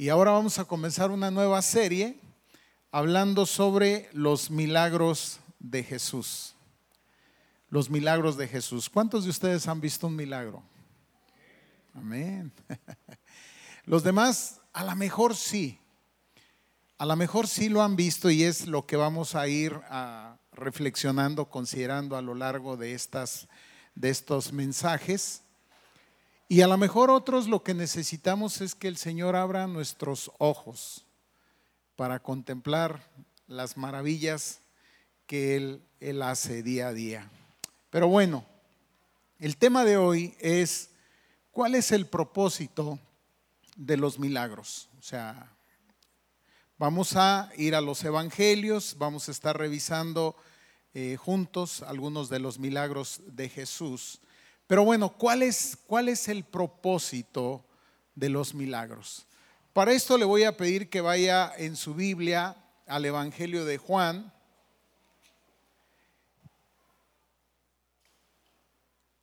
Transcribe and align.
Y 0.00 0.08
ahora 0.08 0.30
vamos 0.30 0.58
a 0.58 0.64
comenzar 0.64 1.10
una 1.10 1.30
nueva 1.30 1.60
serie 1.60 2.18
hablando 2.90 3.44
sobre 3.44 4.08
los 4.14 4.50
milagros 4.50 5.40
de 5.58 5.84
Jesús. 5.84 6.54
Los 7.68 7.90
milagros 7.90 8.38
de 8.38 8.48
Jesús. 8.48 8.88
¿Cuántos 8.88 9.24
de 9.24 9.30
ustedes 9.30 9.68
han 9.68 9.78
visto 9.78 10.06
un 10.06 10.16
milagro? 10.16 10.62
Amén. 11.92 12.50
Los 13.84 14.02
demás, 14.02 14.62
a 14.72 14.84
lo 14.84 14.96
mejor 14.96 15.36
sí. 15.36 15.78
A 16.96 17.04
lo 17.04 17.14
mejor 17.14 17.46
sí 17.46 17.68
lo 17.68 17.82
han 17.82 17.94
visto 17.94 18.30
y 18.30 18.44
es 18.44 18.68
lo 18.68 18.86
que 18.86 18.96
vamos 18.96 19.34
a 19.34 19.48
ir 19.48 19.78
a, 19.90 20.38
reflexionando, 20.52 21.50
considerando 21.50 22.16
a 22.16 22.22
lo 22.22 22.34
largo 22.34 22.78
de, 22.78 22.94
estas, 22.94 23.48
de 23.94 24.08
estos 24.08 24.50
mensajes. 24.54 25.42
Y 26.52 26.62
a 26.62 26.66
lo 26.66 26.76
mejor 26.76 27.12
otros 27.12 27.46
lo 27.46 27.62
que 27.62 27.74
necesitamos 27.74 28.60
es 28.60 28.74
que 28.74 28.88
el 28.88 28.96
Señor 28.96 29.36
abra 29.36 29.68
nuestros 29.68 30.32
ojos 30.38 31.06
para 31.94 32.18
contemplar 32.18 33.08
las 33.46 33.76
maravillas 33.76 34.58
que 35.28 35.54
Él, 35.54 35.80
Él 36.00 36.20
hace 36.22 36.64
día 36.64 36.88
a 36.88 36.92
día. 36.92 37.30
Pero 37.88 38.08
bueno, 38.08 38.44
el 39.38 39.56
tema 39.58 39.84
de 39.84 39.96
hoy 39.96 40.34
es 40.40 40.90
cuál 41.52 41.76
es 41.76 41.92
el 41.92 42.06
propósito 42.06 42.98
de 43.76 43.96
los 43.96 44.18
milagros. 44.18 44.88
O 44.98 45.02
sea, 45.02 45.52
vamos 46.78 47.14
a 47.14 47.48
ir 47.58 47.76
a 47.76 47.80
los 47.80 48.02
evangelios, 48.02 48.96
vamos 48.98 49.28
a 49.28 49.30
estar 49.30 49.56
revisando 49.56 50.34
eh, 50.94 51.16
juntos 51.16 51.82
algunos 51.82 52.28
de 52.28 52.40
los 52.40 52.58
milagros 52.58 53.20
de 53.24 53.48
Jesús. 53.48 54.20
Pero 54.70 54.84
bueno, 54.84 55.08
¿cuál 55.08 55.42
es, 55.42 55.76
¿cuál 55.88 56.08
es 56.08 56.28
el 56.28 56.44
propósito 56.44 57.64
de 58.14 58.28
los 58.28 58.54
milagros? 58.54 59.26
Para 59.72 59.90
esto 59.90 60.16
le 60.16 60.24
voy 60.24 60.44
a 60.44 60.56
pedir 60.56 60.88
que 60.88 61.00
vaya 61.00 61.52
en 61.58 61.74
su 61.74 61.92
Biblia 61.92 62.56
al 62.86 63.04
Evangelio 63.04 63.64
de 63.64 63.78
Juan. 63.78 64.32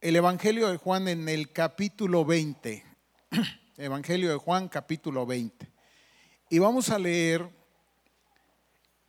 El 0.01 0.17
Evangelio 0.17 0.67
de 0.67 0.75
Juan 0.75 1.07
en 1.07 1.29
el 1.29 1.53
capítulo 1.53 2.25
20. 2.25 2.83
Evangelio 3.77 4.29
de 4.29 4.35
Juan 4.35 4.67
capítulo 4.67 5.25
20. 5.25 5.71
Y 6.49 6.59
vamos 6.59 6.89
a 6.89 6.99
leer 6.99 7.49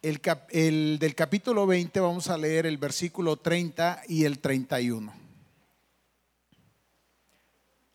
el, 0.02 0.20
el, 0.50 0.98
del 1.00 1.16
capítulo 1.16 1.66
20, 1.66 1.98
vamos 1.98 2.28
a 2.28 2.38
leer 2.38 2.66
el 2.66 2.78
versículo 2.78 3.38
30 3.38 4.02
y 4.06 4.22
el 4.24 4.38
31. 4.38 5.27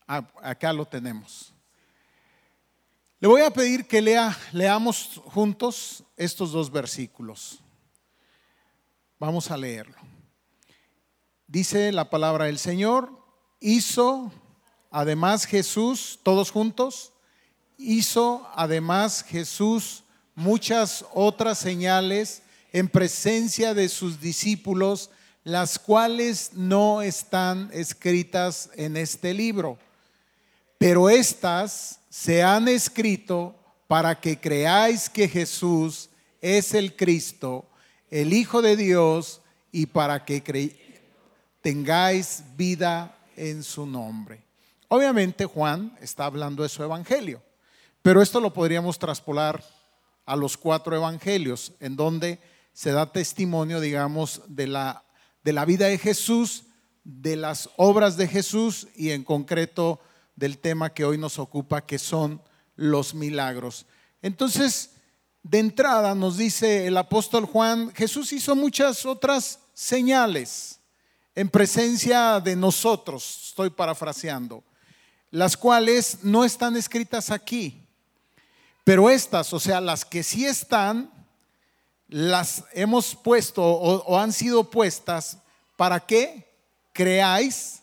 Acá 0.06 0.72
lo 0.72 0.84
tenemos. 0.84 1.52
Le 3.20 3.28
voy 3.28 3.40
a 3.40 3.50
pedir 3.50 3.86
que 3.86 4.02
lea, 4.02 4.36
leamos 4.52 5.20
juntos 5.24 6.04
estos 6.16 6.52
dos 6.52 6.70
versículos. 6.70 7.60
Vamos 9.18 9.50
a 9.50 9.56
leerlo. 9.56 9.96
Dice 11.46 11.90
la 11.90 12.10
palabra 12.10 12.46
del 12.46 12.58
Señor, 12.58 13.10
hizo 13.60 14.30
además 14.90 15.46
Jesús, 15.46 16.20
todos 16.22 16.50
juntos, 16.50 17.14
hizo 17.78 18.46
además 18.54 19.24
Jesús 19.26 20.04
muchas 20.34 21.06
otras 21.14 21.58
señales 21.58 22.42
en 22.72 22.88
presencia 22.88 23.72
de 23.72 23.88
sus 23.88 24.20
discípulos, 24.20 25.10
las 25.44 25.78
cuales 25.78 26.50
no 26.52 27.00
están 27.00 27.70
escritas 27.72 28.68
en 28.74 28.98
este 28.98 29.32
libro 29.32 29.78
pero 30.84 31.08
estas 31.08 31.98
se 32.10 32.42
han 32.42 32.68
escrito 32.68 33.58
para 33.88 34.20
que 34.20 34.38
creáis 34.38 35.08
que 35.08 35.26
Jesús 35.26 36.10
es 36.42 36.74
el 36.74 36.94
Cristo, 36.94 37.66
el 38.10 38.34
Hijo 38.34 38.60
de 38.60 38.76
Dios, 38.76 39.40
y 39.72 39.86
para 39.86 40.26
que 40.26 41.08
tengáis 41.62 42.44
vida 42.54 43.16
en 43.34 43.62
su 43.62 43.86
nombre. 43.86 44.44
Obviamente 44.88 45.46
Juan 45.46 45.96
está 46.02 46.26
hablando 46.26 46.62
de 46.62 46.68
su 46.68 46.82
evangelio, 46.82 47.40
pero 48.02 48.20
esto 48.20 48.38
lo 48.38 48.52
podríamos 48.52 48.98
traspolar 48.98 49.64
a 50.26 50.36
los 50.36 50.58
cuatro 50.58 50.94
evangelios, 50.94 51.72
en 51.80 51.96
donde 51.96 52.40
se 52.74 52.92
da 52.92 53.10
testimonio, 53.10 53.80
digamos, 53.80 54.42
de 54.48 54.66
la, 54.66 55.02
de 55.44 55.54
la 55.54 55.64
vida 55.64 55.86
de 55.86 55.96
Jesús, 55.96 56.64
de 57.04 57.36
las 57.36 57.70
obras 57.78 58.18
de 58.18 58.28
Jesús 58.28 58.86
y 58.94 59.12
en 59.12 59.24
concreto 59.24 59.98
del 60.36 60.58
tema 60.58 60.92
que 60.92 61.04
hoy 61.04 61.18
nos 61.18 61.38
ocupa, 61.38 61.84
que 61.84 61.98
son 61.98 62.40
los 62.76 63.14
milagros. 63.14 63.86
Entonces, 64.22 64.90
de 65.42 65.58
entrada 65.58 66.14
nos 66.14 66.36
dice 66.36 66.86
el 66.86 66.96
apóstol 66.96 67.44
Juan, 67.44 67.92
Jesús 67.94 68.32
hizo 68.32 68.56
muchas 68.56 69.04
otras 69.04 69.60
señales 69.74 70.80
en 71.34 71.48
presencia 71.48 72.40
de 72.40 72.56
nosotros, 72.56 73.48
estoy 73.48 73.70
parafraseando, 73.70 74.62
las 75.30 75.56
cuales 75.56 76.18
no 76.22 76.44
están 76.44 76.76
escritas 76.76 77.30
aquí, 77.30 77.86
pero 78.84 79.10
estas, 79.10 79.52
o 79.52 79.60
sea, 79.60 79.80
las 79.80 80.04
que 80.04 80.22
sí 80.22 80.46
están, 80.46 81.10
las 82.08 82.64
hemos 82.72 83.16
puesto 83.16 83.62
o, 83.62 84.04
o 84.04 84.18
han 84.18 84.32
sido 84.32 84.70
puestas 84.70 85.38
para 85.76 85.98
que 86.00 86.48
creáis 86.92 87.82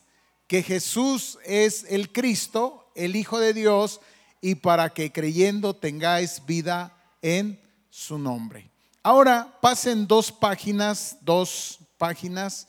que 0.52 0.64
Jesús 0.64 1.40
es 1.46 1.86
el 1.88 2.12
Cristo, 2.12 2.92
el 2.94 3.16
Hijo 3.16 3.40
de 3.40 3.54
Dios, 3.54 4.02
y 4.42 4.56
para 4.56 4.90
que 4.90 5.10
creyendo 5.10 5.74
tengáis 5.74 6.46
vida 6.46 6.94
en 7.22 7.58
su 7.90 8.18
nombre. 8.18 8.70
Ahora 9.02 9.58
pasen 9.62 10.08
dos 10.08 10.30
páginas, 10.30 11.16
dos 11.22 11.80
páginas, 11.98 12.68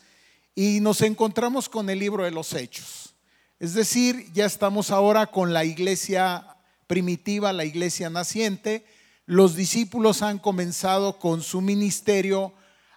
y 0.54 0.78
nos 0.78 1.00
encontramos 1.00 1.68
con 1.68 1.90
el 1.90 1.98
libro 1.98 2.22
de 2.22 2.30
los 2.30 2.52
Hechos. 2.52 3.16
Es 3.58 3.74
decir, 3.74 4.32
ya 4.32 4.46
estamos 4.46 4.92
ahora 4.92 5.26
con 5.26 5.52
la 5.52 5.64
iglesia 5.64 6.56
primitiva, 6.86 7.52
la 7.52 7.64
iglesia 7.64 8.10
naciente. 8.10 8.86
Los 9.26 9.56
discípulos 9.56 10.22
han 10.22 10.38
comenzado 10.38 11.18
con 11.18 11.42
su 11.42 11.60
ministerio 11.60 12.52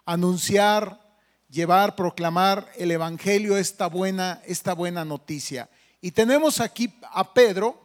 anunciar 0.06 1.05
llevar, 1.56 1.96
proclamar 1.96 2.70
el 2.76 2.92
Evangelio, 2.92 3.58
esta 3.58 3.88
buena, 3.88 4.42
esta 4.46 4.74
buena 4.74 5.06
noticia. 5.06 5.70
Y 6.02 6.12
tenemos 6.12 6.60
aquí 6.60 6.94
a 7.14 7.34
Pedro 7.34 7.82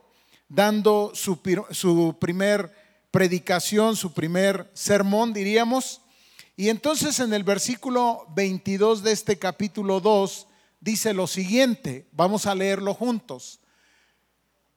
dando 0.49 1.13
su, 1.15 1.39
su 1.71 2.17
primer 2.21 2.75
predicación, 3.13 3.95
su 3.95 4.13
primer 4.13 4.69
sermón, 4.75 5.33
diríamos. 5.33 6.03
Y 6.57 6.69
entonces 6.69 7.21
en 7.21 7.33
el 7.33 7.45
versículo 7.45 8.27
22 8.35 9.05
de 9.05 9.13
este 9.13 9.39
capítulo 9.39 10.01
2 10.01 10.49
dice 10.81 11.15
lo 11.15 11.29
siguiente, 11.29 12.09
vamos 12.11 12.47
a 12.47 12.57
leerlo 12.57 12.93
juntos. 12.93 13.61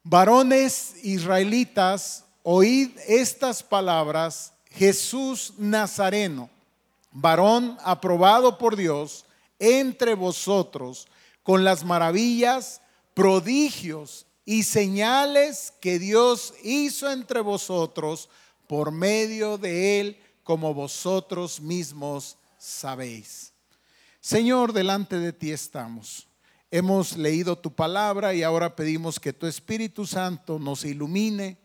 Varones 0.03 1.03
israelitas, 1.03 2.25
oíd 2.43 2.91
estas 3.07 3.63
palabras, 3.63 4.53
Jesús 4.69 5.53
Nazareno 5.57 6.52
varón 7.13 7.77
aprobado 7.83 8.57
por 8.57 8.75
Dios 8.75 9.25
entre 9.59 10.15
vosotros 10.15 11.07
con 11.43 11.63
las 11.63 11.83
maravillas, 11.83 12.81
prodigios 13.13 14.25
y 14.45 14.63
señales 14.63 15.73
que 15.79 15.99
Dios 15.99 16.53
hizo 16.63 17.11
entre 17.11 17.41
vosotros 17.41 18.29
por 18.67 18.91
medio 18.91 19.57
de 19.57 19.99
él, 19.99 20.19
como 20.43 20.73
vosotros 20.73 21.61
mismos 21.61 22.37
sabéis. 22.57 23.53
Señor, 24.19 24.73
delante 24.73 25.19
de 25.19 25.33
ti 25.33 25.51
estamos. 25.51 26.27
Hemos 26.71 27.17
leído 27.17 27.57
tu 27.57 27.73
palabra 27.73 28.33
y 28.33 28.41
ahora 28.41 28.75
pedimos 28.75 29.19
que 29.19 29.31
tu 29.31 29.45
Espíritu 29.45 30.07
Santo 30.07 30.59
nos 30.59 30.85
ilumine, 30.85 31.57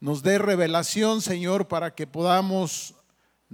nos 0.00 0.22
dé 0.22 0.38
revelación, 0.38 1.22
Señor, 1.22 1.66
para 1.66 1.94
que 1.94 2.06
podamos 2.06 2.94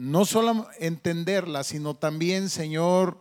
no 0.00 0.24
solo 0.24 0.66
entenderla, 0.78 1.62
sino 1.62 1.94
también, 1.94 2.48
Señor, 2.48 3.18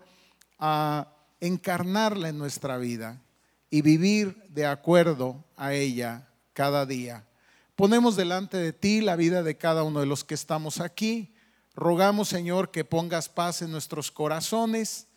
a 0.60 1.14
encarnarla 1.42 2.30
en 2.30 2.38
nuestra 2.38 2.78
vida 2.78 3.22
y 3.70 3.82
vivir 3.82 4.46
de 4.48 4.66
acuerdo 4.66 5.44
a 5.58 5.74
ella 5.74 6.30
cada 6.54 6.86
día. 6.86 7.28
Ponemos 7.76 8.16
delante 8.16 8.56
de 8.56 8.72
ti 8.72 9.02
la 9.02 9.18
vida 9.18 9.44
de 9.44 9.58
cada 9.58 9.84
uno 9.84 10.00
de 10.00 10.06
los 10.06 10.24
que 10.24 10.36
estamos 10.36 10.80
aquí. 10.80 11.34
Rogamos, 11.76 12.30
Señor, 12.30 12.72
que 12.72 12.86
pongas 12.86 13.28
paz 13.28 13.62
en 13.62 13.72
nuestros 13.72 14.10
corazones 14.10 15.08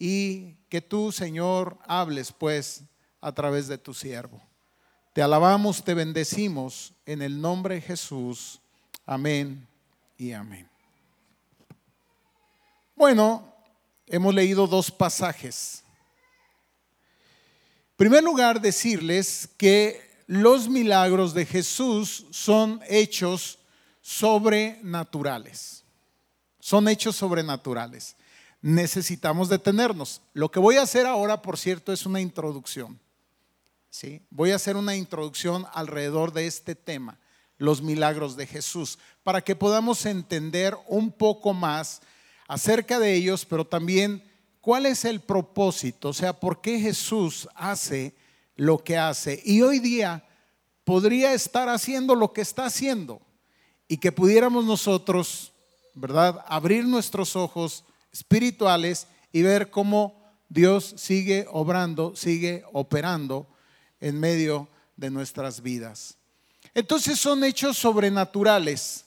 y 0.00 0.54
que 0.68 0.80
tú, 0.80 1.12
Señor, 1.12 1.78
hables 1.86 2.32
pues 2.32 2.82
a 3.20 3.30
través 3.30 3.68
de 3.68 3.78
tu 3.78 3.94
siervo. 3.94 4.42
Te 5.12 5.22
alabamos, 5.22 5.84
te 5.84 5.94
bendecimos 5.94 6.94
en 7.06 7.22
el 7.22 7.40
nombre 7.40 7.76
de 7.76 7.80
Jesús. 7.80 8.60
Amén 9.06 9.68
y 10.18 10.32
amén. 10.32 10.75
Bueno, 12.96 13.54
hemos 14.06 14.34
leído 14.34 14.66
dos 14.66 14.90
pasajes. 14.90 15.82
En 17.90 17.96
primer 17.96 18.24
lugar, 18.24 18.58
decirles 18.58 19.50
que 19.58 20.24
los 20.26 20.66
milagros 20.70 21.34
de 21.34 21.44
Jesús 21.44 22.24
son 22.30 22.80
hechos 22.88 23.58
sobrenaturales. 24.00 25.84
Son 26.58 26.88
hechos 26.88 27.16
sobrenaturales. 27.16 28.16
Necesitamos 28.62 29.50
detenernos. 29.50 30.22
Lo 30.32 30.50
que 30.50 30.58
voy 30.58 30.76
a 30.76 30.82
hacer 30.82 31.04
ahora, 31.04 31.42
por 31.42 31.58
cierto, 31.58 31.92
es 31.92 32.06
una 32.06 32.22
introducción. 32.22 32.98
¿Sí? 33.90 34.22
Voy 34.30 34.52
a 34.52 34.56
hacer 34.56 34.74
una 34.74 34.96
introducción 34.96 35.66
alrededor 35.74 36.32
de 36.32 36.46
este 36.46 36.74
tema, 36.74 37.18
los 37.58 37.82
milagros 37.82 38.36
de 38.36 38.46
Jesús, 38.46 38.98
para 39.22 39.42
que 39.42 39.54
podamos 39.54 40.06
entender 40.06 40.74
un 40.86 41.12
poco 41.12 41.52
más 41.52 42.00
acerca 42.48 42.98
de 42.98 43.14
ellos, 43.14 43.44
pero 43.44 43.66
también 43.66 44.22
cuál 44.60 44.86
es 44.86 45.04
el 45.04 45.20
propósito, 45.20 46.08
o 46.08 46.12
sea, 46.12 46.32
por 46.32 46.60
qué 46.60 46.80
Jesús 46.80 47.48
hace 47.54 48.14
lo 48.56 48.78
que 48.78 48.98
hace. 48.98 49.40
Y 49.44 49.62
hoy 49.62 49.78
día 49.78 50.24
podría 50.84 51.32
estar 51.34 51.68
haciendo 51.68 52.14
lo 52.14 52.32
que 52.32 52.40
está 52.40 52.66
haciendo 52.66 53.20
y 53.88 53.98
que 53.98 54.12
pudiéramos 54.12 54.64
nosotros, 54.64 55.52
¿verdad?, 55.94 56.44
abrir 56.48 56.84
nuestros 56.84 57.36
ojos 57.36 57.84
espirituales 58.12 59.06
y 59.32 59.42
ver 59.42 59.70
cómo 59.70 60.20
Dios 60.48 60.94
sigue 60.96 61.46
obrando, 61.50 62.14
sigue 62.16 62.64
operando 62.72 63.46
en 64.00 64.18
medio 64.18 64.68
de 64.96 65.10
nuestras 65.10 65.60
vidas. 65.60 66.16
Entonces 66.74 67.18
son 67.18 67.42
hechos 67.44 67.78
sobrenaturales 67.78 69.05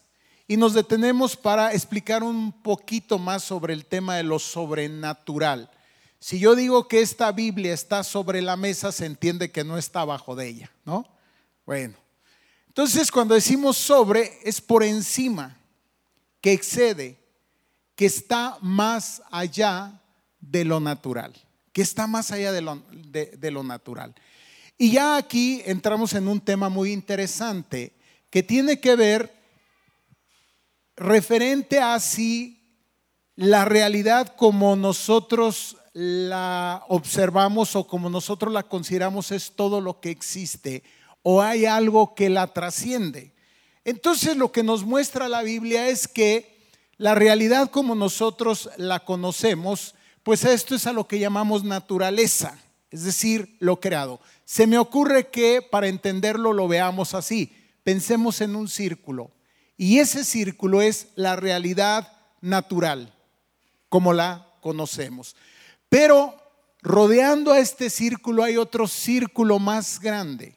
y 0.50 0.57
nos 0.57 0.74
detenemos 0.74 1.38
para 1.38 1.74
explicar 1.74 2.24
un 2.24 2.51
poquito 2.51 3.19
más 3.19 3.44
sobre 3.44 3.72
el 3.72 3.86
tema 3.86 4.16
de 4.16 4.24
lo 4.24 4.40
sobrenatural. 4.40 5.69
Si 6.18 6.40
yo 6.40 6.56
digo 6.56 6.88
que 6.88 7.01
esta 7.01 7.31
Biblia 7.31 7.72
está 7.72 8.04
sobre 8.04 8.42
la 8.42 8.57
mesa, 8.57 8.92
se 8.92 9.06
entiende 9.06 9.51
que 9.51 9.63
no 9.63 9.78
está 9.78 10.01
abajo 10.01 10.36
de 10.36 10.48
ella, 10.48 10.72
¿no? 10.86 11.06
Bueno, 11.68 11.98
entonces 12.66 13.12
cuando 13.12 13.36
decimos 13.36 13.78
sobre, 13.78 14.40
es 14.44 14.60
por 14.60 14.84
encima, 14.84 15.56
que 16.42 16.52
excede, 16.52 17.19
que 17.94 18.07
está 18.07 18.57
más 18.60 19.22
allá 19.30 20.02
de 20.42 20.66
lo 20.66 20.80
natural, 20.80 21.31
que 21.72 21.84
está 21.84 22.07
más 22.07 22.31
allá 22.31 22.52
de 22.52 22.62
lo, 22.62 22.81
de 22.92 23.52
lo 23.52 23.62
natural. 23.62 24.16
Y 24.80 24.94
ya 24.94 25.16
aquí 25.16 25.62
entramos 25.63 26.13
en 26.13 26.28
un 26.28 26.42
tema 26.42 26.69
muy 26.69 26.92
interesante 26.92 27.94
que 28.31 28.42
tiene 28.42 28.80
que 28.80 28.95
ver 28.95 29.38
referente 31.00 31.80
a 31.80 32.00
si 32.00 32.60
la 33.36 33.63
realidad 33.63 34.36
como 34.36 34.75
nosotros 34.75 35.78
la 35.94 36.84
observamos 36.90 37.75
o 37.75 37.88
como 37.88 38.10
nosotros 38.10 38.54
la 38.54 38.63
consideramos 38.63 39.31
es 39.31 39.54
todo 39.56 39.80
lo 39.80 40.01
que 40.01 40.12
existe 40.12 40.84
o 41.24 41.42
hay 41.42 41.66
algo 41.66 42.16
que 42.16 42.30
la 42.30 42.48
trasciende. 42.48 43.34
Entonces 43.86 44.36
lo 44.36 44.51
que 44.51 44.62
nos 44.62 44.84
muestra 44.84 45.30
la 45.30 45.42
Biblia 45.42 45.88
es 45.88 46.07
que 46.07 46.57
la 46.98 47.16
realidad 47.16 47.72
como 47.72 47.95
nosotros 47.95 48.69
la 48.75 49.06
conocemos, 49.06 49.95
pues 50.24 50.44
esto 50.44 50.75
es 50.75 50.86
a 50.86 50.94
lo 50.94 51.07
que 51.07 51.19
llamamos 51.19 51.63
naturaleza, 51.63 52.60
es 52.92 53.06
decir, 53.06 53.56
lo 53.60 53.80
creado. 53.80 54.19
Se 54.44 54.68
me 54.68 54.78
ocurre 54.78 55.28
que 55.30 55.62
para 55.62 55.88
entenderlo 55.88 56.52
lo 56.52 56.68
veamos 56.68 57.13
así. 57.13 57.54
Pensemos 57.84 58.42
en 58.42 58.57
un 58.57 58.68
círculo 58.68 59.31
y 59.80 60.00
ese 60.00 60.26
círculo 60.26 60.81
es 60.81 61.08
la 61.16 61.38
realidad 61.38 62.12
natural, 62.42 63.14
como 63.88 64.12
la 64.12 64.46
conocemos. 64.60 65.38
Pero 65.88 66.36
rodeando 66.81 67.54
a 67.54 67.60
este 67.60 67.90
círculo 67.90 68.44
hay 68.44 68.58
otro 68.58 68.90
círculo 68.90 69.58
más 69.58 70.02
grande. 70.02 70.54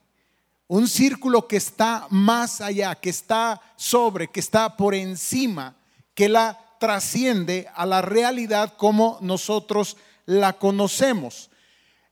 Un 0.67 0.89
círculo 0.89 1.47
que 1.47 1.57
está 1.57 2.09
más 2.11 2.61
allá, 2.61 2.97
que 2.97 3.11
está 3.11 3.61
sobre, 3.77 4.27
que 4.27 4.41
está 4.41 4.77
por 4.77 4.93
encima, 4.93 5.77
que 6.15 6.29
la 6.29 6.59
trasciende 6.81 7.69
a 7.77 7.87
la 7.87 8.03
realidad 8.03 8.75
como 8.77 9.19
nosotros 9.21 9.97
la 10.27 10.55
conocemos. 10.55 11.49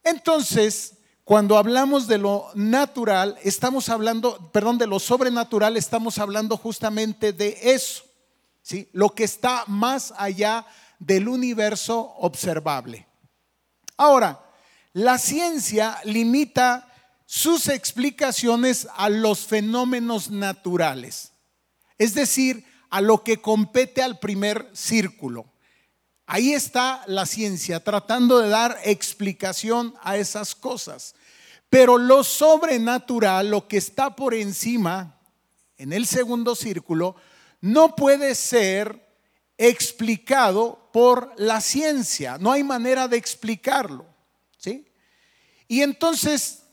Entonces, 0.04 0.94
cuando 1.30 1.56
hablamos 1.56 2.08
de 2.08 2.18
lo 2.18 2.50
natural, 2.56 3.38
estamos 3.44 3.88
hablando, 3.88 4.50
perdón, 4.50 4.78
de 4.78 4.88
lo 4.88 4.98
sobrenatural, 4.98 5.76
estamos 5.76 6.18
hablando 6.18 6.56
justamente 6.56 7.32
de 7.32 7.56
eso, 7.62 8.02
¿sí? 8.62 8.88
Lo 8.92 9.14
que 9.14 9.22
está 9.22 9.62
más 9.68 10.12
allá 10.16 10.66
del 10.98 11.28
universo 11.28 12.00
observable. 12.18 13.06
Ahora, 13.96 14.44
la 14.92 15.18
ciencia 15.18 16.00
limita 16.02 16.92
sus 17.26 17.68
explicaciones 17.68 18.88
a 18.96 19.08
los 19.08 19.46
fenómenos 19.46 20.32
naturales, 20.32 21.30
es 21.96 22.12
decir, 22.12 22.64
a 22.90 23.00
lo 23.00 23.22
que 23.22 23.40
compete 23.40 24.02
al 24.02 24.18
primer 24.18 24.68
círculo. 24.72 25.46
Ahí 26.26 26.54
está 26.54 27.02
la 27.06 27.24
ciencia 27.24 27.82
tratando 27.82 28.40
de 28.40 28.48
dar 28.48 28.78
explicación 28.84 29.94
a 30.02 30.16
esas 30.16 30.56
cosas. 30.56 31.14
Pero 31.70 31.96
lo 31.96 32.24
sobrenatural, 32.24 33.48
lo 33.48 33.68
que 33.68 33.76
está 33.76 34.14
por 34.16 34.34
encima, 34.34 35.20
en 35.78 35.92
el 35.92 36.06
segundo 36.06 36.56
círculo, 36.56 37.14
no 37.60 37.94
puede 37.94 38.34
ser 38.34 39.08
explicado 39.56 40.90
por 40.92 41.32
la 41.36 41.60
ciencia, 41.60 42.38
no 42.38 42.50
hay 42.50 42.64
manera 42.64 43.06
de 43.06 43.16
explicarlo. 43.16 44.04
¿sí? 44.58 44.90
Y 45.68 45.82
entonces, 45.82 46.64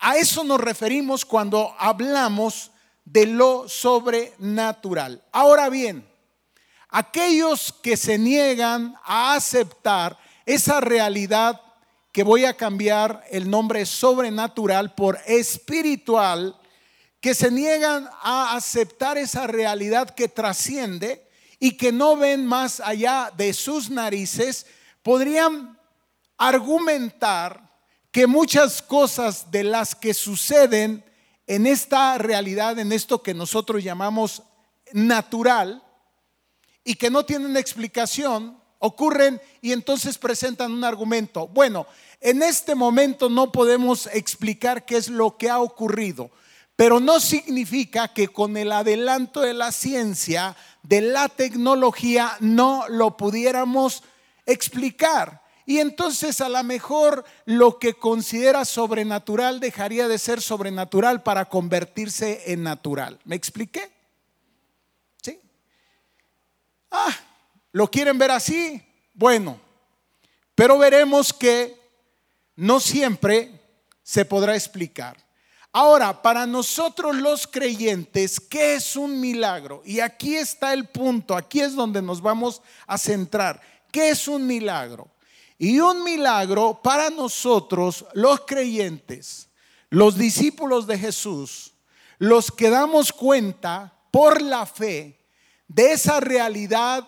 a 0.00 0.16
eso 0.16 0.42
nos 0.42 0.60
referimos 0.60 1.24
cuando 1.24 1.74
hablamos 1.78 2.70
de 3.04 3.26
lo 3.26 3.68
sobrenatural. 3.68 5.22
Ahora 5.30 5.68
bien, 5.68 6.08
aquellos 6.88 7.72
que 7.82 7.96
se 7.96 8.16
niegan 8.16 8.94
a 9.04 9.34
aceptar 9.34 10.18
esa 10.46 10.80
realidad 10.80 11.60
que 12.16 12.22
voy 12.22 12.46
a 12.46 12.56
cambiar 12.56 13.26
el 13.30 13.50
nombre 13.50 13.84
sobrenatural 13.84 14.94
por 14.94 15.18
espiritual, 15.26 16.58
que 17.20 17.34
se 17.34 17.50
niegan 17.50 18.08
a 18.22 18.56
aceptar 18.56 19.18
esa 19.18 19.46
realidad 19.46 20.08
que 20.14 20.26
trasciende 20.26 21.28
y 21.60 21.76
que 21.76 21.92
no 21.92 22.16
ven 22.16 22.46
más 22.46 22.80
allá 22.80 23.30
de 23.36 23.52
sus 23.52 23.90
narices, 23.90 24.64
podrían 25.02 25.78
argumentar 26.38 27.78
que 28.10 28.26
muchas 28.26 28.80
cosas 28.80 29.50
de 29.50 29.64
las 29.64 29.94
que 29.94 30.14
suceden 30.14 31.04
en 31.46 31.66
esta 31.66 32.16
realidad, 32.16 32.78
en 32.78 32.92
esto 32.92 33.22
que 33.22 33.34
nosotros 33.34 33.84
llamamos 33.84 34.42
natural, 34.94 35.82
y 36.82 36.94
que 36.94 37.10
no 37.10 37.26
tienen 37.26 37.58
explicación, 37.58 38.58
ocurren 38.78 39.40
y 39.60 39.72
entonces 39.72 40.18
presentan 40.18 40.72
un 40.72 40.84
argumento. 40.84 41.48
Bueno, 41.48 41.86
en 42.20 42.42
este 42.42 42.74
momento 42.74 43.28
no 43.28 43.52
podemos 43.52 44.06
explicar 44.12 44.84
qué 44.84 44.96
es 44.96 45.08
lo 45.08 45.36
que 45.36 45.50
ha 45.50 45.60
ocurrido, 45.60 46.30
pero 46.74 47.00
no 47.00 47.20
significa 47.20 48.08
que 48.08 48.28
con 48.28 48.56
el 48.56 48.72
adelanto 48.72 49.40
de 49.40 49.54
la 49.54 49.72
ciencia, 49.72 50.56
de 50.82 51.00
la 51.00 51.28
tecnología, 51.28 52.36
no 52.40 52.84
lo 52.88 53.16
pudiéramos 53.16 54.02
explicar. 54.44 55.42
Y 55.68 55.80
entonces 55.80 56.40
a 56.40 56.48
lo 56.48 56.62
mejor 56.62 57.24
lo 57.44 57.80
que 57.80 57.94
considera 57.94 58.64
sobrenatural 58.64 59.58
dejaría 59.58 60.06
de 60.06 60.18
ser 60.18 60.40
sobrenatural 60.40 61.24
para 61.24 61.46
convertirse 61.46 62.52
en 62.52 62.62
natural. 62.62 63.18
¿Me 63.24 63.34
expliqué? 63.34 63.90
¿Sí? 65.20 65.40
Ah, 66.92 67.12
¿lo 67.76 67.90
quieren 67.90 68.16
ver 68.16 68.30
así? 68.30 68.82
Bueno, 69.12 69.60
pero 70.54 70.78
veremos 70.78 71.30
que 71.30 71.78
no 72.54 72.80
siempre 72.80 73.50
se 74.02 74.24
podrá 74.24 74.54
explicar. 74.54 75.18
Ahora, 75.72 76.22
para 76.22 76.46
nosotros 76.46 77.16
los 77.16 77.46
creyentes, 77.46 78.40
¿qué 78.40 78.76
es 78.76 78.96
un 78.96 79.20
milagro? 79.20 79.82
Y 79.84 80.00
aquí 80.00 80.36
está 80.36 80.72
el 80.72 80.88
punto, 80.88 81.36
aquí 81.36 81.60
es 81.60 81.74
donde 81.74 82.00
nos 82.00 82.22
vamos 82.22 82.62
a 82.86 82.96
centrar. 82.96 83.60
¿Qué 83.92 84.08
es 84.08 84.26
un 84.26 84.46
milagro? 84.46 85.10
Y 85.58 85.78
un 85.78 86.02
milagro 86.02 86.80
para 86.82 87.10
nosotros 87.10 88.06
los 88.14 88.40
creyentes, 88.46 89.50
los 89.90 90.16
discípulos 90.16 90.86
de 90.86 90.98
Jesús, 90.98 91.74
los 92.16 92.50
que 92.50 92.70
damos 92.70 93.12
cuenta 93.12 93.92
por 94.10 94.40
la 94.40 94.64
fe 94.64 95.20
de 95.68 95.92
esa 95.92 96.20
realidad 96.20 97.06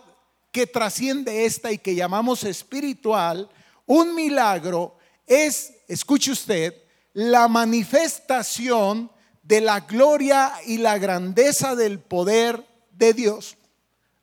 que 0.59 0.67
trasciende 0.67 1.45
esta 1.45 1.71
y 1.71 1.79
que 1.79 1.95
llamamos 1.95 2.43
espiritual, 2.43 3.49
un 3.87 4.13
milagro 4.17 4.97
es, 5.25 5.73
escuche 5.87 6.33
usted, 6.33 6.75
la 7.13 7.47
manifestación 7.47 9.09
de 9.45 9.61
la 9.61 9.79
gloria 9.79 10.51
y 10.67 10.79
la 10.79 10.99
grandeza 10.99 11.77
del 11.77 12.01
poder 12.01 12.67
de 12.91 13.15
Dios. 13.15 13.57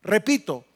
Repito, 0.02 0.66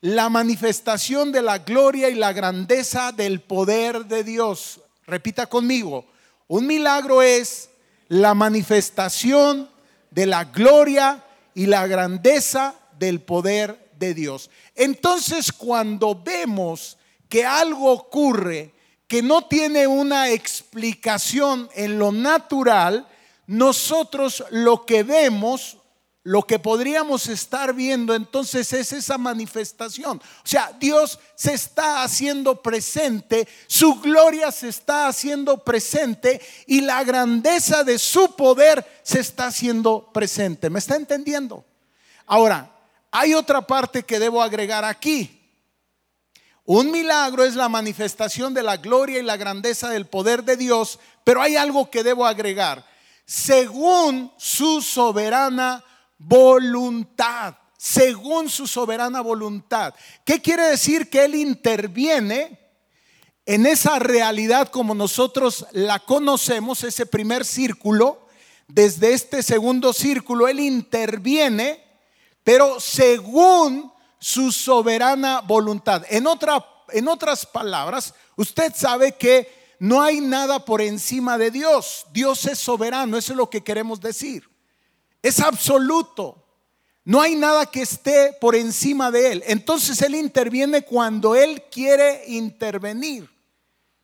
la 0.00 0.28
manifestación 0.28 1.30
de 1.30 1.42
la 1.42 1.58
gloria 1.58 2.08
y 2.08 2.16
la 2.16 2.32
grandeza 2.32 3.12
del 3.12 3.40
poder 3.40 4.06
de 4.06 4.24
Dios. 4.24 4.80
Repita 5.06 5.46
conmigo, 5.46 6.04
Un 6.48 6.66
milagro 6.66 7.22
es 7.22 7.70
la 8.08 8.34
manifestación 8.34 9.70
de 10.10 10.26
la 10.26 10.46
gloria 10.46 11.22
y 11.54 11.66
la 11.66 11.86
grandeza 11.86 12.74
del 12.98 13.20
poder 13.20 13.85
de 13.98 14.14
Dios. 14.14 14.50
Entonces 14.74 15.52
cuando 15.52 16.14
vemos 16.14 16.98
que 17.28 17.44
algo 17.44 17.90
ocurre 17.92 18.72
que 19.08 19.22
no 19.22 19.46
tiene 19.46 19.86
una 19.86 20.30
explicación 20.30 21.68
en 21.74 21.98
lo 21.98 22.10
natural, 22.10 23.06
nosotros 23.46 24.44
lo 24.50 24.84
que 24.84 25.04
vemos, 25.04 25.78
lo 26.24 26.42
que 26.42 26.58
podríamos 26.58 27.28
estar 27.28 27.72
viendo 27.72 28.12
entonces 28.12 28.72
es 28.72 28.92
esa 28.92 29.16
manifestación. 29.16 30.18
O 30.18 30.46
sea, 30.46 30.72
Dios 30.80 31.20
se 31.36 31.54
está 31.54 32.02
haciendo 32.02 32.60
presente, 32.60 33.46
su 33.68 34.00
gloria 34.00 34.50
se 34.50 34.68
está 34.68 35.06
haciendo 35.06 35.58
presente 35.58 36.40
y 36.66 36.80
la 36.80 37.04
grandeza 37.04 37.84
de 37.84 38.00
su 38.00 38.34
poder 38.34 38.84
se 39.04 39.20
está 39.20 39.46
haciendo 39.46 40.10
presente. 40.12 40.68
¿Me 40.68 40.80
está 40.80 40.96
entendiendo? 40.96 41.64
Ahora, 42.26 42.75
hay 43.18 43.32
otra 43.32 43.62
parte 43.66 44.02
que 44.02 44.18
debo 44.18 44.42
agregar 44.42 44.84
aquí. 44.84 45.40
Un 46.66 46.90
milagro 46.90 47.44
es 47.44 47.54
la 47.54 47.70
manifestación 47.70 48.52
de 48.52 48.62
la 48.62 48.76
gloria 48.76 49.20
y 49.20 49.22
la 49.22 49.38
grandeza 49.38 49.88
del 49.88 50.06
poder 50.06 50.44
de 50.44 50.58
Dios, 50.58 50.98
pero 51.24 51.40
hay 51.40 51.56
algo 51.56 51.90
que 51.90 52.02
debo 52.02 52.26
agregar. 52.26 52.84
Según 53.24 54.30
su 54.36 54.82
soberana 54.82 55.82
voluntad, 56.18 57.54
según 57.78 58.50
su 58.50 58.66
soberana 58.66 59.22
voluntad. 59.22 59.94
¿Qué 60.22 60.42
quiere 60.42 60.64
decir? 60.64 61.08
Que 61.08 61.24
Él 61.24 61.36
interviene 61.36 62.58
en 63.46 63.64
esa 63.64 63.98
realidad 63.98 64.68
como 64.68 64.94
nosotros 64.94 65.66
la 65.72 66.00
conocemos, 66.00 66.84
ese 66.84 67.06
primer 67.06 67.46
círculo. 67.46 68.28
Desde 68.68 69.14
este 69.14 69.42
segundo 69.42 69.94
círculo, 69.94 70.48
Él 70.48 70.60
interviene, 70.60 71.85
pero 72.46 72.78
según 72.78 73.92
su 74.20 74.52
soberana 74.52 75.40
voluntad. 75.40 76.04
En, 76.08 76.28
otra, 76.28 76.64
en 76.90 77.08
otras 77.08 77.44
palabras, 77.44 78.14
usted 78.36 78.72
sabe 78.72 79.16
que 79.16 79.74
no 79.80 80.00
hay 80.00 80.20
nada 80.20 80.64
por 80.64 80.80
encima 80.80 81.38
de 81.38 81.50
Dios. 81.50 82.06
Dios 82.12 82.46
es 82.46 82.60
soberano, 82.60 83.16
eso 83.16 83.32
es 83.32 83.36
lo 83.36 83.50
que 83.50 83.64
queremos 83.64 84.00
decir. 84.00 84.48
Es 85.22 85.40
absoluto. 85.40 86.40
No 87.04 87.20
hay 87.20 87.34
nada 87.34 87.66
que 87.66 87.82
esté 87.82 88.36
por 88.40 88.54
encima 88.54 89.10
de 89.10 89.32
Él. 89.32 89.44
Entonces 89.48 90.00
Él 90.02 90.14
interviene 90.14 90.82
cuando 90.82 91.34
Él 91.34 91.64
quiere 91.68 92.26
intervenir. 92.28 93.28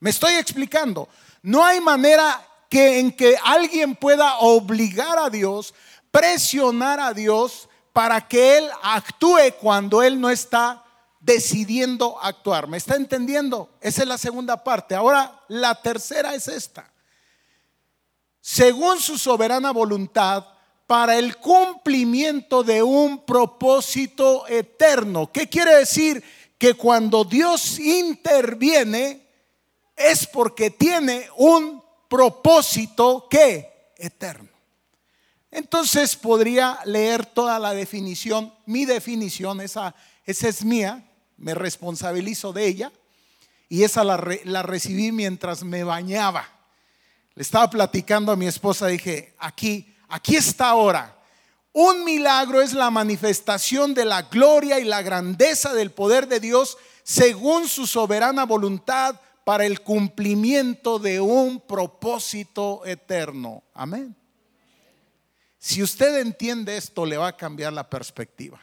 Me 0.00 0.11
estoy 0.11 0.32
explicando. 0.32 1.08
No 1.42 1.64
hay 1.64 1.80
manera 1.80 2.44
que 2.68 2.99
en 2.99 3.12
que 3.12 3.37
alguien 3.44 3.94
pueda 3.94 4.38
obligar 4.38 5.16
a 5.16 5.30
Dios, 5.30 5.72
presionar 6.11 6.99
a 6.99 7.14
Dios 7.14 7.68
para 7.92 8.26
que 8.26 8.58
Él 8.58 8.68
actúe 8.82 9.54
cuando 9.61 10.02
Él 10.02 10.20
no 10.20 10.30
está 10.30 10.84
decidiendo 11.20 12.18
actuar. 12.20 12.66
¿Me 12.66 12.76
está 12.76 12.96
entendiendo? 12.96 13.70
Esa 13.80 14.02
es 14.02 14.08
la 14.08 14.18
segunda 14.18 14.62
parte. 14.64 14.94
Ahora, 14.94 15.40
la 15.49 15.80
tercera 15.80 16.34
es 16.34 16.49
esta. 16.49 16.90
Según 18.40 18.99
su 18.99 19.18
soberana 19.18 19.70
voluntad, 19.70 20.44
para 20.92 21.16
el 21.16 21.38
cumplimiento 21.38 22.62
de 22.62 22.82
un 22.82 23.25
propósito 23.25 24.46
eterno. 24.46 25.32
¿Qué 25.32 25.49
quiere 25.49 25.76
decir? 25.76 26.22
Que 26.58 26.75
cuando 26.75 27.25
Dios 27.25 27.78
interviene 27.78 29.26
es 29.96 30.26
porque 30.26 30.68
tiene 30.68 31.28
un 31.38 31.82
propósito 32.08 33.26
que 33.30 33.94
eterno. 33.96 34.51
Entonces 35.52 36.16
podría 36.16 36.78
leer 36.87 37.26
toda 37.26 37.59
la 37.59 37.75
definición, 37.75 38.52
mi 38.64 38.87
definición, 38.87 39.61
esa, 39.61 39.94
esa 40.25 40.49
es 40.49 40.64
mía, 40.64 41.06
me 41.37 41.54
responsabilizo 41.54 42.54
de 42.54 42.66
ella 42.66 42.92
y 43.68 43.82
esa 43.82 44.02
la, 44.02 44.18
la 44.44 44.62
recibí 44.62 45.12
mientras 45.12 45.62
me 45.62 45.85
bañaba. 45.85 46.49
Le 47.35 47.42
estaba 47.42 47.68
platicando 47.68 48.32
a 48.32 48.37
mi 48.37 48.47
esposa, 48.47 48.87
dije, 48.87 49.35
aquí, 49.38 49.94
aquí 50.09 50.37
está 50.37 50.71
ahora. 50.71 51.18
Un 51.75 52.02
milagro 52.04 52.62
es 52.62 52.73
la 52.73 52.90
manifestación 52.90 53.92
de 53.92 54.06
la 54.06 54.23
gloria 54.23 54.80
y 54.80 54.85
la 54.85 55.02
grandeza 55.02 55.75
del 55.75 55.90
poder 55.90 56.28
de 56.28 56.40
Dios 56.40 56.78
según 57.02 57.68
su 57.68 57.87
soberana 57.87 58.47
voluntad 58.47 59.21
para 59.44 59.66
el 59.66 59.82
cumplimiento 59.82 60.99
de 60.99 61.21
un 61.21 61.61
propósito 61.61 62.87
eterno. 62.87 63.62
Amén. 63.75 64.16
Si 65.64 65.81
usted 65.81 66.19
entiende 66.19 66.76
esto, 66.76 67.07
le 67.07 67.16
va 67.16 67.28
a 67.28 67.37
cambiar 67.37 67.73
la 67.73 67.88
perspectiva. 67.88 68.61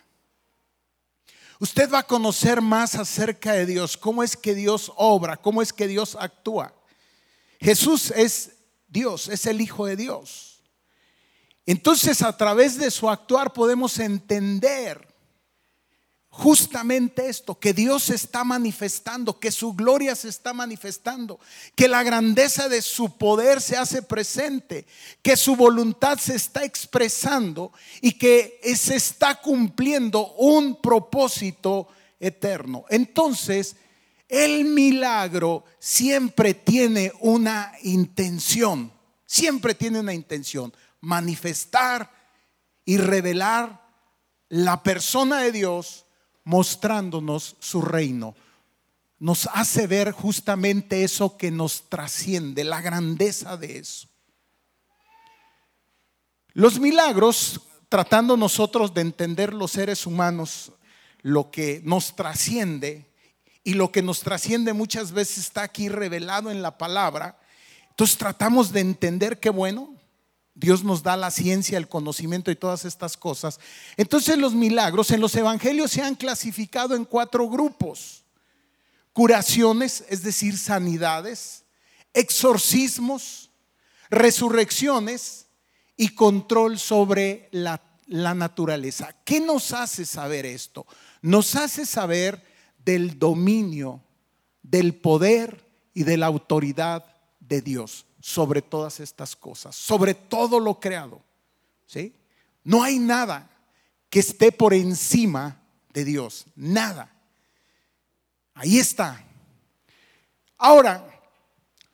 Usted 1.58 1.90
va 1.90 2.00
a 2.00 2.06
conocer 2.06 2.60
más 2.60 2.96
acerca 2.96 3.54
de 3.54 3.66
Dios, 3.66 3.96
cómo 3.96 4.22
es 4.22 4.36
que 4.36 4.54
Dios 4.54 4.92
obra, 4.98 5.38
cómo 5.38 5.62
es 5.62 5.72
que 5.72 5.88
Dios 5.88 6.18
actúa. 6.20 6.74
Jesús 7.62 8.12
es 8.12 8.52
Dios, 8.90 9.30
es 9.30 9.46
el 9.46 9.62
Hijo 9.62 9.86
de 9.86 9.96
Dios. 9.96 10.62
Entonces 11.66 12.22
a 12.22 12.36
través 12.36 12.78
de 12.78 12.92
su 12.92 13.10
actuar 13.10 13.54
podemos 13.54 13.98
entender 13.98 15.09
justamente 16.40 17.28
esto, 17.28 17.60
que 17.60 17.74
Dios 17.74 18.04
se 18.04 18.16
está 18.16 18.46
manifestando, 18.46 19.42
que 19.42 19.52
su 19.52 19.74
gloria 19.74 20.16
se 20.16 20.30
está 20.30 20.54
manifestando, 20.54 21.38
que 21.76 21.90
la 21.90 22.02
grandeza 22.02 22.70
de 22.70 22.82
su 22.82 23.18
poder 23.18 23.60
se 23.60 23.76
hace 23.76 24.02
presente, 24.02 24.86
que 25.22 25.36
su 25.36 25.58
voluntad 25.58 26.18
se 26.18 26.36
está 26.36 26.64
expresando 26.64 27.74
y 28.00 28.14
que 28.14 28.58
se 28.78 28.96
está 28.96 29.36
cumpliendo 29.36 30.32
un 30.36 30.80
propósito 30.82 31.90
eterno. 32.22 32.86
Entonces, 32.90 33.76
el 34.30 34.64
milagro 34.64 35.66
siempre 35.78 36.54
tiene 36.54 37.12
una 37.20 37.74
intención, 37.84 38.94
siempre 39.26 39.76
tiene 39.76 40.00
una 40.00 40.14
intención, 40.14 40.74
manifestar 41.02 42.10
y 42.86 42.96
revelar 42.96 43.86
la 44.48 44.82
persona 44.82 45.42
de 45.42 45.52
Dios 45.52 46.06
mostrándonos 46.50 47.58
su 47.60 47.80
reino. 47.80 48.34
Nos 49.20 49.48
hace 49.54 49.86
ver 49.86 50.12
justamente 50.12 51.04
eso 51.04 51.38
que 51.38 51.52
nos 51.52 51.88
trasciende, 51.90 52.64
la 52.64 52.82
grandeza 52.82 53.56
de 53.56 53.78
eso. 53.78 54.08
Los 56.54 56.80
milagros, 56.80 57.62
tratando 57.88 58.36
nosotros 58.36 58.96
de 58.96 59.02
entender 59.02 59.54
los 59.54 59.74
seres 59.74 60.08
humanos, 60.08 60.72
lo 61.22 61.52
que 61.52 61.82
nos 61.84 62.16
trasciende 62.16 63.06
y 63.64 63.76
lo 63.76 63.92
que 63.92 64.02
nos 64.02 64.22
trasciende 64.22 64.74
muchas 64.74 65.12
veces 65.12 65.38
está 65.38 65.62
aquí 65.62 65.88
revelado 65.88 66.50
en 66.50 66.64
la 66.64 66.80
palabra. 66.80 67.40
Entonces 67.92 68.18
tratamos 68.18 68.72
de 68.72 68.80
entender 68.80 69.40
qué 69.40 69.52
bueno, 69.52 69.94
Dios 70.60 70.84
nos 70.84 71.04
da 71.04 71.16
la 71.16 71.32
ciencia, 71.32 71.78
el 71.78 71.88
conocimiento 71.88 72.52
y 72.52 72.56
todas 72.56 72.84
estas 72.84 73.16
cosas. 73.16 73.62
Entonces 73.96 74.38
los 74.38 74.54
milagros 74.54 75.10
en 75.12 75.22
los 75.22 75.34
evangelios 75.36 75.92
se 75.92 76.02
han 76.02 76.16
clasificado 76.16 76.96
en 76.96 77.06
cuatro 77.06 77.48
grupos. 77.48 78.26
Curaciones, 79.14 80.04
es 80.10 80.22
decir, 80.22 80.58
sanidades, 80.58 81.64
exorcismos, 82.14 83.52
resurrecciones 84.10 85.46
y 85.96 86.10
control 86.10 86.78
sobre 86.78 87.48
la, 87.52 87.82
la 88.08 88.34
naturaleza. 88.34 89.16
¿Qué 89.24 89.40
nos 89.40 89.72
hace 89.72 90.06
saber 90.06 90.46
esto? 90.46 90.86
Nos 91.22 91.56
hace 91.56 91.86
saber 91.86 92.44
del 92.84 93.18
dominio, 93.18 94.04
del 94.62 94.94
poder 94.94 95.66
y 95.94 96.04
de 96.04 96.18
la 96.18 96.26
autoridad 96.26 97.06
de 97.40 97.62
Dios 97.62 98.06
sobre 98.20 98.62
todas 98.62 99.00
estas 99.00 99.36
cosas, 99.36 99.76
sobre 99.76 100.14
todo 100.14 100.60
lo 100.60 100.80
creado. 100.80 101.22
¿Sí? 101.86 102.14
No 102.64 102.84
hay 102.84 103.00
nada 103.00 103.50
que 104.10 104.20
esté 104.20 104.52
por 104.52 104.74
encima 104.74 105.62
de 105.94 106.04
Dios, 106.04 106.46
nada. 106.56 107.12
Ahí 108.54 108.78
está. 108.78 109.24
Ahora, 110.58 111.06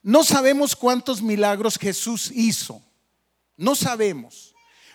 no 0.02 0.24
sabemos 0.24 0.76
cuántos 0.76 1.22
milagros 1.22 1.78
Jesús 1.78 2.32
hizo. 2.32 2.82
No 3.58 3.76
sabemos. 3.76 4.54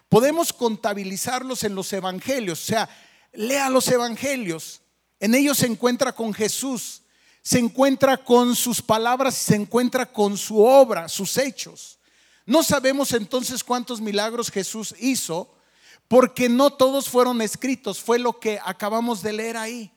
Podemos 0.08 0.52
contabilizarlos 0.52 1.62
en 1.64 1.74
los 1.74 1.92
evangelios, 1.92 2.62
o 2.62 2.66
sea, 2.66 2.88
lea 3.32 3.70
los 3.70 3.86
evangelios. 3.88 4.82
En 5.20 5.34
ellos 5.34 5.58
se 5.58 5.66
encuentra 5.66 6.12
con 6.12 6.34
Jesús 6.34 7.02
se 7.42 7.58
encuentra 7.58 8.16
con 8.18 8.54
sus 8.54 8.82
palabras, 8.82 9.34
se 9.34 9.56
encuentra 9.56 10.06
con 10.06 10.36
su 10.36 10.62
obra, 10.62 11.08
sus 11.08 11.36
hechos. 11.38 11.98
No 12.46 12.62
sabemos 12.62 13.12
entonces 13.12 13.64
cuántos 13.64 14.00
milagros 14.00 14.50
Jesús 14.50 14.94
hizo, 14.98 15.54
porque 16.08 16.48
no 16.48 16.70
todos 16.70 17.08
fueron 17.08 17.40
escritos, 17.40 18.00
fue 18.00 18.18
lo 18.18 18.40
que 18.40 18.58
acabamos 18.64 19.22
de 19.22 19.32
leer 19.32 19.56
ahí. 19.56 19.92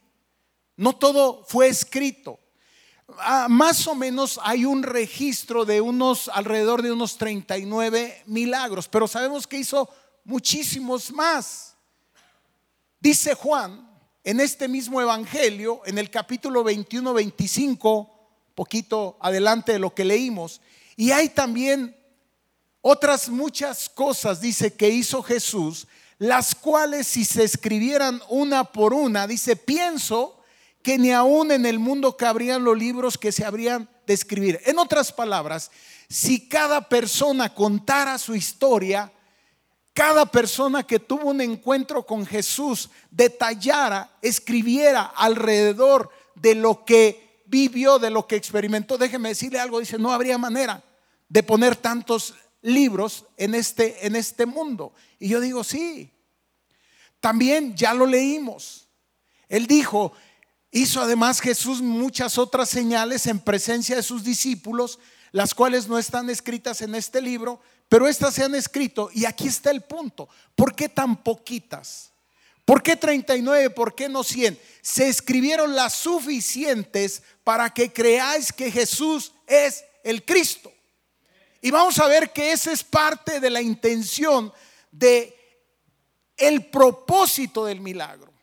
No 0.75 0.93
todo 0.93 1.43
fue 1.47 1.67
escrito. 1.67 2.39
ah, 3.19 3.47
más 3.49 3.87
o 3.87 3.95
menos 3.95 4.39
hay 4.43 4.65
un 4.65 4.83
registro 4.83 5.65
de 5.65 5.81
unos 5.81 6.29
alrededor 6.29 6.81
de 6.81 6.91
unos 6.91 7.17
39 7.17 8.23
milagros, 8.27 8.87
pero 8.87 9.07
sabemos 9.07 9.47
que 9.47 9.57
hizo 9.57 9.89
muchísimos 10.23 11.11
más. 11.11 11.75
Dice 12.99 13.33
Juan 13.33 13.92
en 14.23 14.39
este 14.39 14.67
mismo 14.67 15.01
evangelio, 15.01 15.81
en 15.85 15.97
el 15.97 16.09
capítulo 16.09 16.63
21, 16.63 17.13
25, 17.13 18.09
poquito 18.55 19.17
adelante 19.19 19.73
de 19.73 19.79
lo 19.79 19.93
que 19.93 20.05
leímos, 20.05 20.61
y 20.95 21.11
hay 21.11 21.29
también 21.29 21.95
otras 22.81 23.29
muchas 23.29 23.87
cosas, 23.87 24.41
dice, 24.41 24.73
que 24.73 24.89
hizo 24.89 25.23
Jesús, 25.23 25.87
las 26.17 26.53
cuales 26.53 27.07
si 27.07 27.23
se 27.23 27.43
escribieran 27.43 28.21
una 28.27 28.65
por 28.65 28.93
una, 28.93 29.25
dice, 29.25 29.55
pienso 29.55 30.39
que 30.81 30.97
ni 30.97 31.11
aún 31.11 31.51
en 31.51 31.65
el 31.65 31.79
mundo 31.79 32.17
cabrían 32.17 32.65
los 32.65 32.77
libros 32.77 33.17
que 33.17 33.31
se 33.31 33.45
habrían 33.45 33.89
de 34.05 34.13
escribir. 34.13 34.59
En 34.65 34.79
otras 34.79 35.13
palabras, 35.13 35.71
si 36.09 36.49
cada 36.49 36.89
persona 36.89 37.53
contara 37.53 38.17
su 38.17 38.35
historia, 38.35 39.11
cada 39.93 40.25
persona 40.25 40.83
que 40.83 40.99
tuvo 40.99 41.29
un 41.29 41.41
encuentro 41.41 42.05
con 42.05 42.25
Jesús 42.25 42.89
detallara, 43.11 44.17
escribiera 44.21 45.03
alrededor 45.03 46.09
de 46.35 46.55
lo 46.55 46.83
que 46.83 47.43
vivió, 47.45 47.99
de 47.99 48.09
lo 48.09 48.25
que 48.25 48.35
experimentó, 48.35 48.97
déjeme 48.97 49.29
decirle 49.29 49.59
algo, 49.59 49.79
dice, 49.79 49.99
no 49.99 50.11
habría 50.11 50.39
manera 50.39 50.83
de 51.29 51.43
poner 51.43 51.75
tantos 51.75 52.33
libros 52.63 53.25
en 53.37 53.53
este, 53.53 54.07
en 54.07 54.15
este 54.15 54.47
mundo. 54.47 54.93
Y 55.19 55.29
yo 55.29 55.39
digo, 55.39 55.63
sí, 55.63 56.11
también 57.19 57.75
ya 57.75 57.93
lo 57.93 58.07
leímos. 58.07 58.87
Él 59.47 59.67
dijo, 59.67 60.13
hizo 60.71 61.01
además 61.01 61.39
Jesús 61.39 61.81
muchas 61.81 62.39
otras 62.39 62.69
señales 62.69 63.27
en 63.27 63.39
presencia 63.39 63.95
de 63.95 64.03
sus 64.03 64.23
discípulos, 64.23 64.97
las 65.31 65.53
cuales 65.53 65.87
no 65.87 65.99
están 65.99 66.29
escritas 66.29 66.81
en 66.81 66.95
este 66.95 67.21
libro, 67.21 67.61
pero 67.93 68.07
estas 68.07 68.33
se 68.33 68.41
han 68.41 68.55
escrito. 68.55 69.11
Y 69.13 69.25
aquí 69.25 69.47
está 69.47 69.69
el 69.69 69.81
punto. 69.81 70.27
¿Por 70.55 70.73
qué 70.73 70.89
tan 70.89 71.15
poquitas? 71.15 72.09
¿Por 72.65 72.81
qué 72.81 72.95
39? 72.95 73.69
¿Por 73.69 73.93
qué 73.93 74.09
no 74.09 74.23
100? 74.23 74.59
Se 74.81 75.07
escribieron 75.07 75.75
las 75.75 75.93
suficientes 75.93 77.21
para 77.43 77.71
que 77.71 77.93
creáis 77.93 78.51
que 78.51 78.71
Jesús 78.71 79.33
es 79.45 79.85
el 80.03 80.25
Cristo. 80.25 80.73
Y 81.61 81.69
vamos 81.69 81.99
a 81.99 82.07
ver 82.07 82.33
que 82.33 82.51
esa 82.51 82.71
es 82.71 82.83
parte 82.83 83.39
de 83.39 83.51
la 83.51 83.61
intención 83.61 84.51
de 84.91 85.37
el 86.35 86.65
propósito 86.65 87.63
del 87.65 87.79
milagro. 87.79 88.33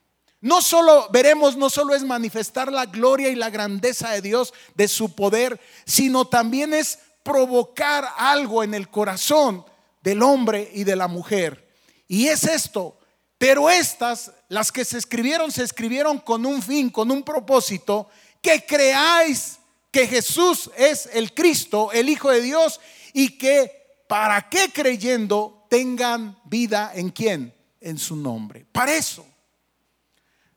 No 0.41 0.63
solo 0.63 1.09
veremos, 1.11 1.57
no 1.57 1.71
solo 1.71 1.93
es 1.97 2.05
manifestar 2.05 2.73
la 2.73 2.87
gloria 2.87 3.31
y 3.31 3.35
la 3.35 3.51
grandeza 3.51 4.13
de 4.13 4.23
Dios, 4.23 4.55
de 4.77 4.87
su 4.87 5.17
poder, 5.17 5.61
sino 5.87 6.25
también 6.25 6.73
es 6.73 7.01
provocar 7.23 8.09
algo 8.17 8.63
en 8.63 8.75
el 8.75 8.89
corazón 8.89 9.65
del 10.03 10.23
hombre 10.23 10.71
y 10.73 10.85
de 10.85 10.97
la 10.97 11.09
mujer. 11.09 11.69
Y 12.09 12.27
es 12.29 12.45
esto, 12.45 12.99
pero 13.39 13.71
estas, 13.71 14.33
las 14.49 14.73
que 14.73 14.85
se 14.85 14.99
escribieron, 14.99 15.51
se 15.51 15.63
escribieron 15.63 16.19
con 16.19 16.45
un 16.45 16.63
fin, 16.63 16.91
con 16.91 17.11
un 17.11 17.23
propósito, 17.23 18.09
que 18.43 18.65
creáis 18.67 19.59
que 19.91 20.07
Jesús 20.07 20.71
es 20.77 21.09
el 21.13 21.35
Cristo, 21.35 21.91
el 21.93 22.09
Hijo 22.09 22.31
de 22.31 22.43
Dios, 22.43 22.81
y 23.13 23.39
que 23.39 24.03
para 24.09 24.49
qué 24.49 24.71
creyendo 24.73 25.67
tengan 25.69 26.39
vida 26.45 26.93
en 26.95 27.11
quién, 27.11 27.55
en 27.81 27.99
su 27.99 28.17
nombre. 28.17 28.67
Para 28.73 28.95
eso. 28.95 29.25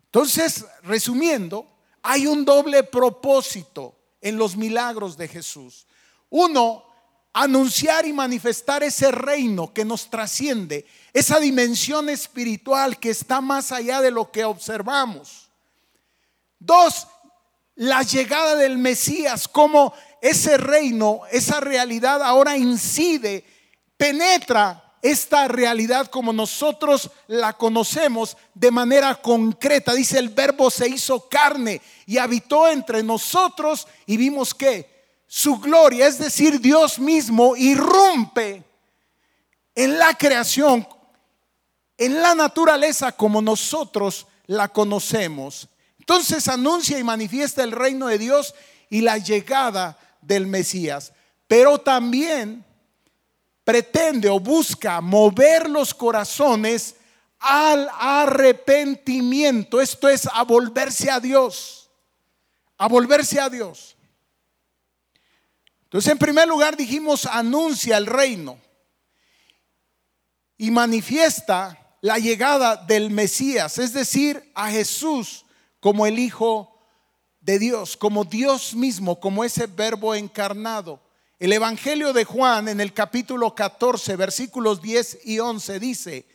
Entonces, 0.05 0.65
resumiendo, 0.84 1.67
hay 2.01 2.27
un 2.27 2.46
doble 2.46 2.84
propósito 2.84 3.96
en 4.22 4.38
los 4.38 4.55
milagros 4.55 5.17
de 5.17 5.27
Jesús. 5.27 5.88
Uno, 6.35 6.83
anunciar 7.31 8.07
y 8.07 8.11
manifestar 8.11 8.81
ese 8.81 9.11
reino 9.11 9.71
que 9.71 9.85
nos 9.85 10.09
trasciende, 10.09 10.87
esa 11.13 11.39
dimensión 11.39 12.09
espiritual 12.09 12.99
que 12.99 13.11
está 13.11 13.39
más 13.39 13.71
allá 13.71 14.01
de 14.01 14.09
lo 14.09 14.31
que 14.31 14.43
observamos. 14.43 15.51
Dos, 16.57 17.07
la 17.75 18.01
llegada 18.01 18.55
del 18.55 18.79
Mesías, 18.79 19.48
como 19.48 19.93
ese 20.24 20.57
reino, 20.57 21.22
esa 21.31 21.59
realidad 21.59 22.24
ahora 22.24 22.57
incide, 22.57 23.46
penetra 23.96 24.96
esta 25.03 25.48
realidad 25.48 26.07
como 26.07 26.33
nosotros 26.33 27.11
la 27.27 27.53
conocemos 27.53 28.37
de 28.55 28.72
manera 28.72 29.13
concreta. 29.13 29.93
Dice 29.93 30.17
el 30.17 30.29
verbo 30.29 30.72
se 30.72 30.89
hizo 30.89 31.29
carne 31.29 31.79
y 32.07 32.17
habitó 32.17 32.67
entre 32.67 33.03
nosotros 33.03 33.87
y 34.07 34.17
vimos 34.17 34.55
que 34.55 34.93
su 35.35 35.57
gloria, 35.57 36.05
es 36.05 36.19
decir, 36.19 36.61
Dios 36.61 37.00
mismo 37.00 37.55
irrumpe 37.55 38.63
en 39.74 39.98
la 39.98 40.13
creación, 40.13 40.87
en 41.98 42.22
la 42.22 42.35
naturaleza 42.35 43.11
como 43.11 43.41
nosotros 43.41 44.27
la 44.46 44.67
conocemos. 44.67 45.67
Entonces 45.98 46.48
anuncia 46.48 47.00
y 47.00 47.03
manifiesta 47.03 47.63
el 47.63 47.72
reino 47.72 48.09
de 48.09 48.19
Dios 48.19 48.53
y 48.91 49.01
la 49.01 49.17
llegada 49.17 49.98
del 50.22 50.46
Mesías. 50.46 51.13
Pero 51.48 51.79
también 51.79 52.63
pretende 53.63 54.29
o 54.29 54.39
busca 54.39 55.01
mover 55.01 55.67
los 55.67 55.96
corazones 55.96 56.96
al 57.39 57.89
arrepentimiento. 57.98 59.81
Esto 59.81 60.09
es 60.09 60.29
a 60.31 60.43
volverse 60.43 61.09
a 61.09 61.19
Dios. 61.19 61.89
A 62.77 62.87
volverse 62.87 63.39
a 63.39 63.50
Dios. 63.50 63.98
Entonces, 65.94 66.12
en 66.12 66.18
primer 66.18 66.48
lugar 66.48 66.75
dijimos, 66.75 67.27
anuncia 67.27 67.98
el 67.98 68.08
reino 68.08 68.60
y 70.58 70.72
manifiesta 70.72 71.98
la 72.01 72.18
llegada 72.18 72.75
del 72.75 73.12
Mesías, 73.12 73.77
es 73.77 73.94
decir, 73.94 74.51
a 74.56 74.72
Jesús 74.72 75.46
como 75.79 76.08
el 76.08 76.18
Hijo 76.18 76.75
de 77.42 77.60
Dios, 77.60 77.96
como 77.96 78.24
Dios 78.24 78.74
mismo, 78.74 79.20
como 79.20 79.44
ese 79.44 79.68
verbo 79.68 80.16
encarnado. 80.16 81.00
El 81.38 81.53
Evangelio 81.53 82.12
de 82.12 82.25
Juan 82.25 82.70
en 82.70 82.82
el 82.82 82.92
capítulo 82.92 83.53
14, 83.53 84.16
versículos 84.16 84.82
10 84.82 85.20
y 85.25 85.38
11 85.38 85.79
dice, 85.79 86.25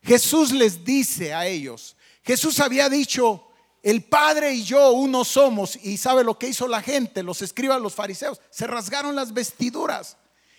Jesús 0.00 0.52
les 0.52 0.84
dice 0.84 1.34
a 1.34 1.48
ellos, 1.48 1.96
Jesús 2.22 2.60
había 2.60 2.88
dicho, 2.88 3.45
el 3.86 4.02
Padre 4.02 4.52
y 4.52 4.64
yo 4.64 4.90
uno 4.90 5.24
somos, 5.24 5.78
y 5.80 5.96
sabe 5.96 6.24
lo 6.24 6.36
que 6.36 6.48
hizo 6.48 6.66
la 6.66 6.82
gente, 6.82 7.22
los 7.22 7.40
escribas, 7.40 7.80
los 7.80 7.94
fariseos, 7.94 8.40
se 8.50 8.66
rasgaron 8.66 9.14
las 9.14 9.32
vestiduras 9.32 10.16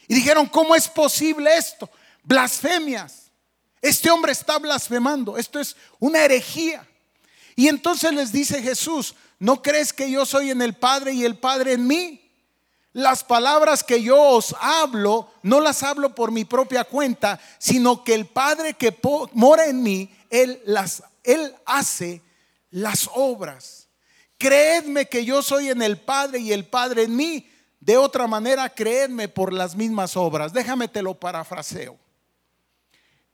y 0.07 0.15
dijeron, 0.15 0.45
¿cómo 0.45 0.73
es 0.75 0.87
posible 0.87 1.57
esto? 1.57 1.89
Blasfemias. 2.23 3.29
Este 3.81 4.09
hombre 4.09 4.31
está 4.31 4.59
blasfemando, 4.59 5.37
esto 5.37 5.59
es 5.59 5.75
una 5.99 6.23
herejía. 6.23 6.87
Y 7.57 7.67
entonces 7.67 8.13
les 8.13 8.31
dice 8.31 8.63
Jesús, 8.63 9.13
¿no 9.39 9.61
crees 9.61 9.91
que 9.91 10.09
yo 10.09 10.25
soy 10.25 10.51
en 10.51 10.61
el 10.61 10.75
Padre 10.75 11.11
y 11.11 11.25
el 11.25 11.37
Padre 11.37 11.73
en 11.73 11.85
mí? 11.85 12.31
Las 12.93 13.25
palabras 13.25 13.83
que 13.83 14.01
yo 14.01 14.21
os 14.21 14.55
hablo, 14.61 15.29
no 15.43 15.59
las 15.59 15.83
hablo 15.83 16.15
por 16.15 16.31
mi 16.31 16.45
propia 16.45 16.85
cuenta, 16.85 17.41
sino 17.59 18.05
que 18.05 18.13
el 18.13 18.25
Padre 18.25 18.75
que 18.75 18.97
mora 19.33 19.65
en 19.65 19.83
mí, 19.83 20.15
Él 20.29 20.61
las, 20.63 21.03
Él 21.25 21.53
hace 21.65 22.21
las 22.69 23.09
obras. 23.13 23.89
Creedme 24.37 25.07
que 25.07 25.25
yo 25.25 25.41
soy 25.41 25.69
en 25.69 25.81
el 25.81 25.97
Padre 25.99 26.39
y 26.39 26.51
el 26.53 26.65
Padre 26.65 27.03
en 27.03 27.15
mí. 27.15 27.49
De 27.79 27.97
otra 27.97 28.27
manera, 28.27 28.69
creedme 28.69 29.27
por 29.27 29.53
las 29.53 29.75
mismas 29.75 30.17
obras. 30.17 30.53
Déjame 30.53 30.87
te 30.87 31.01
lo 31.01 31.13
parafraseo. 31.13 31.97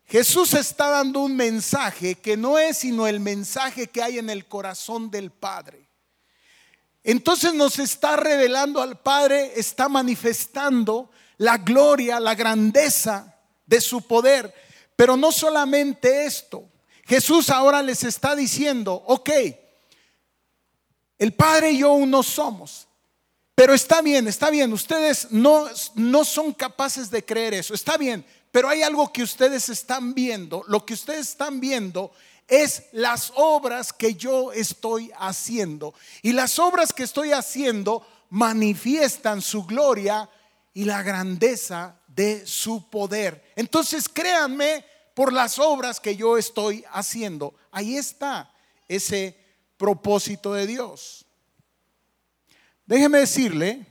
Jesús 0.05 0.53
está 0.53 0.89
dando 0.89 1.21
un 1.21 1.35
mensaje 1.35 2.15
que 2.15 2.37
no 2.37 2.59
es 2.59 2.77
sino 2.77 3.07
el 3.07 3.19
mensaje 3.19 3.87
que 3.87 4.03
hay 4.03 4.19
en 4.19 4.29
el 4.29 4.45
corazón 4.45 5.09
del 5.09 5.31
Padre. 5.31 5.89
Entonces 7.03 7.53
nos 7.53 7.79
está 7.79 8.15
revelando 8.15 8.81
al 8.81 8.99
Padre, 8.99 9.53
está 9.55 9.89
manifestando 9.89 11.09
la 11.37 11.57
gloria, 11.57 12.19
la 12.19 12.35
grandeza 12.35 13.35
de 13.65 13.81
su 13.81 14.01
poder. 14.01 14.53
Pero 14.95 15.17
no 15.17 15.31
solamente 15.31 16.25
esto, 16.25 16.69
Jesús 17.05 17.49
ahora 17.49 17.81
les 17.81 18.03
está 18.03 18.35
diciendo, 18.35 19.03
ok, 19.07 19.29
el 21.19 21.33
Padre 21.33 21.71
y 21.71 21.79
yo 21.79 21.93
uno 21.93 22.23
somos, 22.23 22.87
pero 23.55 23.73
está 23.73 24.01
bien, 24.01 24.27
está 24.27 24.49
bien, 24.49 24.73
ustedes 24.73 25.27
no, 25.31 25.67
no 25.95 26.25
son 26.25 26.53
capaces 26.53 27.09
de 27.09 27.23
creer 27.23 27.53
eso, 27.53 27.73
está 27.73 27.97
bien, 27.97 28.25
pero 28.51 28.69
hay 28.69 28.83
algo 28.83 29.11
que 29.11 29.23
ustedes 29.23 29.69
están 29.69 30.13
viendo, 30.13 30.63
lo 30.67 30.85
que 30.85 30.93
ustedes 30.93 31.29
están 31.29 31.59
viendo 31.59 32.11
es 32.47 32.83
las 32.91 33.31
obras 33.35 33.93
que 33.93 34.15
yo 34.15 34.51
estoy 34.51 35.11
haciendo. 35.17 35.93
Y 36.21 36.33
las 36.33 36.59
obras 36.59 36.93
que 36.93 37.03
estoy 37.03 37.31
haciendo 37.31 38.05
manifiestan 38.29 39.41
su 39.41 39.65
gloria 39.65 40.29
y 40.73 40.85
la 40.85 41.01
grandeza 41.03 41.95
de 42.07 42.45
su 42.45 42.89
poder. 42.89 43.53
Entonces 43.55 44.09
créanme 44.09 44.85
por 45.13 45.31
las 45.31 45.59
obras 45.59 45.99
que 45.99 46.15
yo 46.15 46.37
estoy 46.37 46.83
haciendo. 46.91 47.53
Ahí 47.71 47.97
está 47.97 48.51
ese 48.87 49.37
propósito 49.77 50.53
de 50.53 50.67
Dios. 50.67 51.25
Déjeme 52.85 53.19
decirle 53.19 53.85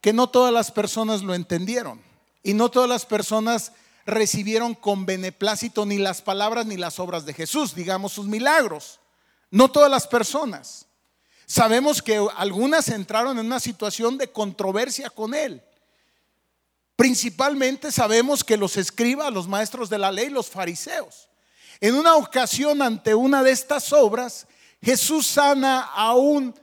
que 0.00 0.12
no 0.12 0.28
todas 0.28 0.52
las 0.52 0.70
personas 0.70 1.22
lo 1.22 1.34
entendieron 1.34 2.00
y 2.42 2.54
no 2.54 2.70
todas 2.70 2.88
las 2.88 3.06
personas 3.06 3.72
recibieron 4.04 4.74
con 4.74 5.04
beneplácito 5.04 5.84
ni 5.84 5.98
las 5.98 6.22
palabras 6.22 6.66
ni 6.66 6.76
las 6.76 7.00
obras 7.00 7.26
de 7.26 7.34
Jesús, 7.34 7.74
digamos 7.74 8.12
sus 8.12 8.26
milagros. 8.26 9.00
No 9.50 9.70
todas 9.70 9.90
las 9.90 10.06
personas. 10.06 10.86
Sabemos 11.46 12.02
que 12.02 12.24
algunas 12.36 12.88
entraron 12.88 13.38
en 13.38 13.46
una 13.46 13.60
situación 13.60 14.18
de 14.18 14.30
controversia 14.30 15.10
con 15.10 15.34
él. 15.34 15.62
Principalmente 16.96 17.92
sabemos 17.92 18.42
que 18.42 18.56
los 18.56 18.76
escriba, 18.76 19.30
los 19.30 19.46
maestros 19.46 19.90
de 19.90 19.98
la 19.98 20.10
ley, 20.10 20.30
los 20.30 20.48
fariseos. 20.48 21.28
En 21.80 21.94
una 21.94 22.16
ocasión 22.16 22.80
ante 22.80 23.14
una 23.14 23.42
de 23.42 23.50
estas 23.50 23.92
obras, 23.92 24.46
Jesús 24.82 25.26
sana 25.26 25.82
a 25.82 26.14
un 26.14 26.54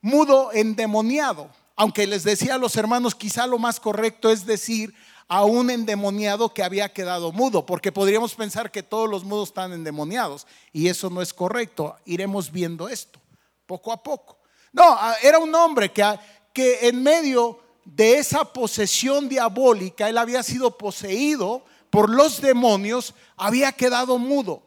mudo 0.00 0.50
endemoniado. 0.52 1.48
Aunque 1.76 2.06
les 2.06 2.24
decía 2.24 2.56
a 2.56 2.58
los 2.58 2.74
hermanos, 2.76 3.14
quizá 3.14 3.46
lo 3.46 3.58
más 3.58 3.78
correcto 3.78 4.30
es 4.30 4.44
decir 4.44 4.94
a 5.28 5.44
un 5.44 5.70
endemoniado 5.70 6.52
que 6.54 6.62
había 6.62 6.92
quedado 6.92 7.32
mudo, 7.32 7.66
porque 7.66 7.92
podríamos 7.92 8.34
pensar 8.34 8.70
que 8.70 8.82
todos 8.82 9.08
los 9.10 9.24
mudos 9.24 9.48
están 9.48 9.72
endemoniados 9.72 10.46
y 10.72 10.88
eso 10.88 11.10
no 11.10 11.22
es 11.22 11.32
correcto. 11.32 11.96
Iremos 12.04 12.50
viendo 12.50 12.88
esto 12.88 13.20
poco 13.66 13.92
a 13.92 14.02
poco. 14.02 14.38
No, 14.72 14.98
era 15.22 15.38
un 15.38 15.54
hombre 15.54 15.92
que, 15.92 16.04
que 16.52 16.88
en 16.88 17.02
medio 17.02 17.58
de 17.86 18.18
esa 18.18 18.52
posesión 18.52 19.28
diabólica, 19.28 20.08
él 20.08 20.18
había 20.18 20.42
sido 20.42 20.76
poseído 20.76 21.64
por 21.88 22.10
los 22.10 22.40
demonios, 22.42 23.14
había 23.36 23.72
quedado 23.72 24.18
mudo. 24.18 24.62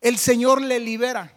El 0.00 0.18
Señor 0.18 0.60
le 0.60 0.80
libera. 0.80 1.32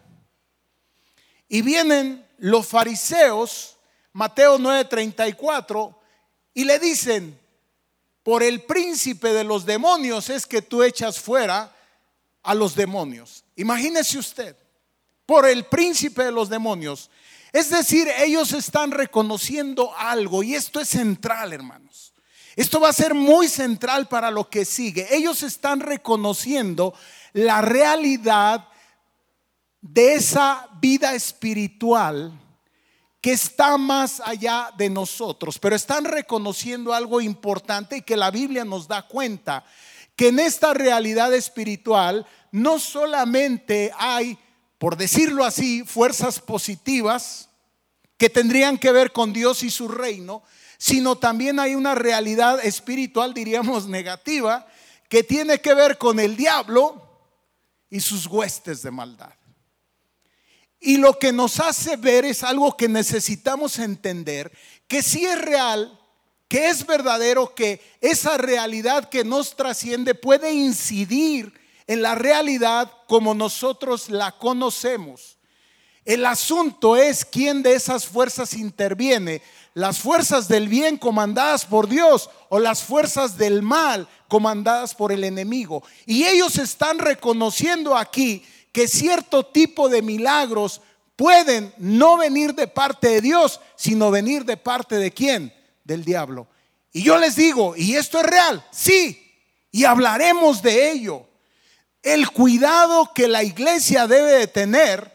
Y 1.48 1.62
vienen 1.62 2.26
los 2.38 2.66
fariseos, 2.66 3.76
Mateo 4.12 4.58
9:34, 4.58 5.96
y 6.54 6.64
le 6.64 6.78
dicen, 6.78 7.38
por 8.24 8.42
el 8.42 8.64
príncipe 8.64 9.32
de 9.32 9.44
los 9.44 9.64
demonios 9.64 10.28
es 10.28 10.44
que 10.44 10.60
tú 10.60 10.82
echas 10.82 11.18
fuera 11.18 11.74
a 12.42 12.54
los 12.54 12.74
demonios. 12.74 13.44
Imagínese 13.56 14.18
usted, 14.18 14.56
por 15.24 15.46
el 15.46 15.64
príncipe 15.66 16.24
de 16.24 16.32
los 16.32 16.48
demonios. 16.48 17.10
Es 17.52 17.70
decir, 17.70 18.08
ellos 18.18 18.52
están 18.52 18.90
reconociendo 18.90 19.92
algo 19.96 20.42
y 20.42 20.54
esto 20.54 20.80
es 20.80 20.88
central, 20.88 21.52
hermanos. 21.52 22.12
Esto 22.56 22.80
va 22.80 22.88
a 22.88 22.92
ser 22.92 23.14
muy 23.14 23.48
central 23.48 24.08
para 24.08 24.30
lo 24.30 24.50
que 24.50 24.64
sigue. 24.64 25.06
Ellos 25.14 25.42
están 25.42 25.80
reconociendo 25.80 26.92
la 27.32 27.60
realidad 27.60 28.66
de 29.80 30.14
esa 30.14 30.68
vida 30.80 31.14
espiritual 31.14 32.32
que 33.20 33.32
está 33.32 33.76
más 33.78 34.20
allá 34.24 34.70
de 34.76 34.90
nosotros, 34.90 35.58
pero 35.58 35.76
están 35.76 36.04
reconociendo 36.04 36.92
algo 36.92 37.20
importante 37.20 37.98
y 37.98 38.02
que 38.02 38.16
la 38.16 38.30
Biblia 38.30 38.64
nos 38.64 38.86
da 38.86 39.02
cuenta, 39.02 39.64
que 40.14 40.28
en 40.28 40.38
esta 40.38 40.74
realidad 40.74 41.32
espiritual 41.34 42.26
no 42.52 42.78
solamente 42.78 43.92
hay, 43.96 44.38
por 44.78 44.96
decirlo 44.96 45.44
así, 45.44 45.84
fuerzas 45.84 46.40
positivas 46.40 47.48
que 48.16 48.30
tendrían 48.30 48.78
que 48.78 48.92
ver 48.92 49.12
con 49.12 49.32
Dios 49.32 49.62
y 49.62 49.70
su 49.70 49.88
reino, 49.88 50.42
sino 50.78 51.16
también 51.18 51.58
hay 51.58 51.74
una 51.74 51.94
realidad 51.94 52.64
espiritual, 52.64 53.34
diríamos, 53.34 53.86
negativa, 53.86 54.66
que 55.08 55.24
tiene 55.24 55.60
que 55.60 55.74
ver 55.74 55.98
con 55.98 56.20
el 56.20 56.36
diablo 56.36 57.02
y 57.90 58.00
sus 58.00 58.26
huestes 58.26 58.82
de 58.82 58.90
maldad. 58.90 59.32
Y 60.80 60.98
lo 60.98 61.18
que 61.18 61.32
nos 61.32 61.58
hace 61.58 61.96
ver 61.96 62.24
es 62.24 62.44
algo 62.44 62.76
que 62.76 62.88
necesitamos 62.88 63.80
entender, 63.80 64.52
que 64.86 65.02
si 65.02 65.24
es 65.24 65.40
real, 65.40 65.98
que 66.46 66.68
es 66.68 66.86
verdadero, 66.86 67.54
que 67.54 67.80
esa 68.00 68.38
realidad 68.38 69.08
que 69.08 69.24
nos 69.24 69.56
trasciende 69.56 70.14
puede 70.14 70.52
incidir 70.52 71.57
en 71.88 72.02
la 72.02 72.14
realidad 72.14 72.92
como 73.08 73.34
nosotros 73.34 74.10
la 74.10 74.32
conocemos. 74.32 75.38
El 76.04 76.24
asunto 76.24 76.96
es 76.96 77.24
quién 77.24 77.62
de 77.62 77.74
esas 77.74 78.06
fuerzas 78.06 78.54
interviene, 78.54 79.42
las 79.74 79.98
fuerzas 79.98 80.48
del 80.48 80.68
bien 80.68 80.96
comandadas 80.96 81.64
por 81.66 81.88
Dios 81.88 82.30
o 82.48 82.58
las 82.58 82.82
fuerzas 82.82 83.36
del 83.36 83.62
mal 83.62 84.08
comandadas 84.28 84.94
por 84.94 85.12
el 85.12 85.24
enemigo. 85.24 85.82
Y 86.06 86.24
ellos 86.24 86.56
están 86.58 86.98
reconociendo 86.98 87.96
aquí 87.96 88.44
que 88.72 88.86
cierto 88.86 89.46
tipo 89.46 89.88
de 89.88 90.02
milagros 90.02 90.80
pueden 91.16 91.74
no 91.78 92.16
venir 92.16 92.54
de 92.54 92.68
parte 92.68 93.08
de 93.08 93.20
Dios, 93.20 93.60
sino 93.76 94.10
venir 94.10 94.44
de 94.44 94.56
parte 94.56 94.96
de 94.96 95.10
quién? 95.10 95.54
Del 95.84 96.04
diablo. 96.04 96.46
Y 96.92 97.02
yo 97.02 97.18
les 97.18 97.36
digo, 97.36 97.74
¿y 97.76 97.96
esto 97.96 98.18
es 98.20 98.26
real? 98.26 98.64
Sí, 98.70 99.30
y 99.70 99.84
hablaremos 99.84 100.62
de 100.62 100.90
ello. 100.90 101.27
El 102.14 102.30
cuidado 102.30 103.12
que 103.12 103.28
la 103.28 103.42
iglesia 103.42 104.06
debe 104.06 104.32
de 104.32 104.46
tener, 104.46 105.12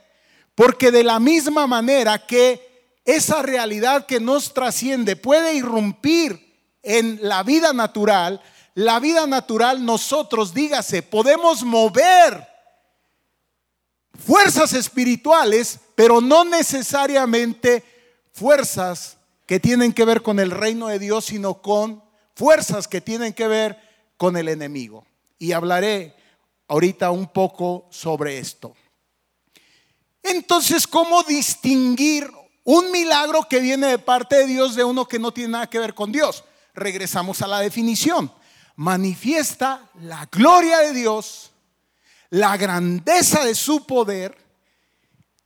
porque 0.54 0.92
de 0.92 1.04
la 1.04 1.20
misma 1.20 1.66
manera 1.66 2.28
que 2.28 2.94
esa 3.04 3.42
realidad 3.42 4.06
que 4.06 4.20
nos 4.20 4.54
trasciende 4.54 5.16
puede 5.16 5.56
irrumpir 5.56 6.54
en 6.84 7.18
la 7.24 7.42
vida 7.42 7.74
natural, 7.74 8.44
la 8.76 9.00
vida 9.00 9.26
natural 9.26 9.84
nosotros, 9.84 10.54
dígase, 10.54 11.02
podemos 11.02 11.64
mover 11.64 12.48
fuerzas 14.24 14.74
espirituales, 14.74 15.80
pero 15.96 16.22
no 16.22 16.46
necesariamente 16.46 17.84
fuerzas 18.34 19.18
que 19.48 19.60
tienen 19.60 19.94
que 19.94 20.06
ver 20.06 20.22
con 20.22 20.40
el 20.40 20.52
reino 20.52 20.90
de 20.90 21.00
Dios, 21.00 21.26
sino 21.26 21.56
con 21.56 22.04
fuerzas 22.36 22.88
que 22.88 23.02
tienen 23.02 23.34
que 23.34 23.48
ver 23.48 23.80
con 24.16 24.38
el 24.38 24.48
enemigo. 24.48 25.08
Y 25.40 25.54
hablaré 25.54 26.22
ahorita 26.68 27.12
un 27.12 27.28
poco 27.28 27.88
sobre 27.92 28.40
esto. 28.40 28.76
Entonces, 30.22 30.88
¿cómo 30.88 31.24
distinguir 31.24 32.30
un 32.64 32.92
milagro 32.92 33.48
que 33.50 33.60
viene 33.60 33.88
de 33.88 34.00
parte 34.00 34.38
de 34.38 34.48
Dios 34.48 34.76
de 34.76 34.84
uno 34.84 35.08
que 35.08 35.20
no 35.20 35.34
tiene 35.34 35.52
nada 35.52 35.70
que 35.70 35.80
ver 35.80 35.94
con 35.94 36.12
Dios? 36.12 36.44
Regresamos 36.74 37.42
a 37.42 37.48
la 37.48 37.60
definición. 37.60 38.32
Manifiesta 38.76 39.90
la 40.02 40.28
gloria 40.32 40.80
de 40.80 40.94
Dios 40.94 41.52
la 42.34 42.58
grandeza 42.58 43.46
de 43.46 43.54
su 43.54 43.86
poder, 43.86 44.36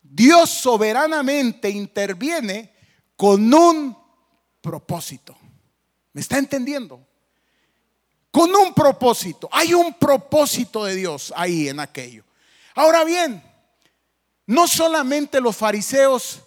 Dios 0.02 0.50
soberanamente 0.50 1.70
interviene 1.70 2.74
con 3.18 3.54
un 3.54 3.98
propósito. 4.62 5.38
¿Me 6.14 6.22
está 6.22 6.38
entendiendo? 6.38 7.06
Con 8.38 8.56
un 8.56 8.72
propósito. 8.72 9.50
Hay 9.52 9.74
un 9.74 9.96
propósito 9.96 10.86
de 10.86 10.94
Dios 10.94 11.34
ahí 11.36 11.70
en 11.70 11.80
aquello. 11.80 12.24
Ahora 12.76 13.04
bien, 13.04 13.42
no 14.46 14.68
solamente 14.68 15.42
los 15.42 15.56
fariseos 15.58 16.42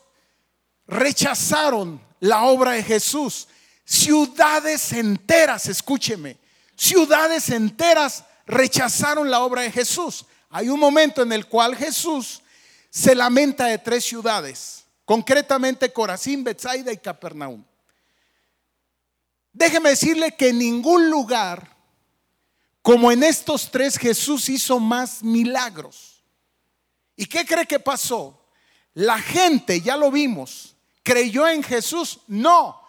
rechazaron 0.87 2.01
la 2.21 2.45
obra 2.45 2.73
de 2.75 2.85
Jesús, 2.85 3.49
ciudades 3.85 4.93
enteras, 4.93 5.67
escúcheme, 5.67 6.39
ciudades 6.77 7.51
enteras 7.51 8.23
rechazaron 8.47 9.29
la 9.29 9.41
obra 9.41 9.63
de 9.63 9.73
Jesús. 9.73 10.27
Hay 10.51 10.69
un 10.69 10.79
momento 10.79 11.23
en 11.23 11.33
el 11.33 11.47
cual 11.47 11.75
Jesús 11.75 12.41
se 12.89 13.17
lamenta 13.17 13.65
de 13.65 13.79
tres 13.79 14.05
ciudades, 14.05 14.85
concretamente 15.05 15.93
Corazín, 15.93 16.45
Bethsaida 16.45 16.93
y 16.93 16.99
Capernaum. 16.99 17.65
Déjeme 19.53 19.91
decirle 19.91 20.37
que 20.37 20.51
en 20.51 20.59
ningún 20.61 21.11
lugar, 21.11 21.80
como 22.83 23.13
en 23.13 23.23
estos 23.23 23.71
tres, 23.71 23.99
Jesús 23.99 24.49
hizo 24.49 24.79
más 24.79 25.23
milagros. 25.23 26.23
¿Y 27.17 27.27
qué 27.27 27.45
cree 27.45 27.67
que 27.67 27.79
pasó? 27.79 28.49
La 28.95 29.19
gente, 29.19 29.81
ya 29.81 29.97
lo 29.97 30.11
vimos, 30.11 30.77
creyó 31.03 31.47
en 31.47 31.63
Jesús. 31.63 32.21
No, 32.27 32.81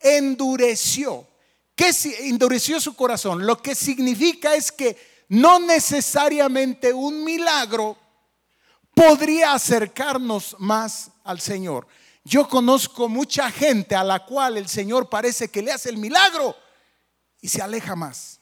endureció. 0.00 1.26
¿Qué 1.74 1.90
endureció 2.20 2.80
su 2.80 2.94
corazón? 2.94 3.46
Lo 3.46 3.60
que 3.60 3.74
significa 3.74 4.54
es 4.54 4.70
que 4.70 4.96
no 5.28 5.58
necesariamente 5.58 6.92
un 6.92 7.24
milagro 7.24 7.96
podría 8.94 9.54
acercarnos 9.54 10.56
más 10.58 11.10
al 11.24 11.40
Señor. 11.40 11.86
Yo 12.24 12.48
conozco 12.48 13.08
mucha 13.08 13.50
gente 13.50 13.94
a 13.94 14.04
la 14.04 14.24
cual 14.24 14.56
el 14.56 14.68
Señor 14.68 15.08
parece 15.08 15.48
que 15.48 15.62
le 15.62 15.72
hace 15.72 15.88
el 15.88 15.96
milagro 15.96 16.54
y 17.40 17.48
se 17.48 17.62
aleja 17.62 17.96
más. 17.96 18.39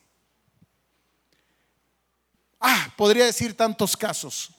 Ah, 2.61 2.93
podría 2.97 3.25
decir 3.25 3.57
tantos 3.57 3.97
casos. 3.97 4.51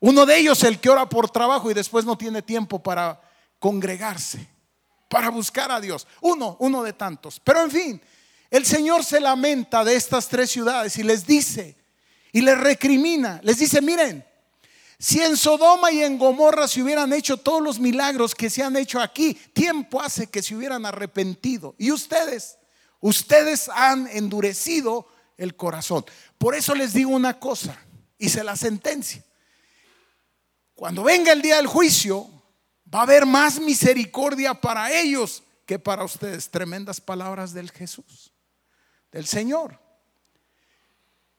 Uno 0.00 0.26
de 0.26 0.36
ellos 0.36 0.62
el 0.64 0.80
que 0.80 0.90
ora 0.90 1.08
por 1.08 1.30
trabajo 1.30 1.70
y 1.70 1.74
después 1.74 2.04
no 2.04 2.18
tiene 2.18 2.42
tiempo 2.42 2.82
para 2.82 3.20
congregarse, 3.58 4.46
para 5.08 5.30
buscar 5.30 5.70
a 5.70 5.80
Dios. 5.80 6.06
Uno, 6.20 6.56
uno 6.60 6.82
de 6.82 6.92
tantos. 6.92 7.40
Pero 7.40 7.62
en 7.62 7.70
fin, 7.70 8.02
el 8.50 8.66
Señor 8.66 9.04
se 9.04 9.20
lamenta 9.20 9.84
de 9.84 9.96
estas 9.96 10.28
tres 10.28 10.50
ciudades 10.50 10.98
y 10.98 11.02
les 11.02 11.26
dice, 11.26 11.76
y 12.32 12.40
les 12.40 12.58
recrimina, 12.58 13.40
les 13.42 13.58
dice, 13.58 13.80
miren, 13.80 14.24
Si 14.98 15.20
en 15.20 15.36
Sodoma 15.36 15.90
y 15.90 16.02
en 16.02 16.18
Gomorra 16.18 16.68
se 16.68 16.82
hubieran 16.82 17.12
hecho 17.12 17.36
todos 17.36 17.62
los 17.62 17.80
milagros 17.80 18.34
que 18.34 18.48
se 18.48 18.62
han 18.62 18.76
hecho 18.76 19.00
aquí, 19.00 19.34
tiempo 19.52 20.00
hace 20.00 20.28
que 20.28 20.42
se 20.42 20.54
hubieran 20.54 20.86
arrepentido. 20.86 21.74
Y 21.78 21.90
ustedes, 21.90 22.58
ustedes 23.00 23.68
han 23.68 24.06
endurecido 24.06 25.06
el 25.36 25.56
corazón. 25.56 26.04
Por 26.38 26.54
eso 26.54 26.74
les 26.74 26.92
digo 26.92 27.10
una 27.10 27.38
cosa, 27.38 27.78
hice 28.18 28.44
la 28.44 28.56
sentencia. 28.56 29.22
Cuando 30.74 31.04
venga 31.04 31.32
el 31.32 31.42
día 31.42 31.56
del 31.56 31.66
juicio, 31.66 32.28
va 32.92 33.00
a 33.00 33.02
haber 33.02 33.26
más 33.26 33.60
misericordia 33.60 34.54
para 34.54 34.92
ellos 34.92 35.42
que 35.66 35.78
para 35.78 36.04
ustedes. 36.04 36.50
Tremendas 36.50 37.00
palabras 37.00 37.52
del 37.52 37.70
Jesús, 37.70 38.32
del 39.12 39.26
Señor. 39.26 39.78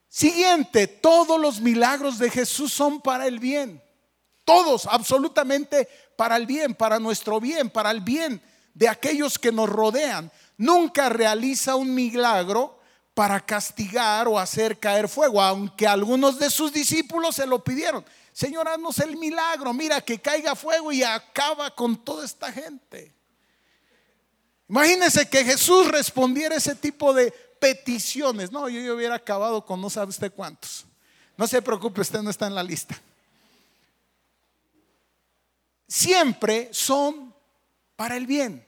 Siguiente, 0.07 0.87
todos 0.87 1.39
los 1.39 1.59
milagros 1.59 2.17
de 2.17 2.29
Jesús 2.29 2.71
son 2.71 3.01
para 3.01 3.27
el 3.27 3.39
bien. 3.39 3.83
Todos, 4.45 4.85
absolutamente 4.85 5.89
para 6.15 6.37
el 6.37 6.45
bien, 6.45 6.73
para 6.73 6.99
nuestro 6.99 7.41
bien, 7.41 7.69
para 7.69 7.91
el 7.91 7.99
bien 7.99 8.41
de 8.73 8.87
aquellos 8.87 9.37
que 9.37 9.51
nos 9.51 9.67
rodean. 9.67 10.31
Nunca 10.57 11.09
realiza 11.09 11.75
un 11.75 11.93
milagro 11.93 12.79
para 13.15 13.39
castigar 13.39 14.27
o 14.27 14.37
hacer 14.37 14.77
caer 14.77 15.07
fuego, 15.07 15.41
aunque 15.41 15.87
algunos 15.87 16.37
de 16.37 16.49
sus 16.49 16.71
discípulos 16.73 17.37
se 17.37 17.47
lo 17.47 17.63
pidieron. 17.63 18.05
Señor, 18.33 18.67
haznos 18.67 18.99
el 18.99 19.15
milagro, 19.15 19.73
mira 19.73 20.01
que 20.01 20.19
caiga 20.19 20.53
fuego 20.53 20.91
y 20.91 21.01
acaba 21.01 21.73
con 21.73 21.95
toda 21.95 22.25
esta 22.25 22.51
gente. 22.51 23.15
Imagínense 24.67 25.29
que 25.29 25.45
Jesús 25.45 25.87
respondiera 25.87 26.57
ese 26.57 26.75
tipo 26.75 27.13
de 27.13 27.31
peticiones. 27.57 28.51
No, 28.51 28.67
yo, 28.67 28.81
yo 28.81 28.95
hubiera 28.95 29.15
acabado 29.15 29.65
con 29.65 29.81
no 29.81 29.89
sabe 29.89 30.09
usted 30.09 30.33
cuántos. 30.33 30.85
No 31.37 31.47
se 31.47 31.61
preocupe, 31.61 32.01
usted 32.01 32.21
no 32.21 32.29
está 32.29 32.47
en 32.47 32.55
la 32.55 32.63
lista. 32.63 33.01
Siempre 35.87 36.67
son 36.73 37.33
para 37.95 38.17
el 38.17 38.27
bien. 38.27 38.64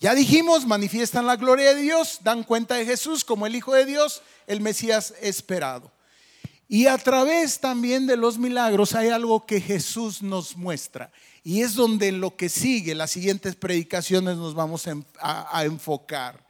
Ya 0.00 0.14
dijimos, 0.14 0.66
manifiestan 0.66 1.26
la 1.26 1.36
gloria 1.36 1.74
de 1.74 1.82
Dios, 1.82 2.20
dan 2.22 2.42
cuenta 2.42 2.76
de 2.76 2.86
Jesús 2.86 3.22
como 3.22 3.46
el 3.46 3.54
Hijo 3.54 3.74
de 3.74 3.84
Dios, 3.84 4.22
el 4.46 4.62
Mesías 4.62 5.12
esperado. 5.20 5.92
Y 6.66 6.86
a 6.86 6.96
través 6.96 7.60
también 7.60 8.06
de 8.06 8.16
los 8.16 8.38
milagros 8.38 8.94
hay 8.94 9.08
algo 9.08 9.44
que 9.44 9.60
Jesús 9.60 10.22
nos 10.22 10.56
muestra. 10.56 11.12
Y 11.42 11.60
es 11.60 11.74
donde 11.74 12.08
en 12.08 12.20
lo 12.20 12.34
que 12.34 12.48
sigue, 12.48 12.94
las 12.94 13.10
siguientes 13.10 13.56
predicaciones 13.56 14.38
nos 14.38 14.54
vamos 14.54 14.88
a, 15.18 15.64
enfocar. 15.64 16.46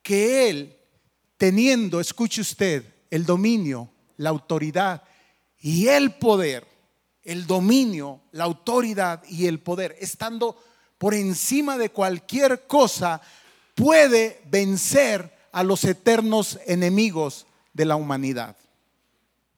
Que 0.00 0.48
Él, 0.48 0.76
teniendo, 1.36 1.98
escuche 1.98 2.42
usted, 2.42 2.84
el 3.10 3.26
dominio, 3.26 3.90
la 4.18 4.30
autoridad 4.30 5.02
y 5.58 5.88
el 5.88 6.14
poder, 6.14 6.64
el 7.24 7.44
dominio, 7.46 8.20
la 8.30 8.44
autoridad 8.44 9.24
y 9.28 9.46
el 9.46 9.58
poder, 9.58 9.96
estando 9.98 10.62
por 11.02 11.14
encima 11.14 11.78
de 11.78 11.90
cualquier 11.90 12.68
cosa, 12.68 13.20
puede 13.74 14.40
vencer 14.44 15.36
a 15.50 15.64
los 15.64 15.82
eternos 15.82 16.60
enemigos 16.64 17.44
de 17.72 17.86
la 17.86 17.96
humanidad. 17.96 18.56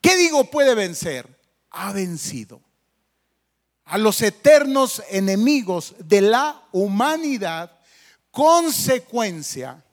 ¿Qué 0.00 0.16
digo 0.16 0.44
puede 0.50 0.74
vencer? 0.74 1.28
Ha 1.68 1.92
vencido 1.92 2.62
a 3.84 3.98
los 3.98 4.22
eternos 4.22 5.02
enemigos 5.10 5.94
de 5.98 6.22
la 6.22 6.62
humanidad, 6.72 7.78
consecuencia 8.30 9.84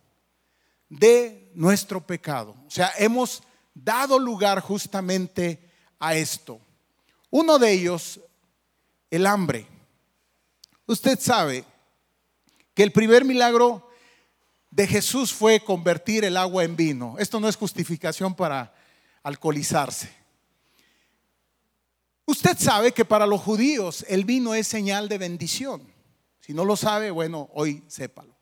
de 0.88 1.52
nuestro 1.54 2.00
pecado. 2.00 2.56
O 2.66 2.72
sea, 2.72 2.94
hemos 2.98 3.44
dado 3.74 4.18
lugar 4.20 4.62
justamente 4.62 5.70
a 6.00 6.16
esto. 6.16 6.62
Uno 7.30 7.60
de 7.60 7.74
ellos, 7.74 8.22
el 9.10 9.28
hambre. 9.28 9.81
Usted 10.88 11.20
sabe 11.20 11.66
que 12.74 12.84
el 12.84 12.92
primer 12.92 13.26
milagro 13.26 13.90
de 14.70 14.88
Jesús 14.88 15.34
fue 15.34 15.64
convertir 15.64 16.24
el 16.24 16.38
agua 16.38 16.64
en 16.64 16.76
vino. 16.76 17.16
Esto 17.20 17.40
no 17.40 17.48
es 17.48 17.56
justificación 17.56 18.34
para 18.34 18.74
alcoholizarse. 19.24 20.10
Usted 22.26 22.58
sabe 22.58 22.94
que 22.94 23.04
para 23.04 23.28
los 23.28 23.42
judíos 23.42 24.06
el 24.08 24.24
vino 24.24 24.54
es 24.54 24.68
señal 24.68 25.10
de 25.10 25.18
bendición. 25.18 25.82
Si 26.40 26.54
no 26.54 26.66
lo 26.66 26.76
sabe, 26.76 27.12
bueno, 27.12 27.50
hoy 27.54 27.84
sépalo. 27.88 28.36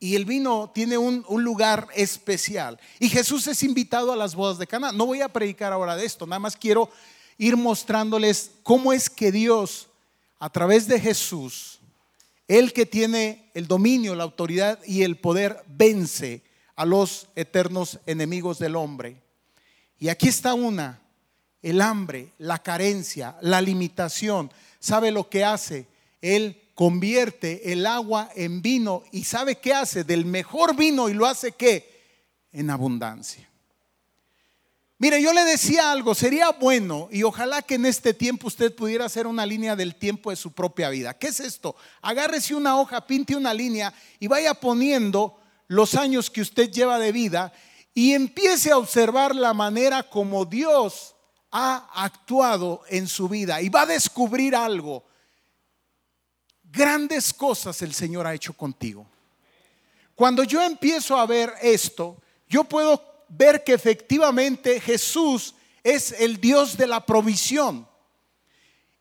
Y 0.00 0.14
el 0.14 0.24
vino 0.24 0.70
tiene 0.74 0.96
un, 0.96 1.24
lugar 1.28 1.88
especial. 1.94 2.80
Y 3.00 3.08
Jesús 3.08 3.46
es 3.48 3.62
invitado 3.62 4.12
a 4.12 4.16
las 4.16 4.34
bodas 4.34 4.58
de 4.58 4.66
Cana. 4.66 4.92
No 4.92 5.06
voy 5.06 5.22
a 5.22 5.32
predicar 5.32 5.72
ahora 5.72 5.96
de 5.96 6.06
esto, 6.06 6.26
nada 6.26 6.38
más 6.38 6.56
quiero 6.56 6.90
ir 7.36 7.56
mostrándoles 7.56 8.52
cómo 8.62 8.92
es 8.92 9.10
que 9.10 9.30
Dios, 9.30 9.87
a 10.38 10.50
través 10.50 10.86
de 10.86 11.00
Jesús, 11.00 11.80
el 12.46 12.72
que 12.72 12.86
tiene 12.86 13.50
el 13.54 13.66
dominio, 13.66 14.14
la 14.14 14.24
autoridad 14.24 14.78
y 14.86 15.02
el 15.02 15.16
poder 15.16 15.62
vence 15.66 16.42
a 16.76 16.84
los 16.84 17.26
eternos 17.34 17.98
enemigos 18.06 18.58
del 18.58 18.76
hombre. 18.76 19.20
Y 19.98 20.08
aquí 20.08 20.28
está 20.28 20.54
una, 20.54 21.00
el 21.60 21.80
hambre, 21.80 22.32
la 22.38 22.62
carencia, 22.62 23.36
la 23.42 23.60
limitación. 23.60 24.50
¿Sabe 24.78 25.10
lo 25.10 25.28
que 25.28 25.44
hace? 25.44 25.86
Él 26.22 26.60
convierte 26.74 27.72
el 27.72 27.84
agua 27.84 28.30
en 28.36 28.62
vino 28.62 29.02
y 29.10 29.24
¿sabe 29.24 29.56
qué 29.56 29.74
hace? 29.74 30.04
Del 30.04 30.24
mejor 30.24 30.76
vino 30.76 31.08
y 31.08 31.14
lo 31.14 31.26
hace 31.26 31.52
qué? 31.52 31.98
En 32.52 32.70
abundancia. 32.70 33.48
Mire, 35.00 35.22
yo 35.22 35.32
le 35.32 35.44
decía 35.44 35.92
algo, 35.92 36.12
sería 36.12 36.50
bueno 36.50 37.08
y 37.12 37.22
ojalá 37.22 37.62
que 37.62 37.76
en 37.76 37.86
este 37.86 38.12
tiempo 38.12 38.48
usted 38.48 38.74
pudiera 38.74 39.04
hacer 39.04 39.28
una 39.28 39.46
línea 39.46 39.76
del 39.76 39.94
tiempo 39.94 40.30
de 40.30 40.36
su 40.36 40.52
propia 40.52 40.90
vida. 40.90 41.14
¿Qué 41.14 41.28
es 41.28 41.38
esto? 41.38 41.76
Agárrese 42.02 42.56
una 42.56 42.76
hoja, 42.76 43.06
pinte 43.06 43.36
una 43.36 43.54
línea 43.54 43.94
y 44.18 44.26
vaya 44.26 44.54
poniendo 44.54 45.38
los 45.68 45.94
años 45.94 46.30
que 46.30 46.40
usted 46.40 46.72
lleva 46.72 46.98
de 46.98 47.12
vida 47.12 47.52
y 47.94 48.12
empiece 48.12 48.72
a 48.72 48.78
observar 48.78 49.36
la 49.36 49.54
manera 49.54 50.02
como 50.02 50.44
Dios 50.44 51.14
ha 51.52 51.88
actuado 51.94 52.82
en 52.88 53.06
su 53.06 53.28
vida 53.28 53.62
y 53.62 53.68
va 53.68 53.82
a 53.82 53.86
descubrir 53.86 54.56
algo. 54.56 55.04
Grandes 56.64 57.32
cosas 57.32 57.80
el 57.82 57.94
Señor 57.94 58.26
ha 58.26 58.34
hecho 58.34 58.52
contigo. 58.52 59.06
Cuando 60.16 60.42
yo 60.42 60.60
empiezo 60.60 61.16
a 61.16 61.24
ver 61.24 61.54
esto, 61.62 62.20
yo 62.48 62.64
puedo 62.64 63.17
ver 63.28 63.64
que 63.64 63.74
efectivamente 63.74 64.80
Jesús 64.80 65.54
es 65.82 66.12
el 66.12 66.40
Dios 66.40 66.76
de 66.76 66.86
la 66.86 67.04
provisión 67.04 67.86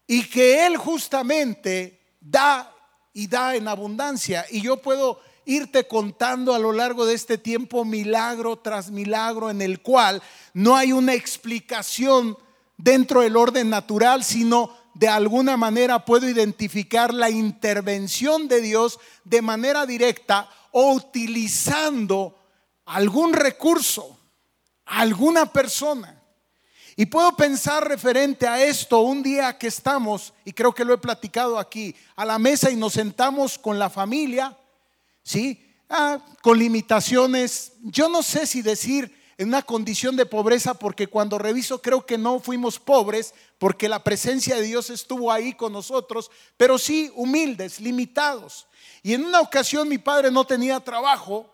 y 0.06 0.24
que 0.24 0.66
Él 0.66 0.78
justamente 0.78 2.00
da 2.20 2.74
y 3.14 3.28
da 3.28 3.56
en 3.56 3.68
abundancia. 3.68 4.46
Y 4.50 4.62
yo 4.62 4.78
puedo 4.78 5.20
irte 5.46 5.88
contando 5.88 6.54
a 6.54 6.60
lo 6.60 6.72
largo 6.72 7.06
de 7.06 7.14
este 7.14 7.38
tiempo 7.38 7.86
milagro 7.86 8.58
tras 8.58 8.92
milagro 8.92 9.50
en 9.50 9.62
el 9.62 9.82
cual 9.82 10.22
no 10.54 10.76
hay 10.76 10.92
una 10.92 11.14
explicación 11.14 12.38
dentro 12.78 13.22
del 13.22 13.38
orden 13.38 13.70
natural, 13.70 14.24
sino 14.24 14.76
de 14.94 15.08
alguna 15.08 15.58
manera 15.58 16.04
puedo 16.06 16.28
identificar 16.28 17.14
la 17.14 17.30
intervención 17.30 18.48
de 18.48 18.62
Dios 18.62 19.00
de 19.24 19.42
manera 19.42 19.86
directa 19.86 20.50
o 20.72 20.94
utilizando 20.94 22.38
algún 22.86 23.34
recurso 23.34 24.17
alguna 24.88 25.52
persona. 25.52 26.22
Y 26.96 27.06
puedo 27.06 27.36
pensar 27.36 27.88
referente 27.88 28.48
a 28.48 28.64
esto 28.64 29.02
un 29.02 29.22
día 29.22 29.58
que 29.58 29.68
estamos, 29.68 30.34
y 30.44 30.54
creo 30.54 30.74
que 30.74 30.84
lo 30.84 30.96
he 30.96 30.98
platicado 30.98 31.60
aquí, 31.60 31.96
a 32.16 32.26
la 32.26 32.40
mesa 32.40 32.72
y 32.72 32.76
nos 32.76 32.94
sentamos 32.94 33.60
con 33.60 33.78
la 33.78 33.90
familia, 33.90 34.58
¿sí? 35.22 35.64
Ah, 35.90 36.20
con 36.42 36.58
limitaciones. 36.58 37.74
Yo 37.84 38.10
no 38.10 38.24
sé 38.24 38.48
si 38.48 38.64
decir 38.64 39.16
en 39.38 39.50
una 39.50 39.62
condición 39.62 40.16
de 40.16 40.26
pobreza, 40.26 40.74
porque 40.74 41.06
cuando 41.06 41.38
reviso 41.38 41.84
creo 41.84 42.04
que 42.04 42.18
no 42.18 42.40
fuimos 42.40 42.80
pobres, 42.80 43.36
porque 43.60 43.88
la 43.88 44.04
presencia 44.04 44.56
de 44.56 44.64
Dios 44.64 44.90
estuvo 44.90 45.32
ahí 45.32 45.54
con 45.54 45.74
nosotros, 45.74 46.32
pero 46.58 46.80
sí 46.80 47.12
humildes, 47.16 47.80
limitados. 47.80 48.66
Y 49.04 49.14
en 49.14 49.24
una 49.24 49.42
ocasión 49.42 49.88
mi 49.88 50.00
padre 50.00 50.32
no 50.32 50.46
tenía 50.46 50.80
trabajo 50.80 51.54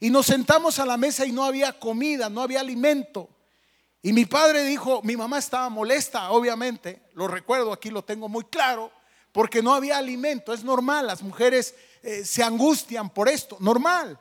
y 0.00 0.08
nos 0.08 0.26
sentamos 0.26 0.78
a 0.78 0.86
la 0.86 0.96
mesa 0.96 1.26
y 1.26 1.32
no 1.32 1.44
había 1.44 1.78
comida, 1.78 2.30
no 2.30 2.40
había 2.40 2.60
alimento. 2.60 3.28
Y 4.02 4.14
mi 4.14 4.24
padre 4.24 4.64
dijo, 4.64 5.02
mi 5.04 5.14
mamá 5.14 5.38
estaba 5.38 5.68
molesta, 5.68 6.30
obviamente, 6.30 7.02
lo 7.12 7.28
recuerdo, 7.28 7.70
aquí 7.70 7.90
lo 7.90 8.02
tengo 8.02 8.26
muy 8.26 8.44
claro, 8.44 8.90
porque 9.30 9.62
no 9.62 9.74
había 9.74 9.98
alimento. 9.98 10.54
Es 10.54 10.64
normal, 10.64 11.06
las 11.06 11.22
mujeres 11.22 11.74
eh, 12.02 12.24
se 12.24 12.42
angustian 12.42 13.10
por 13.10 13.28
esto, 13.28 13.58
normal. 13.60 14.18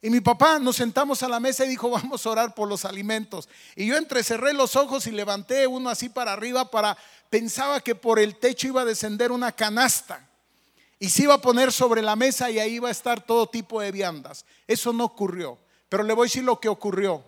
Y 0.00 0.10
mi 0.10 0.20
papá 0.20 0.60
nos 0.60 0.76
sentamos 0.76 1.20
a 1.24 1.28
la 1.28 1.40
mesa 1.40 1.64
y 1.64 1.70
dijo, 1.70 1.90
vamos 1.90 2.24
a 2.24 2.30
orar 2.30 2.54
por 2.54 2.68
los 2.68 2.84
alimentos. 2.84 3.48
Y 3.74 3.86
yo 3.86 3.96
entrecerré 3.96 4.52
los 4.52 4.76
ojos 4.76 5.08
y 5.08 5.10
levanté 5.10 5.66
uno 5.66 5.90
así 5.90 6.08
para 6.08 6.32
arriba 6.32 6.70
para, 6.70 6.96
pensaba 7.28 7.80
que 7.80 7.96
por 7.96 8.20
el 8.20 8.36
techo 8.36 8.68
iba 8.68 8.82
a 8.82 8.84
descender 8.84 9.32
una 9.32 9.50
canasta 9.50 10.27
y 10.98 11.10
se 11.10 11.24
iba 11.24 11.34
a 11.34 11.40
poner 11.40 11.72
sobre 11.72 12.02
la 12.02 12.16
mesa 12.16 12.50
y 12.50 12.58
ahí 12.58 12.74
iba 12.74 12.88
a 12.88 12.92
estar 12.92 13.20
todo 13.20 13.48
tipo 13.48 13.80
de 13.80 13.92
viandas. 13.92 14.44
Eso 14.66 14.92
no 14.92 15.04
ocurrió. 15.04 15.58
Pero 15.88 16.02
le 16.02 16.12
voy 16.12 16.24
a 16.24 16.28
decir 16.28 16.44
lo 16.44 16.60
que 16.60 16.68
ocurrió. 16.68 17.22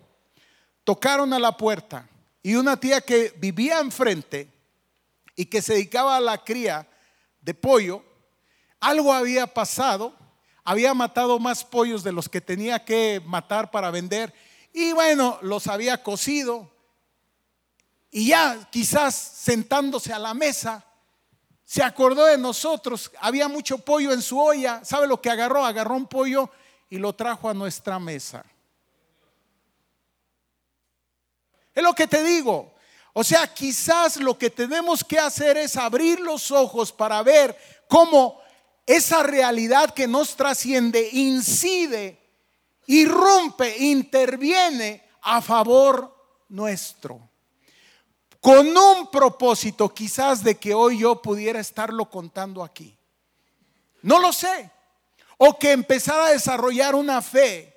Tocaron 0.83 1.33
a 1.33 1.39
la 1.39 1.55
puerta 1.55 2.07
y 2.43 2.55
una 2.55 2.77
tía 2.77 3.01
que 3.01 3.33
vivía 3.37 3.79
enfrente 3.79 4.49
y 5.35 5.45
que 5.45 5.61
se 5.61 5.73
dedicaba 5.73 6.17
a 6.17 6.21
la 6.21 6.43
cría 6.43 6.87
de 7.41 7.53
pollo, 7.53 8.03
algo 8.79 9.13
había 9.13 9.47
pasado, 9.47 10.13
había 10.63 10.93
matado 10.93 11.39
más 11.39 11.63
pollos 11.63 12.03
de 12.03 12.11
los 12.11 12.27
que 12.29 12.41
tenía 12.41 12.83
que 12.83 13.21
matar 13.25 13.71
para 13.71 13.91
vender 13.91 14.33
y 14.73 14.91
bueno, 14.91 15.37
los 15.41 15.67
había 15.67 16.03
cocido 16.03 16.69
y 18.09 18.27
ya 18.27 18.69
quizás 18.71 19.15
sentándose 19.15 20.13
a 20.13 20.19
la 20.19 20.33
mesa, 20.33 20.85
se 21.71 21.81
acordó 21.81 22.25
de 22.25 22.37
nosotros, 22.37 23.09
había 23.21 23.47
mucho 23.47 23.77
pollo 23.77 24.11
en 24.11 24.21
su 24.21 24.37
olla, 24.37 24.83
¿sabe 24.83 25.07
lo 25.07 25.21
que 25.21 25.29
agarró? 25.29 25.65
Agarró 25.65 25.95
un 25.95 26.05
pollo 26.05 26.49
y 26.89 26.97
lo 26.97 27.15
trajo 27.15 27.47
a 27.47 27.53
nuestra 27.53 27.97
mesa. 27.97 28.43
Es 31.73 31.81
lo 31.81 31.93
que 31.93 32.07
te 32.07 32.25
digo. 32.25 32.73
O 33.13 33.23
sea, 33.23 33.47
quizás 33.47 34.17
lo 34.17 34.37
que 34.37 34.49
tenemos 34.49 35.01
que 35.01 35.17
hacer 35.17 35.55
es 35.55 35.77
abrir 35.77 36.19
los 36.19 36.51
ojos 36.51 36.91
para 36.91 37.23
ver 37.23 37.57
cómo 37.87 38.41
esa 38.85 39.23
realidad 39.23 39.93
que 39.93 40.09
nos 40.09 40.35
trasciende 40.35 41.07
incide, 41.13 42.19
irrumpe, 42.87 43.77
interviene 43.77 45.07
a 45.21 45.41
favor 45.41 46.13
nuestro. 46.49 47.30
Con 48.41 48.75
un 48.75 49.11
propósito 49.11 49.93
quizás 49.93 50.43
de 50.43 50.57
que 50.57 50.73
hoy 50.73 50.99
yo 50.99 51.21
pudiera 51.21 51.59
estarlo 51.59 52.09
contando 52.09 52.63
aquí. 52.63 52.97
No 54.01 54.19
lo 54.19 54.33
sé. 54.33 54.69
O 55.37 55.57
que 55.57 55.71
empezara 55.71 56.25
a 56.25 56.31
desarrollar 56.31 56.95
una 56.95 57.21
fe 57.21 57.71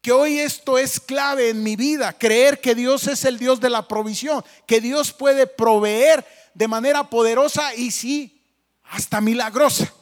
que 0.00 0.12
hoy 0.12 0.38
esto 0.38 0.78
es 0.78 1.00
clave 1.00 1.48
en 1.48 1.64
mi 1.64 1.74
vida, 1.74 2.12
creer 2.12 2.60
que 2.60 2.76
Dios 2.76 3.08
es 3.08 3.24
el 3.24 3.40
Dios 3.40 3.58
de 3.58 3.68
la 3.68 3.88
provisión, 3.88 4.44
que 4.64 4.80
Dios 4.80 5.12
puede 5.12 5.48
proveer 5.48 6.24
de 6.54 6.68
manera 6.68 7.10
poderosa 7.10 7.74
y 7.74 7.90
sí, 7.90 8.40
hasta 8.84 9.20
milagrosa. 9.20 9.92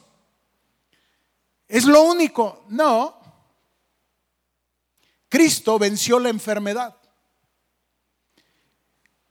¿Es 1.67 1.85
lo 1.85 2.03
único? 2.03 2.65
No. 2.69 3.19
Cristo 5.27 5.79
venció 5.79 6.19
la 6.19 6.29
enfermedad. 6.29 6.95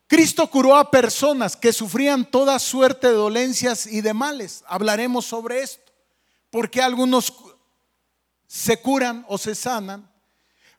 Cristo 0.07 0.49
curó 0.49 0.77
a 0.77 0.91
personas 0.91 1.57
que 1.57 1.73
sufrían 1.73 2.25
toda 2.25 2.59
suerte 2.59 3.09
de 3.09 3.15
dolencias 3.15 3.87
y 3.87 4.01
de 4.01 4.15
males. 4.15 4.65
Hablaremos 4.67 5.25
sobre 5.25 5.63
esto. 5.63 5.93
Porque 6.51 6.81
algunos 6.81 7.33
se 8.47 8.81
curan 8.81 9.25
o 9.29 9.39
se 9.39 9.55
sanan 9.55 10.15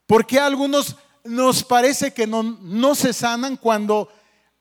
porque 0.07 0.39
algunos 0.39 0.95
nos 1.23 1.63
parece 1.63 2.13
que 2.13 2.27
no, 2.27 2.43
no 2.43 2.95
se 2.95 3.13
sanan 3.13 3.57
cuando 3.57 4.09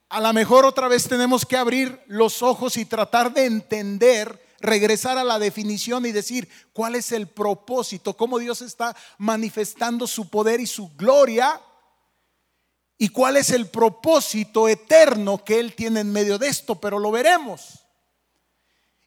a 0.09 0.19
lo 0.19 0.33
mejor 0.33 0.65
otra 0.65 0.87
vez 0.87 1.07
tenemos 1.07 1.45
que 1.45 1.57
abrir 1.57 2.01
los 2.07 2.41
ojos 2.41 2.77
y 2.77 2.85
tratar 2.85 3.33
de 3.33 3.45
entender, 3.45 4.43
regresar 4.59 5.17
a 5.17 5.23
la 5.23 5.37
definición 5.37 6.05
y 6.05 6.11
decir 6.11 6.49
cuál 6.73 6.95
es 6.95 7.11
el 7.11 7.27
propósito, 7.27 8.15
cómo 8.15 8.39
Dios 8.39 8.61
está 8.61 8.95
manifestando 9.17 10.07
su 10.07 10.29
poder 10.29 10.59
y 10.59 10.67
su 10.67 10.89
gloria 10.95 11.61
y 12.97 13.09
cuál 13.09 13.37
es 13.37 13.49
el 13.49 13.67
propósito 13.67 14.69
eterno 14.69 15.43
que 15.43 15.59
Él 15.59 15.75
tiene 15.75 15.99
en 15.99 16.11
medio 16.11 16.37
de 16.37 16.47
esto, 16.47 16.75
pero 16.75 16.99
lo 16.99 17.11
veremos. 17.11 17.85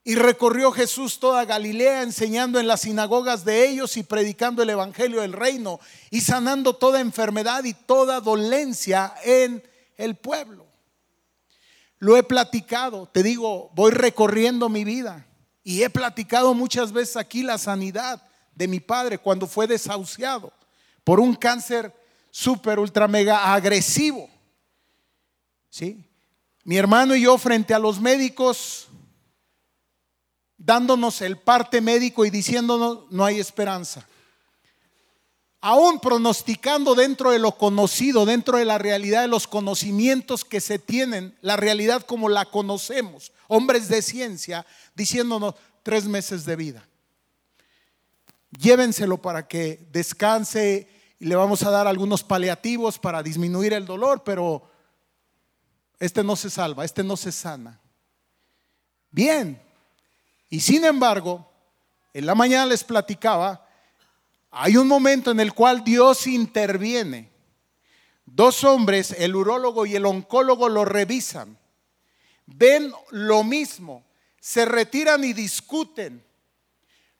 Y 0.04 0.14
recorrió 0.14 0.72
Jesús 0.72 1.20
toda 1.20 1.44
Galilea 1.44 2.02
enseñando 2.02 2.58
en 2.58 2.66
las 2.66 2.82
sinagogas 2.82 3.44
de 3.44 3.68
ellos 3.68 3.96
y 3.96 4.02
predicando 4.02 4.62
el 4.62 4.70
Evangelio 4.70 5.20
del 5.20 5.32
reino 5.32 5.80
y 6.10 6.22
sanando 6.22 6.76
toda 6.76 7.00
enfermedad 7.00 7.64
y 7.64 7.74
toda 7.74 8.20
dolencia 8.20 9.14
en 9.24 9.62
el 9.96 10.16
pueblo. 10.16 10.66
Lo 11.98 12.16
he 12.16 12.22
platicado, 12.22 13.08
te 13.08 13.22
digo, 13.22 13.70
voy 13.74 13.90
recorriendo 13.90 14.68
mi 14.68 14.84
vida 14.84 15.26
y 15.64 15.82
he 15.82 15.90
platicado 15.90 16.54
muchas 16.54 16.92
veces 16.92 17.16
aquí 17.16 17.42
la 17.42 17.58
sanidad 17.58 18.22
de 18.54 18.68
mi 18.68 18.80
padre 18.80 19.18
cuando 19.18 19.46
fue 19.46 19.66
desahuciado 19.66 20.52
por 21.04 21.20
un 21.20 21.34
cáncer 21.34 21.92
súper, 22.38 22.78
ultra, 22.78 23.08
mega 23.08 23.52
agresivo. 23.52 24.30
¿Sí? 25.68 26.04
Mi 26.62 26.76
hermano 26.76 27.16
y 27.16 27.22
yo 27.22 27.36
frente 27.36 27.74
a 27.74 27.80
los 27.80 28.00
médicos 28.00 28.86
dándonos 30.56 31.20
el 31.20 31.36
parte 31.38 31.80
médico 31.80 32.24
y 32.24 32.30
diciéndonos 32.30 33.10
no 33.10 33.24
hay 33.24 33.40
esperanza. 33.40 34.06
Aún 35.60 35.98
pronosticando 35.98 36.94
dentro 36.94 37.32
de 37.32 37.40
lo 37.40 37.58
conocido, 37.58 38.24
dentro 38.24 38.58
de 38.58 38.64
la 38.64 38.78
realidad 38.78 39.22
de 39.22 39.28
los 39.28 39.48
conocimientos 39.48 40.44
que 40.44 40.60
se 40.60 40.78
tienen, 40.78 41.36
la 41.40 41.56
realidad 41.56 42.02
como 42.02 42.28
la 42.28 42.44
conocemos, 42.44 43.32
hombres 43.48 43.88
de 43.88 44.00
ciencia, 44.00 44.64
diciéndonos 44.94 45.56
tres 45.82 46.04
meses 46.04 46.44
de 46.44 46.54
vida. 46.54 46.88
Llévenselo 48.56 49.20
para 49.20 49.48
que 49.48 49.88
descanse 49.90 50.97
y 51.18 51.26
le 51.26 51.34
vamos 51.34 51.62
a 51.62 51.70
dar 51.70 51.86
algunos 51.86 52.22
paliativos 52.22 52.98
para 52.98 53.22
disminuir 53.22 53.72
el 53.72 53.86
dolor, 53.86 54.22
pero 54.24 54.70
este 55.98 56.22
no 56.22 56.36
se 56.36 56.50
salva, 56.50 56.84
este 56.84 57.02
no 57.02 57.16
se 57.16 57.32
sana. 57.32 57.80
Bien, 59.10 59.60
y 60.48 60.60
sin 60.60 60.84
embargo, 60.84 61.50
en 62.14 62.26
la 62.26 62.34
mañana 62.34 62.66
les 62.66 62.84
platicaba, 62.84 63.66
hay 64.50 64.76
un 64.76 64.86
momento 64.86 65.30
en 65.30 65.40
el 65.40 65.52
cual 65.52 65.82
Dios 65.84 66.26
interviene. 66.26 67.30
Dos 68.24 68.62
hombres, 68.64 69.14
el 69.18 69.34
urólogo 69.34 69.86
y 69.86 69.96
el 69.96 70.06
oncólogo, 70.06 70.68
lo 70.68 70.84
revisan. 70.84 71.58
Ven 72.46 72.92
lo 73.10 73.42
mismo, 73.42 74.04
se 74.40 74.64
retiran 74.64 75.24
y 75.24 75.32
discuten. 75.32 76.24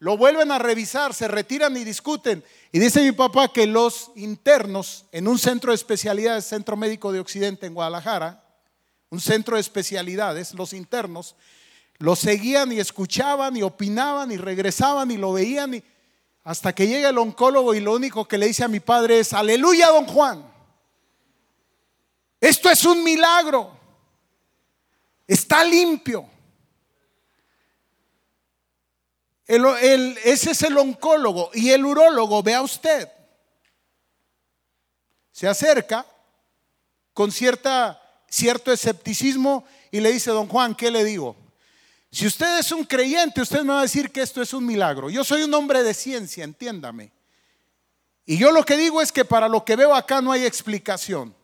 Lo 0.01 0.17
vuelven 0.17 0.53
a 0.53 0.59
revisar, 0.59 1.13
se 1.13 1.27
retiran 1.27 1.77
y 1.77 1.85
discuten. 1.85 2.45
Y 2.71 2.79
dice 2.79 3.03
mi 3.03 3.13
papá 3.13 3.53
que 3.53 3.67
los 3.67 4.13
internos 4.15 5.07
en 5.11 5.27
un 5.27 5.39
centro 5.39 5.73
de 5.73 5.77
especialidades, 5.77 6.45
Centro 6.47 6.77
Médico 6.77 7.11
de 7.11 7.21
Occidente 7.21 7.67
en 7.67 7.75
Guadalajara, 7.75 8.45
un 9.11 9.21
centro 9.21 9.57
de 9.57 9.61
especialidades, 9.61 10.55
los 10.55 10.73
internos, 10.73 11.35
lo 11.99 12.15
seguían 12.15 12.71
y 12.71 12.79
escuchaban 12.79 13.57
y 13.57 13.63
opinaban 13.63 14.31
y 14.31 14.37
regresaban 14.37 15.11
y 15.11 15.17
lo 15.17 15.33
veían 15.33 15.75
y 15.75 15.83
hasta 16.45 16.73
que 16.75 16.87
llega 16.87 17.11
el 17.11 17.19
oncólogo 17.19 17.75
y 17.75 17.81
lo 17.81 17.95
único 17.95 18.27
que 18.27 18.39
le 18.39 18.47
dice 18.47 18.65
a 18.65 18.69
mi 18.69 18.81
padre 18.81 19.19
es, 19.19 19.33
aleluya, 19.33 19.89
don 19.89 20.07
Juan. 20.07 20.51
Esto 22.41 22.71
es 22.71 22.85
un 22.85 23.03
milagro. 23.03 23.77
Está 25.27 25.65
limpio. 25.65 26.27
Ese 29.49 30.51
es 30.51 30.63
el 30.63 30.77
oncólogo 30.77 31.51
y 31.55 31.71
el 31.71 31.85
urólogo, 31.85 32.43
vea 32.43 32.61
usted, 32.61 33.09
se 35.33 35.49
acerca 35.49 36.07
con 37.15 37.33
cierta, 37.33 38.01
cierto 38.29 38.71
escepticismo 38.73 39.65
y 39.91 40.01
le 40.01 40.13
dice, 40.13 40.31
don 40.31 40.49
Juan, 40.49 40.75
¿qué 40.75 40.91
le 40.91 41.03
digo? 41.03 41.37
Si 42.11 42.27
usted 42.27 42.59
es 42.59 42.73
un 42.73 42.85
creyente, 42.85 43.41
usted 43.41 43.63
me 43.63 43.73
va 43.73 43.81
a 43.81 43.83
decir 43.83 44.11
que 44.11 44.23
esto 44.23 44.41
es 44.41 44.53
un 44.53 44.65
milagro. 44.65 45.11
Yo 45.11 45.25
soy 45.25 45.43
un 45.43 45.53
hombre 45.55 45.83
de 45.83 45.95
ciencia, 45.95 46.45
entiéndame. 46.45 47.13
Y 48.25 48.39
yo 48.39 48.53
lo 48.53 48.65
que 48.65 48.77
digo 48.77 49.01
es 49.01 49.13
que 49.13 49.25
para 49.25 49.49
lo 49.49 49.65
que 49.65 49.77
veo 49.77 49.95
acá 49.95 50.21
no 50.21 50.33
hay 50.33 50.45
explicación. 50.45 51.35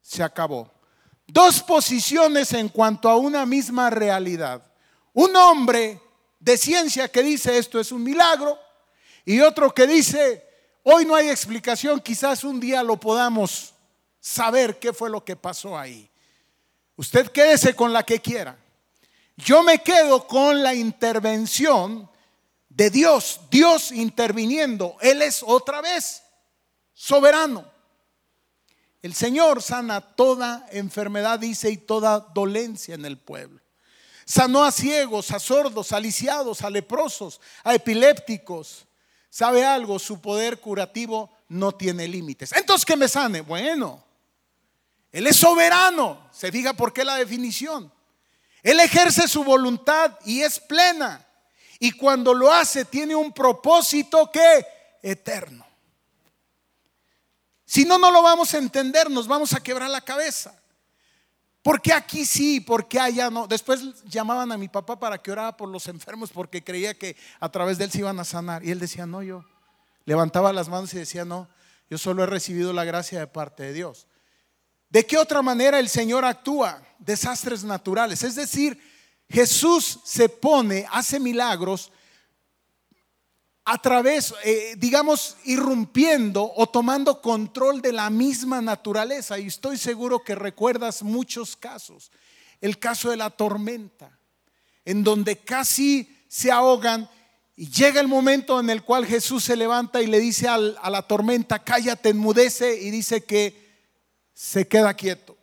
Se 0.00 0.22
acabó. 0.22 0.72
Dos 1.26 1.62
posiciones 1.62 2.52
en 2.52 2.68
cuanto 2.68 3.08
a 3.08 3.16
una 3.16 3.44
misma 3.44 3.90
realidad. 3.90 4.62
Un 5.12 5.34
hombre 5.36 6.00
de 6.40 6.56
ciencia 6.56 7.08
que 7.08 7.22
dice 7.22 7.58
esto 7.58 7.80
es 7.80 7.92
un 7.92 8.02
milagro 8.02 8.58
y 9.24 9.40
otro 9.40 9.74
que 9.74 9.86
dice 9.86 10.44
hoy 10.82 11.04
no 11.04 11.14
hay 11.14 11.28
explicación, 11.28 12.00
quizás 12.00 12.44
un 12.44 12.60
día 12.60 12.82
lo 12.82 12.98
podamos 12.98 13.74
saber 14.20 14.78
qué 14.78 14.92
fue 14.92 15.10
lo 15.10 15.24
que 15.24 15.36
pasó 15.36 15.78
ahí. 15.78 16.10
Usted 16.96 17.30
quédese 17.30 17.74
con 17.74 17.92
la 17.92 18.04
que 18.04 18.20
quiera. 18.20 18.58
Yo 19.36 19.62
me 19.62 19.82
quedo 19.82 20.26
con 20.26 20.62
la 20.62 20.74
intervención 20.74 22.10
de 22.68 22.90
Dios, 22.90 23.40
Dios 23.50 23.92
interviniendo. 23.92 24.96
Él 25.00 25.22
es 25.22 25.42
otra 25.46 25.80
vez 25.80 26.22
soberano. 26.92 27.64
El 29.00 29.14
Señor 29.14 29.62
sana 29.62 30.00
toda 30.00 30.66
enfermedad, 30.72 31.38
dice, 31.38 31.70
y 31.70 31.76
toda 31.76 32.18
dolencia 32.18 32.96
en 32.96 33.04
el 33.04 33.16
pueblo. 33.16 33.60
Sanó 34.28 34.62
a 34.62 34.70
ciegos, 34.70 35.30
a 35.30 35.38
sordos, 35.38 35.90
a 35.90 35.98
lisiados, 35.98 36.60
a 36.60 36.68
leprosos, 36.68 37.40
a 37.64 37.74
epilépticos. 37.74 38.86
¿Sabe 39.30 39.64
algo? 39.64 39.98
Su 39.98 40.20
poder 40.20 40.60
curativo 40.60 41.30
no 41.48 41.72
tiene 41.72 42.06
límites. 42.06 42.52
Entonces, 42.52 42.84
que 42.84 42.94
me 42.94 43.08
sane? 43.08 43.40
Bueno, 43.40 44.04
Él 45.12 45.26
es 45.26 45.36
soberano. 45.36 46.28
Se 46.30 46.52
fija 46.52 46.74
por 46.74 46.92
qué 46.92 47.06
la 47.06 47.16
definición. 47.16 47.90
Él 48.62 48.78
ejerce 48.80 49.26
su 49.28 49.44
voluntad 49.44 50.18
y 50.26 50.42
es 50.42 50.60
plena. 50.60 51.26
Y 51.78 51.92
cuando 51.92 52.34
lo 52.34 52.52
hace 52.52 52.84
tiene 52.84 53.14
un 53.14 53.32
propósito 53.32 54.30
que 54.30 54.66
eterno. 55.02 55.66
Si 57.64 57.86
no, 57.86 57.96
no 57.96 58.10
lo 58.10 58.20
vamos 58.20 58.52
a 58.52 58.58
entender, 58.58 59.10
nos 59.10 59.26
vamos 59.26 59.54
a 59.54 59.62
quebrar 59.62 59.88
la 59.88 60.02
cabeza. 60.02 60.57
Porque 61.62 61.92
aquí 61.92 62.24
sí? 62.24 62.60
porque 62.60 62.98
allá 62.98 63.30
no? 63.30 63.46
Después 63.46 64.02
llamaban 64.04 64.52
a 64.52 64.58
mi 64.58 64.68
papá 64.68 64.98
para 64.98 65.18
que 65.18 65.32
orara 65.32 65.56
por 65.56 65.68
los 65.68 65.86
enfermos 65.88 66.30
porque 66.30 66.62
creía 66.62 66.94
que 66.94 67.16
a 67.40 67.48
través 67.48 67.78
de 67.78 67.84
él 67.84 67.90
se 67.90 67.98
iban 67.98 68.18
a 68.20 68.24
sanar. 68.24 68.64
Y 68.64 68.70
él 68.70 68.78
decía, 68.78 69.06
no, 69.06 69.22
yo 69.22 69.44
levantaba 70.04 70.52
las 70.52 70.68
manos 70.68 70.94
y 70.94 70.98
decía, 70.98 71.24
no, 71.24 71.48
yo 71.90 71.98
solo 71.98 72.22
he 72.22 72.26
recibido 72.26 72.72
la 72.72 72.84
gracia 72.84 73.18
de 73.18 73.26
parte 73.26 73.64
de 73.64 73.72
Dios. 73.72 74.06
¿De 74.88 75.04
qué 75.04 75.18
otra 75.18 75.42
manera 75.42 75.78
el 75.78 75.88
Señor 75.88 76.24
actúa? 76.24 76.82
Desastres 76.98 77.64
naturales. 77.64 78.22
Es 78.22 78.34
decir, 78.34 78.80
Jesús 79.28 80.00
se 80.04 80.28
pone, 80.28 80.86
hace 80.90 81.20
milagros 81.20 81.92
a 83.70 83.76
través, 83.76 84.32
eh, 84.44 84.76
digamos, 84.78 85.36
irrumpiendo 85.44 86.50
o 86.56 86.66
tomando 86.66 87.20
control 87.20 87.82
de 87.82 87.92
la 87.92 88.08
misma 88.08 88.62
naturaleza. 88.62 89.38
Y 89.38 89.48
estoy 89.48 89.76
seguro 89.76 90.24
que 90.24 90.34
recuerdas 90.34 91.02
muchos 91.02 91.54
casos. 91.54 92.10
El 92.62 92.78
caso 92.78 93.10
de 93.10 93.18
la 93.18 93.28
tormenta, 93.28 94.18
en 94.86 95.04
donde 95.04 95.36
casi 95.36 96.08
se 96.28 96.50
ahogan 96.50 97.10
y 97.56 97.68
llega 97.68 98.00
el 98.00 98.08
momento 98.08 98.58
en 98.58 98.70
el 98.70 98.82
cual 98.82 99.04
Jesús 99.04 99.44
se 99.44 99.54
levanta 99.54 100.00
y 100.00 100.06
le 100.06 100.18
dice 100.18 100.48
a 100.48 100.56
la 100.56 101.02
tormenta, 101.02 101.58
cállate, 101.58 102.08
enmudece, 102.08 102.80
y 102.80 102.90
dice 102.90 103.24
que 103.24 103.68
se 104.32 104.66
queda 104.66 104.94
quieto. 104.94 105.36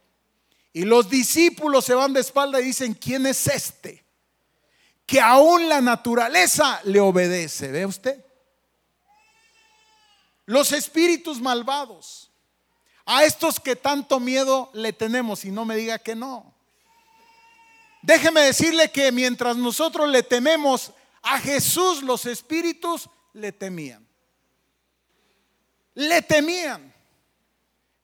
Y 0.74 0.86
los 0.86 1.12
discípulos 1.12 1.86
se 1.86 1.94
van 1.94 2.14
de 2.14 2.22
espalda 2.22 2.60
y 2.60 2.66
dicen, 2.66 2.96
¿quién 2.96 3.28
es 3.28 3.46
este? 3.46 4.05
Que 5.06 5.22
aún 5.22 5.70
la 5.70 5.82
naturaleza 5.82 6.82
le 6.84 7.00
obedece. 7.00 7.72
¿Ve 7.72 7.86
usted? 7.86 8.24
Los 10.46 10.72
espíritus 10.72 11.42
malvados, 11.42 12.32
a 13.06 13.24
estos 13.24 13.60
que 13.60 13.76
tanto 13.76 14.20
miedo 14.20 14.70
le 14.74 14.94
tenemos 14.94 15.46
y 15.46 15.52
no 15.52 15.66
me 15.66 15.76
diga 15.76 16.00
que 16.00 16.16
no. 16.16 16.54
Déjeme 18.02 18.42
decirle 18.42 18.92
que 18.92 19.12
mientras 19.12 19.58
nosotros 19.58 20.10
le 20.10 20.22
tememos 20.22 20.92
a 21.24 21.40
Jesús, 21.40 22.04
los 22.04 22.26
espíritus 22.28 23.10
le 23.34 23.52
temían. 23.52 24.08
Le 25.96 26.22
temían. 26.22 26.94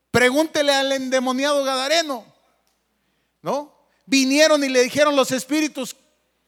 Pregúntele 0.09 0.73
al 0.73 0.91
endemoniado 0.91 1.63
Gadareno, 1.63 2.25
¿no? 3.43 3.73
Vinieron 4.07 4.63
y 4.63 4.69
le 4.69 4.83
dijeron 4.83 5.15
los 5.15 5.31
espíritus, 5.31 5.95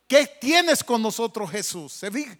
¿Qué 0.08 0.28
tienes 0.40 0.84
con 0.84 1.02
nosotros 1.02 1.50
Jesús? 1.52 1.94
¿Se 1.94 2.12
fija? 2.12 2.38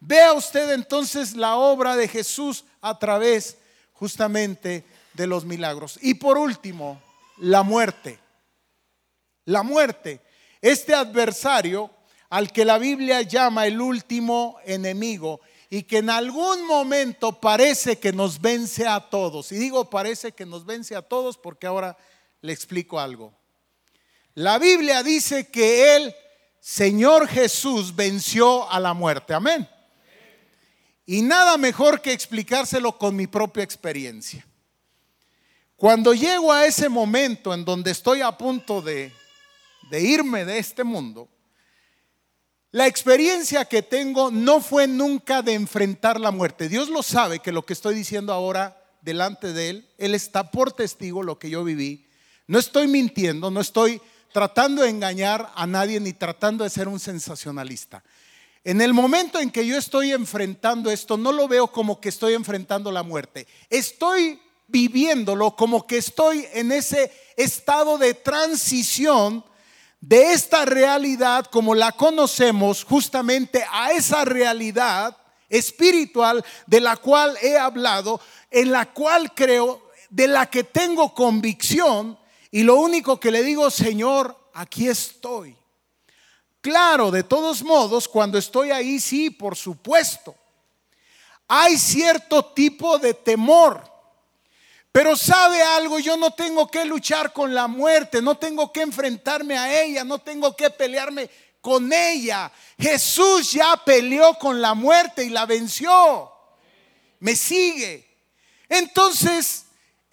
Vea 0.00 0.32
usted 0.32 0.70
entonces 0.72 1.34
la 1.34 1.56
obra 1.56 1.96
de 1.96 2.08
Jesús 2.08 2.64
a 2.80 2.98
través 2.98 3.56
justamente 3.92 4.84
de 5.14 5.26
los 5.26 5.44
milagros. 5.44 5.98
Y 6.02 6.14
por 6.14 6.36
último, 6.36 7.00
la 7.38 7.62
muerte. 7.62 8.18
La 9.46 9.62
muerte. 9.62 10.20
Este 10.60 10.94
adversario 10.94 11.90
al 12.30 12.52
que 12.52 12.64
la 12.64 12.78
Biblia 12.78 13.22
llama 13.22 13.66
el 13.66 13.80
último 13.80 14.58
enemigo 14.64 15.40
y 15.70 15.84
que 15.84 15.98
en 15.98 16.10
algún 16.10 16.66
momento 16.66 17.40
parece 17.40 17.98
que 17.98 18.12
nos 18.12 18.40
vence 18.40 18.86
a 18.86 19.00
todos. 19.00 19.52
Y 19.52 19.56
digo 19.56 19.88
parece 19.88 20.32
que 20.32 20.46
nos 20.46 20.64
vence 20.66 20.96
a 20.96 21.02
todos 21.02 21.38
porque 21.38 21.66
ahora 21.66 21.96
le 22.40 22.52
explico 22.52 23.00
algo. 23.00 23.32
La 24.34 24.58
Biblia 24.58 25.02
dice 25.02 25.48
que 25.48 25.96
Él 25.96 26.14
Señor 26.66 27.28
Jesús 27.28 27.94
venció 27.94 28.70
a 28.70 28.80
la 28.80 28.94
muerte. 28.94 29.34
Amén. 29.34 29.68
Y 31.04 31.20
nada 31.20 31.58
mejor 31.58 32.00
que 32.00 32.10
explicárselo 32.10 32.96
con 32.96 33.14
mi 33.14 33.26
propia 33.26 33.62
experiencia. 33.62 34.46
Cuando 35.76 36.14
llego 36.14 36.50
a 36.50 36.64
ese 36.64 36.88
momento 36.88 37.52
en 37.52 37.66
donde 37.66 37.90
estoy 37.90 38.22
a 38.22 38.32
punto 38.38 38.80
de, 38.80 39.12
irme 39.92 40.46
de 40.46 40.56
este 40.56 40.84
mundo, 40.84 41.28
la 42.70 42.86
experiencia 42.86 43.66
que 43.66 43.82
tengo 43.82 44.30
no 44.30 44.62
fue 44.62 44.86
nunca 44.86 45.42
de 45.42 45.52
enfrentar 45.52 46.18
la 46.18 46.30
muerte. 46.30 46.70
Dios 46.70 46.88
lo 46.88 47.02
sabe 47.02 47.40
que 47.40 47.52
lo 47.52 47.66
que 47.66 47.74
estoy 47.74 47.94
diciendo 47.94 48.32
ahora 48.32 48.82
delante 49.02 49.52
de 49.52 49.68
Él, 49.68 49.88
Él 49.98 50.14
está 50.14 50.50
por 50.50 50.72
testigo 50.72 51.22
lo 51.22 51.38
que 51.38 51.50
yo 51.50 51.62
viví. 51.62 52.06
No 52.46 52.58
estoy 52.58 52.86
mintiendo, 52.86 53.50
no 53.50 53.60
estoy 53.60 54.00
tratando 54.34 54.82
de 54.82 54.90
engañar 54.90 55.52
a 55.54 55.64
nadie 55.64 56.00
ni 56.00 56.12
tratando 56.12 56.64
de 56.64 56.70
ser 56.70 56.88
un 56.88 56.98
sensacionalista. 56.98 58.02
En 58.64 58.80
el 58.80 58.92
momento 58.92 59.38
en 59.38 59.48
que 59.48 59.64
yo 59.64 59.78
estoy 59.78 60.10
enfrentando 60.10 60.90
esto, 60.90 61.16
no 61.16 61.30
lo 61.30 61.46
veo 61.46 61.68
como 61.68 62.00
que 62.00 62.08
estoy 62.08 62.34
enfrentando 62.34 62.90
la 62.90 63.04
muerte. 63.04 63.46
Estoy 63.70 64.42
viviéndolo 64.66 65.54
como 65.54 65.86
que 65.86 65.98
estoy 65.98 66.48
en 66.52 66.72
ese 66.72 67.12
estado 67.36 67.96
de 67.96 68.14
transición 68.14 69.44
de 70.00 70.32
esta 70.32 70.64
realidad 70.64 71.46
como 71.46 71.76
la 71.76 71.92
conocemos 71.92 72.82
justamente 72.82 73.64
a 73.70 73.92
esa 73.92 74.24
realidad 74.24 75.16
espiritual 75.48 76.44
de 76.66 76.80
la 76.80 76.96
cual 76.96 77.38
he 77.40 77.56
hablado, 77.56 78.20
en 78.50 78.72
la 78.72 78.92
cual 78.92 79.32
creo, 79.32 79.90
de 80.10 80.26
la 80.26 80.46
que 80.50 80.64
tengo 80.64 81.14
convicción 81.14 82.18
y 82.54 82.62
lo 82.62 82.76
único 82.76 83.18
que 83.18 83.32
le 83.32 83.42
digo, 83.42 83.68
Señor, 83.68 84.38
aquí 84.54 84.86
estoy. 84.86 85.56
Claro, 86.60 87.10
de 87.10 87.24
todos 87.24 87.64
modos, 87.64 88.06
cuando 88.06 88.38
estoy 88.38 88.70
ahí, 88.70 89.00
sí, 89.00 89.28
por 89.28 89.56
supuesto. 89.56 90.36
Hay 91.48 91.76
cierto 91.76 92.44
tipo 92.44 92.96
de 92.98 93.12
temor. 93.12 93.82
Pero 94.92 95.16
sabe 95.16 95.64
algo, 95.64 95.98
yo 95.98 96.16
no 96.16 96.30
tengo 96.30 96.70
que 96.70 96.84
luchar 96.84 97.32
con 97.32 97.52
la 97.52 97.66
muerte, 97.66 98.22
no 98.22 98.36
tengo 98.36 98.72
que 98.72 98.82
enfrentarme 98.82 99.58
a 99.58 99.82
ella, 99.82 100.04
no 100.04 100.20
tengo 100.20 100.54
que 100.54 100.70
pelearme 100.70 101.28
con 101.60 101.92
ella. 101.92 102.52
Jesús 102.78 103.50
ya 103.50 103.76
peleó 103.84 104.38
con 104.38 104.62
la 104.62 104.74
muerte 104.74 105.24
y 105.24 105.30
la 105.30 105.44
venció. 105.44 106.30
Me 107.18 107.34
sigue. 107.34 108.08
Entonces, 108.68 109.63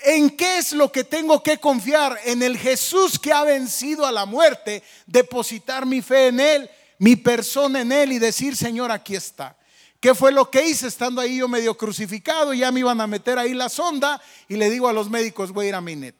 ¿En 0.03 0.31
qué 0.31 0.57
es 0.57 0.73
lo 0.73 0.91
que 0.91 1.03
tengo 1.03 1.43
que 1.43 1.57
confiar? 1.57 2.17
En 2.25 2.41
el 2.41 2.57
Jesús 2.57 3.19
que 3.19 3.31
ha 3.31 3.43
vencido 3.43 4.05
a 4.05 4.11
la 4.11 4.25
muerte, 4.25 4.83
depositar 5.05 5.85
mi 5.85 6.01
fe 6.01 6.27
en 6.27 6.39
Él, 6.39 6.69
mi 6.97 7.15
persona 7.15 7.81
en 7.81 7.91
Él 7.91 8.11
y 8.11 8.19
decir, 8.19 8.55
Señor, 8.55 8.91
aquí 8.91 9.15
está. 9.15 9.57
¿Qué 9.99 10.15
fue 10.15 10.31
lo 10.31 10.49
que 10.49 10.67
hice 10.67 10.87
estando 10.87 11.21
ahí 11.21 11.37
yo 11.37 11.47
medio 11.47 11.77
crucificado? 11.77 12.53
Ya 12.53 12.71
me 12.71 12.79
iban 12.79 12.99
a 12.99 13.07
meter 13.07 13.37
ahí 13.37 13.53
la 13.53 13.69
sonda 13.69 14.19
y 14.47 14.55
le 14.55 14.69
digo 14.69 14.87
a 14.87 14.93
los 14.93 15.09
médicos, 15.09 15.51
voy 15.51 15.67
a 15.67 15.69
ir 15.69 15.75
a 15.75 15.81
Minet. 15.81 16.15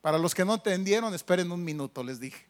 Para 0.00 0.18
los 0.18 0.34
que 0.34 0.44
no 0.44 0.54
entendieron, 0.54 1.14
esperen 1.14 1.50
un 1.50 1.64
minuto, 1.64 2.04
les 2.04 2.20
dije. 2.20 2.46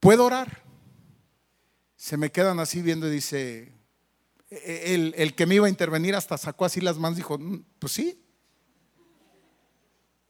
¿Puedo 0.00 0.26
orar? 0.26 0.62
Se 1.96 2.18
me 2.18 2.30
quedan 2.30 2.60
así 2.60 2.82
viendo 2.82 3.08
y 3.08 3.10
dice, 3.10 3.73
el, 5.16 5.34
que 5.34 5.46
me 5.46 5.56
iba 5.56 5.66
a 5.66 5.70
intervenir 5.70 6.14
hasta 6.14 6.38
sacó 6.38 6.64
así 6.64 6.80
las 6.80 6.98
manos 6.98 7.18
y 7.18 7.22
dijo, 7.22 7.38
mm, 7.38 7.64
pues 7.78 7.92
sí. 7.92 8.20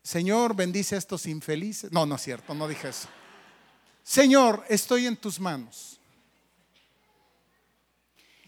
Señor, 0.02 0.54
bendice 0.54 0.94
a 0.94 0.98
estos 0.98 1.26
infelices. 1.26 1.90
No, 1.92 2.04
no 2.06 2.16
es 2.16 2.22
cierto, 2.22 2.54
no 2.54 2.68
dije 2.68 2.88
eso. 2.88 3.08
Señor, 4.02 4.64
estoy 4.68 5.06
en 5.06 5.16
tus 5.16 5.40
manos. 5.40 5.98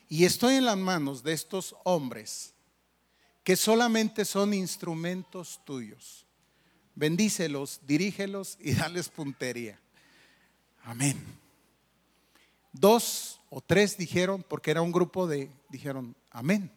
Y 0.09 0.25
estoy 0.25 0.55
en 0.55 0.67
las 0.67 0.77
manos 0.77 1.23
de 1.23 1.33
estos 1.33 1.75
hombres 1.85 2.53
que 3.43 3.57
solamente 3.57 4.25
son 4.25 4.53
instrumentos 4.55 5.61
tuyos. 5.65 6.27
Bendícelos, 6.95 7.81
dirígelos 7.87 8.57
y 8.61 8.75
dales 8.75 9.09
puntería. 9.09 9.79
Amén. 10.85 11.46
Dos 12.79 13.41
o 13.49 13.61
tres 13.61 13.97
dijeron, 13.97 14.45
porque 14.47 14.71
era 14.71 14.83
un 14.83 14.93
grupo 14.93 15.27
de, 15.27 15.51
dijeron, 15.71 16.15
amén. 16.31 16.71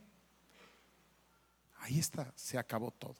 Ahí 1.79 1.99
está, 1.99 2.31
se 2.35 2.57
acabó 2.57 2.91
todo. 2.91 3.15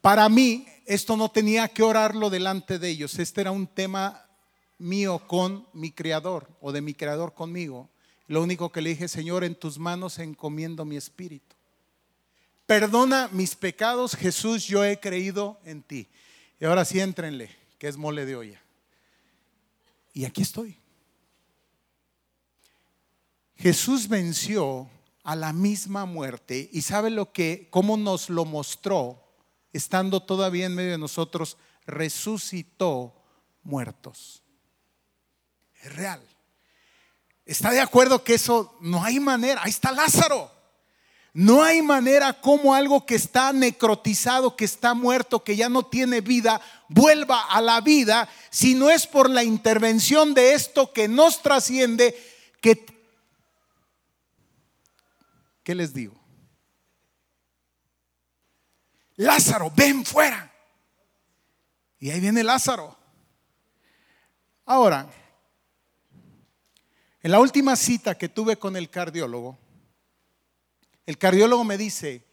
Para 0.00 0.28
mí, 0.28 0.66
esto 0.86 1.16
no 1.16 1.30
tenía 1.30 1.68
que 1.68 1.82
orarlo 1.82 2.30
delante 2.30 2.78
de 2.78 2.88
ellos. 2.90 3.18
Este 3.18 3.40
era 3.40 3.50
un 3.50 3.66
tema 3.66 4.24
mío 4.78 5.20
con 5.26 5.66
mi 5.72 5.90
creador 5.90 6.48
o 6.60 6.72
de 6.72 6.80
mi 6.80 6.94
creador 6.94 7.34
conmigo. 7.34 7.88
Lo 8.28 8.42
único 8.42 8.70
que 8.70 8.82
le 8.82 8.90
dije, 8.90 9.08
Señor, 9.08 9.44
en 9.44 9.54
tus 9.54 9.78
manos 9.78 10.18
encomiendo 10.18 10.84
mi 10.84 10.96
espíritu. 10.96 11.56
Perdona 12.66 13.28
mis 13.32 13.54
pecados, 13.56 14.14
Jesús, 14.14 14.66
yo 14.66 14.84
he 14.84 14.98
creído 14.98 15.60
en 15.64 15.82
ti. 15.82 16.08
Y 16.60 16.64
ahora 16.64 16.84
sí, 16.84 17.00
entrenle, 17.00 17.50
que 17.78 17.88
es 17.88 17.96
mole 17.96 18.26
de 18.26 18.36
olla. 18.36 18.62
Y 20.12 20.24
aquí 20.24 20.42
estoy. 20.42 20.81
Jesús 23.62 24.08
venció 24.08 24.90
a 25.22 25.36
la 25.36 25.52
misma 25.52 26.04
muerte 26.04 26.68
y 26.72 26.82
sabe 26.82 27.10
lo 27.10 27.30
que, 27.30 27.68
cómo 27.70 27.96
nos 27.96 28.28
lo 28.28 28.44
mostró, 28.44 29.22
estando 29.72 30.20
todavía 30.20 30.66
en 30.66 30.74
medio 30.74 30.90
de 30.90 30.98
nosotros, 30.98 31.56
resucitó 31.86 33.14
muertos. 33.62 34.42
Es 35.80 35.94
real. 35.94 36.20
¿Está 37.46 37.70
de 37.70 37.78
acuerdo 37.78 38.24
que 38.24 38.34
eso 38.34 38.76
no 38.80 39.04
hay 39.04 39.20
manera? 39.20 39.62
Ahí 39.62 39.70
está 39.70 39.92
Lázaro. 39.92 40.50
No 41.32 41.62
hay 41.62 41.82
manera 41.82 42.40
como 42.40 42.74
algo 42.74 43.06
que 43.06 43.14
está 43.14 43.52
necrotizado, 43.52 44.56
que 44.56 44.64
está 44.64 44.94
muerto, 44.94 45.44
que 45.44 45.54
ya 45.54 45.68
no 45.68 45.86
tiene 45.86 46.20
vida, 46.20 46.60
vuelva 46.88 47.40
a 47.42 47.60
la 47.60 47.80
vida, 47.80 48.28
si 48.50 48.74
no 48.74 48.90
es 48.90 49.06
por 49.06 49.30
la 49.30 49.44
intervención 49.44 50.34
de 50.34 50.54
esto 50.54 50.92
que 50.92 51.06
nos 51.06 51.42
trasciende, 51.42 52.16
que... 52.60 53.01
¿Qué 55.62 55.74
les 55.74 55.94
digo? 55.94 56.20
Lázaro, 59.16 59.70
ven 59.74 60.04
fuera. 60.04 60.52
Y 61.98 62.10
ahí 62.10 62.20
viene 62.20 62.42
Lázaro. 62.42 62.96
Ahora, 64.64 65.08
en 67.22 67.30
la 67.30 67.38
última 67.38 67.76
cita 67.76 68.16
que 68.16 68.28
tuve 68.28 68.56
con 68.56 68.76
el 68.76 68.90
cardiólogo, 68.90 69.58
el 71.06 71.18
cardiólogo 71.18 71.62
me 71.62 71.76
dice, 71.76 72.24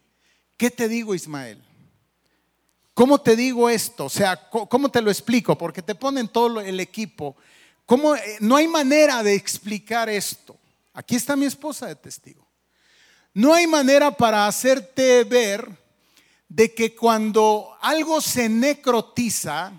¿qué 0.56 0.70
te 0.70 0.88
digo 0.88 1.14
Ismael? 1.14 1.62
¿Cómo 2.94 3.20
te 3.20 3.36
digo 3.36 3.70
esto? 3.70 4.06
O 4.06 4.10
sea, 4.10 4.48
¿cómo 4.50 4.90
te 4.90 5.00
lo 5.00 5.10
explico? 5.10 5.56
Porque 5.56 5.82
te 5.82 5.94
ponen 5.94 6.28
todo 6.28 6.60
el 6.60 6.80
equipo. 6.80 7.36
¿Cómo? 7.86 8.14
Eh, 8.14 8.38
no 8.40 8.56
hay 8.56 8.68
manera 8.68 9.22
de 9.22 9.34
explicar 9.34 10.08
esto. 10.08 10.58
Aquí 10.92 11.16
está 11.16 11.36
mi 11.36 11.46
esposa 11.46 11.86
de 11.86 11.96
testigo. 11.96 12.49
No 13.34 13.54
hay 13.54 13.66
manera 13.66 14.10
para 14.10 14.46
hacerte 14.46 15.24
ver 15.24 15.68
de 16.48 16.74
que 16.74 16.94
cuando 16.94 17.76
algo 17.80 18.20
se 18.20 18.48
necrotiza, 18.48 19.72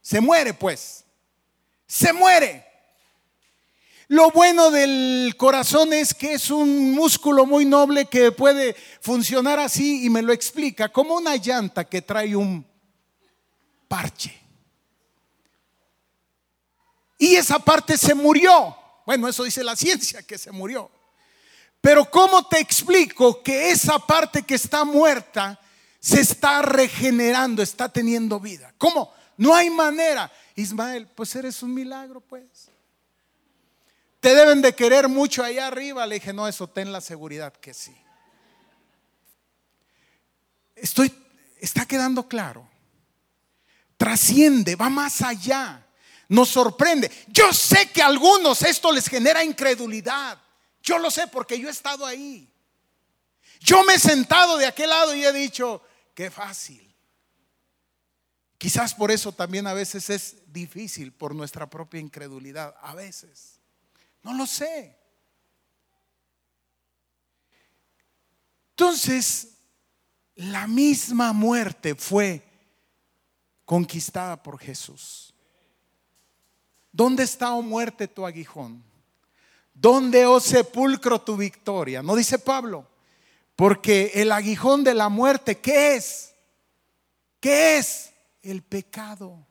se 0.00 0.20
muere 0.20 0.54
pues. 0.54 1.04
Se 1.86 2.12
muere. 2.12 2.66
Lo 4.08 4.30
bueno 4.30 4.70
del 4.70 5.34
corazón 5.36 5.92
es 5.92 6.14
que 6.14 6.32
es 6.32 6.50
un 6.50 6.92
músculo 6.92 7.44
muy 7.46 7.64
noble 7.66 8.06
que 8.06 8.32
puede 8.32 8.74
funcionar 9.00 9.60
así 9.60 10.06
y 10.06 10.10
me 10.10 10.22
lo 10.22 10.32
explica, 10.32 10.88
como 10.88 11.14
una 11.14 11.36
llanta 11.36 11.84
que 11.84 12.02
trae 12.02 12.34
un 12.34 12.66
parche. 13.86 14.34
Y 17.18 17.36
esa 17.36 17.58
parte 17.58 17.98
se 17.98 18.14
murió. 18.14 18.74
Bueno, 19.04 19.28
eso 19.28 19.44
dice 19.44 19.62
la 19.62 19.76
ciencia, 19.76 20.22
que 20.22 20.38
se 20.38 20.52
murió. 20.52 20.90
Pero 21.80 22.10
¿cómo 22.10 22.46
te 22.46 22.58
explico 22.58 23.42
que 23.42 23.70
esa 23.70 23.98
parte 23.98 24.42
que 24.42 24.56
está 24.56 24.84
muerta 24.84 25.58
se 26.00 26.20
está 26.20 26.62
regenerando, 26.62 27.62
está 27.62 27.88
teniendo 27.88 28.40
vida? 28.40 28.74
¿Cómo? 28.78 29.12
No 29.36 29.54
hay 29.54 29.70
manera. 29.70 30.30
Ismael, 30.56 31.06
pues 31.06 31.34
eres 31.36 31.62
un 31.62 31.72
milagro, 31.72 32.20
pues. 32.20 32.70
Te 34.20 34.34
deben 34.34 34.60
de 34.60 34.74
querer 34.74 35.08
mucho 35.08 35.44
allá 35.44 35.68
arriba. 35.68 36.06
Le 36.06 36.16
dije, 36.16 36.32
no, 36.32 36.48
eso 36.48 36.68
ten 36.68 36.90
la 36.90 37.00
seguridad 37.00 37.52
que 37.52 37.72
sí. 37.72 37.96
Estoy, 40.74 41.12
está 41.60 41.86
quedando 41.86 42.28
claro. 42.28 42.68
Trasciende, 43.96 44.74
va 44.74 44.88
más 44.88 45.22
allá. 45.22 45.86
Nos 46.28 46.48
sorprende. 46.48 47.10
Yo 47.28 47.52
sé 47.52 47.90
que 47.90 48.02
a 48.02 48.06
algunos 48.06 48.62
esto 48.62 48.90
les 48.90 49.08
genera 49.08 49.44
incredulidad. 49.44 50.38
Yo 50.88 50.98
lo 50.98 51.10
sé 51.10 51.26
porque 51.26 51.60
yo 51.60 51.68
he 51.68 51.70
estado 51.70 52.06
ahí. 52.06 52.50
Yo 53.60 53.84
me 53.84 53.96
he 53.96 53.98
sentado 53.98 54.56
de 54.56 54.64
aquel 54.64 54.88
lado 54.88 55.14
y 55.14 55.22
he 55.22 55.32
dicho, 55.34 55.82
qué 56.14 56.30
fácil. 56.30 56.96
Quizás 58.56 58.94
por 58.94 59.10
eso 59.10 59.30
también 59.30 59.66
a 59.66 59.74
veces 59.74 60.08
es 60.08 60.50
difícil 60.50 61.12
por 61.12 61.34
nuestra 61.34 61.68
propia 61.68 62.00
incredulidad. 62.00 62.74
A 62.80 62.94
veces. 62.94 63.60
No 64.22 64.32
lo 64.32 64.46
sé. 64.46 64.98
Entonces, 68.70 69.58
la 70.36 70.66
misma 70.66 71.34
muerte 71.34 71.96
fue 71.96 72.42
conquistada 73.66 74.42
por 74.42 74.58
Jesús. 74.58 75.34
¿Dónde 76.90 77.24
está, 77.24 77.52
oh 77.52 77.60
muerte, 77.60 78.08
tu 78.08 78.24
aguijón? 78.24 78.87
¿Dónde, 79.80 80.26
oh 80.26 80.40
sepulcro, 80.40 81.20
tu 81.20 81.36
victoria? 81.36 82.02
No 82.02 82.16
dice 82.16 82.40
Pablo, 82.40 82.84
porque 83.54 84.10
el 84.14 84.32
aguijón 84.32 84.82
de 84.82 84.92
la 84.92 85.08
muerte, 85.08 85.58
¿qué 85.58 85.94
es? 85.94 86.34
¿Qué 87.38 87.78
es? 87.78 88.10
El 88.42 88.62
pecado. 88.62 89.46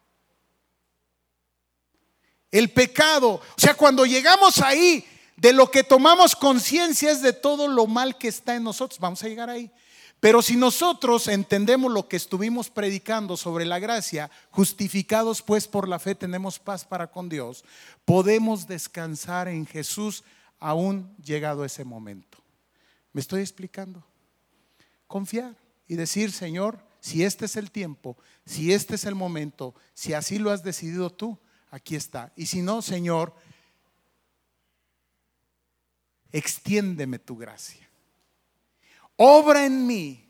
El 2.52 2.70
pecado. 2.72 3.36
O 3.36 3.42
sea, 3.56 3.76
cuando 3.76 4.06
llegamos 4.06 4.60
ahí, 4.60 5.06
de 5.38 5.54
lo 5.54 5.72
que 5.72 5.86
tomamos 5.86 6.36
conciencia 6.36 7.10
es 7.10 7.22
de 7.22 7.32
todo 7.32 7.70
lo 7.70 7.88
mal 7.88 8.18
que 8.18 8.28
está 8.28 8.56
en 8.56 8.64
nosotros. 8.64 9.00
Vamos 9.00 9.24
a 9.24 9.30
llegar 9.30 9.50
ahí. 9.50 9.72
Pero 10.20 10.42
si 10.42 10.56
nosotros 10.56 11.28
entendemos 11.28 11.92
lo 11.92 12.08
que 12.08 12.18
estuvimos 12.18 12.70
predicando 12.70 13.38
sobre 13.38 13.66
la 13.66 13.78
gracia, 13.78 14.32
justificados 14.50 15.44
pues 15.44 15.68
por 15.68 15.88
la 15.88 16.00
fe 16.00 16.16
tenemos 16.16 16.58
paz 16.58 16.86
para 16.86 17.08
con 17.08 17.30
Dios, 17.30 17.64
podemos 18.04 18.68
descansar 18.68 19.48
en 19.48 19.66
Jesús 19.68 20.24
aún 20.60 21.16
llegado 21.24 21.64
ese 21.64 21.84
momento. 21.84 22.40
¿Me 23.14 23.22
estoy 23.22 23.42
explicando? 23.42 24.04
Confiar 25.06 25.56
y 25.88 25.96
decir, 25.96 26.32
Señor, 26.32 26.80
si 27.00 27.24
este 27.24 27.46
es 27.46 27.56
el 27.56 27.70
tiempo, 27.70 28.18
si 28.46 28.74
este 28.74 28.96
es 28.96 29.06
el 29.06 29.16
momento, 29.16 29.76
si 29.94 30.14
así 30.14 30.40
lo 30.40 30.52
has 30.52 30.64
decidido 30.64 31.12
tú, 31.12 31.38
aquí 31.70 31.96
está. 31.96 32.34
Y 32.36 32.48
si 32.48 32.62
no, 32.62 32.82
Señor, 32.82 33.34
extiéndeme 36.32 37.20
tu 37.20 37.38
gracia. 37.38 37.87
Obra 39.18 39.66
en 39.66 39.86
mí. 39.86 40.24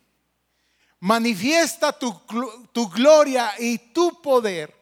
Manifiesta 0.99 1.91
tu, 1.91 2.19
tu 2.71 2.89
gloria 2.89 3.53
y 3.59 3.77
tu 3.77 4.19
poder 4.21 4.77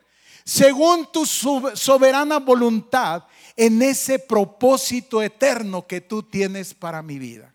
según 0.45 1.11
tu 1.11 1.25
soberana 1.25 2.37
voluntad 2.37 3.23
en 3.55 3.81
ese 3.81 4.19
propósito 4.19 5.21
eterno 5.21 5.87
que 5.87 6.01
tú 6.01 6.21
tienes 6.23 6.73
para 6.73 7.01
mi 7.01 7.17
vida. 7.17 7.53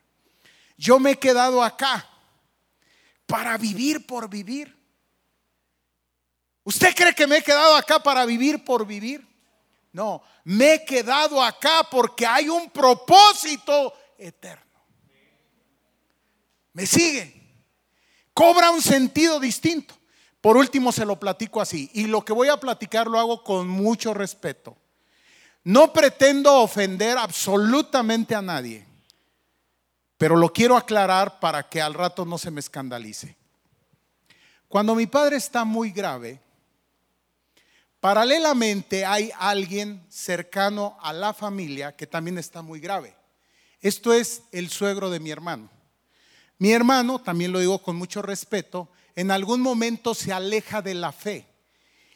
Yo 0.76 0.98
me 0.98 1.12
he 1.12 1.18
quedado 1.18 1.62
acá 1.62 2.08
para 3.26 3.56
vivir 3.56 4.06
por 4.06 4.28
vivir. 4.28 4.76
¿Usted 6.64 6.94
cree 6.94 7.14
que 7.14 7.26
me 7.26 7.38
he 7.38 7.42
quedado 7.42 7.76
acá 7.76 8.02
para 8.02 8.26
vivir 8.26 8.64
por 8.64 8.84
vivir? 8.84 9.26
No, 9.92 10.22
me 10.44 10.74
he 10.74 10.84
quedado 10.84 11.42
acá 11.42 11.86
porque 11.88 12.26
hay 12.26 12.48
un 12.48 12.70
propósito 12.70 13.92
eterno. 14.18 14.69
¿Me 16.80 16.86
sigue? 16.86 17.34
Cobra 18.32 18.70
un 18.70 18.80
sentido 18.80 19.38
distinto. 19.38 19.94
Por 20.40 20.56
último, 20.56 20.92
se 20.92 21.04
lo 21.04 21.20
platico 21.20 21.60
así. 21.60 21.90
Y 21.92 22.06
lo 22.06 22.24
que 22.24 22.32
voy 22.32 22.48
a 22.48 22.58
platicar 22.58 23.06
lo 23.06 23.18
hago 23.18 23.44
con 23.44 23.68
mucho 23.68 24.14
respeto. 24.14 24.78
No 25.62 25.92
pretendo 25.92 26.54
ofender 26.62 27.18
absolutamente 27.18 28.34
a 28.34 28.40
nadie, 28.40 28.86
pero 30.16 30.36
lo 30.36 30.50
quiero 30.54 30.74
aclarar 30.74 31.38
para 31.38 31.68
que 31.68 31.82
al 31.82 31.92
rato 31.92 32.24
no 32.24 32.38
se 32.38 32.50
me 32.50 32.60
escandalice. 32.60 33.36
Cuando 34.66 34.94
mi 34.94 35.06
padre 35.06 35.36
está 35.36 35.64
muy 35.64 35.90
grave, 35.90 36.40
Paralelamente 38.00 39.04
hay 39.04 39.30
alguien 39.38 40.02
cercano 40.08 40.96
a 41.02 41.12
la 41.12 41.34
familia 41.34 41.94
que 41.94 42.06
también 42.06 42.38
está 42.38 42.62
muy 42.62 42.80
grave. 42.80 43.14
Esto 43.82 44.14
es 44.14 44.44
el 44.52 44.70
suegro 44.70 45.10
de 45.10 45.20
mi 45.20 45.30
hermano. 45.30 45.68
Mi 46.60 46.72
hermano, 46.72 47.18
también 47.18 47.52
lo 47.52 47.58
digo 47.58 47.80
con 47.80 47.96
mucho 47.96 48.20
respeto, 48.20 48.90
en 49.16 49.30
algún 49.30 49.62
momento 49.62 50.14
se 50.14 50.30
aleja 50.30 50.82
de 50.82 50.92
la 50.92 51.10
fe 51.10 51.46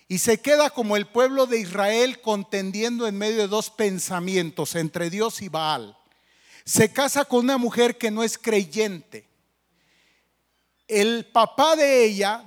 y 0.06 0.18
se 0.18 0.42
queda 0.42 0.68
como 0.68 0.98
el 0.98 1.06
pueblo 1.06 1.46
de 1.46 1.60
Israel 1.60 2.20
contendiendo 2.20 3.08
en 3.08 3.16
medio 3.16 3.38
de 3.38 3.48
dos 3.48 3.70
pensamientos, 3.70 4.74
entre 4.74 5.08
Dios 5.08 5.40
y 5.40 5.48
Baal. 5.48 5.96
Se 6.66 6.92
casa 6.92 7.24
con 7.24 7.40
una 7.40 7.56
mujer 7.56 7.96
que 7.96 8.10
no 8.10 8.22
es 8.22 8.36
creyente. 8.36 9.26
El 10.88 11.24
papá 11.24 11.74
de 11.74 12.04
ella 12.04 12.44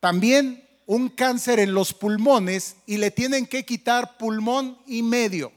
también 0.00 0.66
un 0.86 1.10
cáncer 1.10 1.60
en 1.60 1.74
los 1.74 1.92
pulmones 1.92 2.76
y 2.86 2.96
le 2.96 3.10
tienen 3.10 3.46
que 3.46 3.66
quitar 3.66 4.16
pulmón 4.16 4.78
y 4.86 5.02
medio 5.02 5.52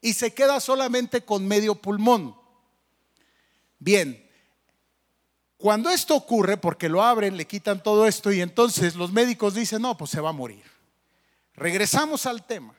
y 0.00 0.12
se 0.12 0.32
queda 0.32 0.60
solamente 0.60 1.24
con 1.24 1.44
medio 1.48 1.74
pulmón. 1.74 2.36
Bien, 3.80 4.30
cuando 5.62 5.90
esto 5.90 6.16
ocurre, 6.16 6.56
porque 6.56 6.88
lo 6.88 7.04
abren, 7.04 7.36
le 7.36 7.46
quitan 7.46 7.80
todo 7.84 8.04
esto 8.08 8.32
y 8.32 8.40
entonces 8.40 8.96
los 8.96 9.12
médicos 9.12 9.54
dicen, 9.54 9.80
no, 9.80 9.96
pues 9.96 10.10
se 10.10 10.20
va 10.20 10.30
a 10.30 10.32
morir. 10.32 10.64
Regresamos 11.54 12.26
al 12.26 12.44
tema. 12.44 12.74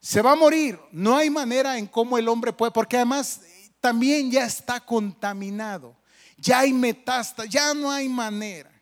Se 0.00 0.20
va 0.20 0.32
a 0.32 0.34
morir. 0.34 0.76
No 0.90 1.16
hay 1.16 1.30
manera 1.30 1.78
en 1.78 1.86
cómo 1.86 2.18
el 2.18 2.26
hombre 2.26 2.52
puede, 2.52 2.72
porque 2.72 2.96
además 2.96 3.42
también 3.80 4.28
ya 4.28 4.44
está 4.44 4.80
contaminado. 4.80 5.94
Ya 6.36 6.58
hay 6.58 6.72
metástasis, 6.72 7.52
ya 7.52 7.72
no 7.74 7.92
hay 7.92 8.08
manera. 8.08 8.72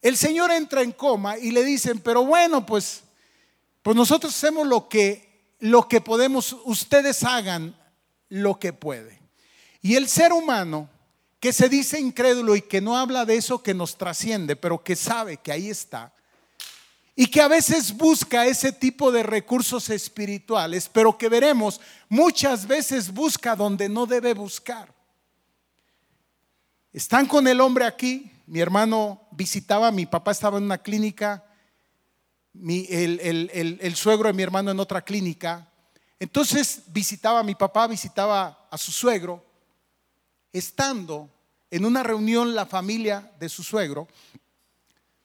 El 0.00 0.16
Señor 0.16 0.50
entra 0.50 0.80
en 0.80 0.92
coma 0.92 1.36
y 1.36 1.50
le 1.50 1.62
dicen, 1.62 1.98
pero 1.98 2.24
bueno, 2.24 2.64
pues, 2.64 3.02
pues 3.82 3.94
nosotros 3.94 4.34
hacemos 4.34 4.66
lo 4.66 4.88
que, 4.88 5.52
lo 5.58 5.86
que 5.88 6.00
podemos, 6.00 6.56
ustedes 6.64 7.22
hagan 7.22 7.76
lo 8.30 8.58
que 8.58 8.72
pueden. 8.72 9.20
Y 9.82 9.96
el 9.96 10.08
ser 10.08 10.32
humano, 10.32 10.88
que 11.46 11.52
se 11.52 11.68
dice 11.68 12.00
incrédulo 12.00 12.56
y 12.56 12.62
que 12.62 12.80
no 12.80 12.96
habla 12.96 13.24
de 13.24 13.36
eso 13.36 13.62
que 13.62 13.72
nos 13.72 13.96
trasciende, 13.96 14.56
pero 14.56 14.82
que 14.82 14.96
sabe 14.96 15.36
que 15.36 15.52
ahí 15.52 15.70
está, 15.70 16.12
y 17.14 17.28
que 17.28 17.40
a 17.40 17.46
veces 17.46 17.96
busca 17.96 18.46
ese 18.46 18.72
tipo 18.72 19.12
de 19.12 19.22
recursos 19.22 19.88
espirituales, 19.90 20.90
pero 20.92 21.16
que 21.16 21.28
veremos 21.28 21.80
muchas 22.08 22.66
veces 22.66 23.14
busca 23.14 23.54
donde 23.54 23.88
no 23.88 24.06
debe 24.06 24.34
buscar. 24.34 24.92
Están 26.92 27.26
con 27.26 27.46
el 27.46 27.60
hombre 27.60 27.84
aquí, 27.84 28.28
mi 28.48 28.58
hermano 28.58 29.28
visitaba, 29.30 29.92
mi 29.92 30.04
papá 30.04 30.32
estaba 30.32 30.58
en 30.58 30.64
una 30.64 30.78
clínica, 30.78 31.44
el, 32.60 33.78
el 33.80 33.94
suegro 33.94 34.26
de 34.26 34.34
mi 34.34 34.42
hermano 34.42 34.72
en 34.72 34.80
otra 34.80 35.00
clínica, 35.00 35.70
entonces 36.18 36.82
visitaba 36.88 37.38
a 37.38 37.44
mi 37.44 37.54
papá, 37.54 37.86
visitaba 37.86 38.66
a 38.68 38.76
su 38.76 38.90
suegro, 38.90 39.46
estando 40.52 41.30
en 41.70 41.84
una 41.84 42.02
reunión 42.02 42.54
la 42.54 42.66
familia 42.66 43.32
de 43.38 43.48
su 43.48 43.62
suegro, 43.62 44.08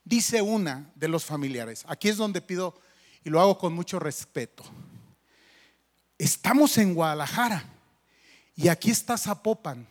dice 0.04 0.42
una 0.42 0.90
de 0.94 1.08
los 1.08 1.24
familiares, 1.24 1.84
aquí 1.88 2.08
es 2.08 2.16
donde 2.16 2.40
pido, 2.40 2.80
y 3.24 3.30
lo 3.30 3.40
hago 3.40 3.58
con 3.58 3.72
mucho 3.72 3.98
respeto, 3.98 4.64
estamos 6.18 6.76
en 6.78 6.94
Guadalajara 6.94 7.64
y 8.56 8.68
aquí 8.68 8.90
está 8.90 9.16
Zapopan, 9.16 9.86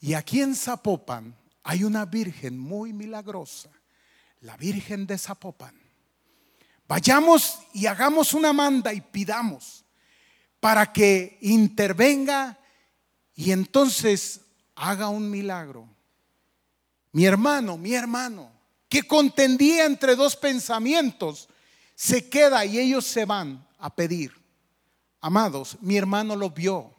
y 0.00 0.14
aquí 0.14 0.40
en 0.40 0.54
Zapopan 0.54 1.34
hay 1.62 1.84
una 1.84 2.06
virgen 2.06 2.58
muy 2.58 2.92
milagrosa, 2.92 3.68
la 4.40 4.56
Virgen 4.56 5.06
de 5.06 5.18
Zapopan. 5.18 5.74
Vayamos 6.86 7.58
y 7.74 7.84
hagamos 7.86 8.32
una 8.32 8.54
manda 8.54 8.94
y 8.94 9.02
pidamos 9.02 9.84
para 10.60 10.90
que 10.92 11.38
intervenga 11.42 12.58
y 13.34 13.52
entonces 13.52 14.40
haga 14.78 15.08
un 15.08 15.30
milagro. 15.30 15.88
Mi 17.12 17.26
hermano, 17.26 17.76
mi 17.76 17.94
hermano, 17.94 18.50
que 18.88 19.02
contendía 19.02 19.84
entre 19.86 20.16
dos 20.16 20.36
pensamientos, 20.36 21.48
se 21.94 22.28
queda 22.28 22.64
y 22.64 22.78
ellos 22.78 23.04
se 23.04 23.24
van 23.24 23.66
a 23.78 23.94
pedir. 23.94 24.32
Amados, 25.20 25.76
mi 25.80 25.96
hermano 25.96 26.36
lo 26.36 26.50
vio. 26.50 26.94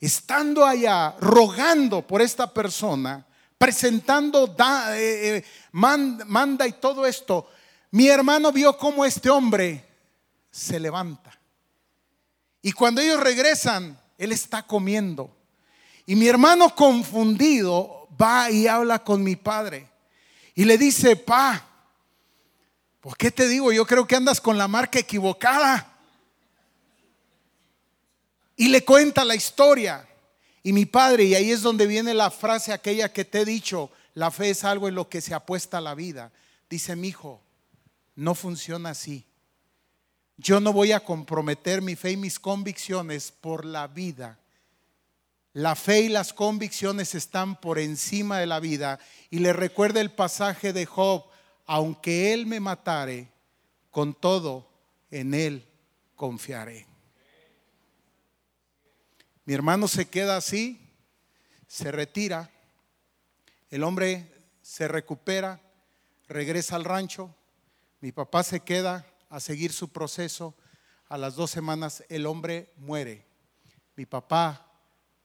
Estando 0.00 0.64
allá 0.64 1.16
rogando 1.18 2.06
por 2.06 2.20
esta 2.20 2.52
persona, 2.52 3.26
presentando 3.56 4.54
eh, 4.92 5.38
eh, 5.38 5.44
manda 5.72 6.66
y 6.66 6.72
todo 6.72 7.06
esto, 7.06 7.48
mi 7.90 8.08
hermano 8.08 8.52
vio 8.52 8.76
cómo 8.76 9.04
este 9.04 9.30
hombre 9.30 9.84
se 10.50 10.78
levanta. 10.78 11.36
Y 12.60 12.72
cuando 12.72 13.00
ellos 13.00 13.18
regresan, 13.18 13.98
él 14.18 14.32
está 14.32 14.62
comiendo. 14.62 15.37
Y 16.08 16.16
mi 16.16 16.26
hermano 16.26 16.74
confundido 16.74 18.08
va 18.18 18.50
y 18.50 18.66
habla 18.66 19.04
con 19.04 19.22
mi 19.22 19.36
padre. 19.36 19.90
Y 20.54 20.64
le 20.64 20.78
dice, 20.78 21.16
pa, 21.16 21.62
¿por 22.98 23.14
qué 23.14 23.30
te 23.30 23.46
digo? 23.46 23.72
Yo 23.72 23.86
creo 23.86 24.06
que 24.06 24.16
andas 24.16 24.40
con 24.40 24.56
la 24.56 24.68
marca 24.68 24.98
equivocada. 24.98 25.98
Y 28.56 28.68
le 28.68 28.86
cuenta 28.86 29.22
la 29.22 29.34
historia. 29.34 30.08
Y 30.62 30.72
mi 30.72 30.86
padre, 30.86 31.24
y 31.24 31.34
ahí 31.34 31.50
es 31.50 31.60
donde 31.60 31.86
viene 31.86 32.14
la 32.14 32.30
frase 32.30 32.72
aquella 32.72 33.12
que 33.12 33.26
te 33.26 33.42
he 33.42 33.44
dicho, 33.44 33.90
la 34.14 34.30
fe 34.30 34.48
es 34.48 34.64
algo 34.64 34.88
en 34.88 34.94
lo 34.94 35.10
que 35.10 35.20
se 35.20 35.34
apuesta 35.34 35.78
la 35.78 35.94
vida. 35.94 36.32
Dice, 36.70 36.96
mi 36.96 37.08
hijo, 37.08 37.42
no 38.14 38.34
funciona 38.34 38.88
así. 38.88 39.26
Yo 40.38 40.58
no 40.58 40.72
voy 40.72 40.92
a 40.92 41.04
comprometer 41.04 41.82
mi 41.82 41.96
fe 41.96 42.12
y 42.12 42.16
mis 42.16 42.38
convicciones 42.38 43.30
por 43.30 43.66
la 43.66 43.88
vida 43.88 44.38
la 45.58 45.74
fe 45.74 46.02
y 46.02 46.08
las 46.08 46.32
convicciones 46.32 47.16
están 47.16 47.60
por 47.60 47.80
encima 47.80 48.38
de 48.38 48.46
la 48.46 48.60
vida. 48.60 49.00
Y 49.28 49.40
le 49.40 49.52
recuerda 49.52 50.00
el 50.00 50.12
pasaje 50.12 50.72
de 50.72 50.86
Job, 50.86 51.24
aunque 51.66 52.32
él 52.32 52.46
me 52.46 52.60
matare, 52.60 53.32
con 53.90 54.14
todo 54.14 54.70
en 55.10 55.34
él 55.34 55.66
confiaré. 56.14 56.86
Mi 59.46 59.52
hermano 59.52 59.88
se 59.88 60.06
queda 60.06 60.36
así, 60.36 60.80
se 61.66 61.90
retira, 61.90 62.52
el 63.68 63.82
hombre 63.82 64.32
se 64.62 64.86
recupera, 64.86 65.60
regresa 66.28 66.76
al 66.76 66.84
rancho, 66.84 67.34
mi 68.00 68.12
papá 68.12 68.44
se 68.44 68.60
queda 68.60 69.04
a 69.28 69.40
seguir 69.40 69.72
su 69.72 69.88
proceso, 69.88 70.54
a 71.08 71.18
las 71.18 71.34
dos 71.34 71.50
semanas 71.50 72.04
el 72.08 72.26
hombre 72.26 72.72
muere. 72.76 73.26
Mi 73.96 74.06
papá 74.06 74.67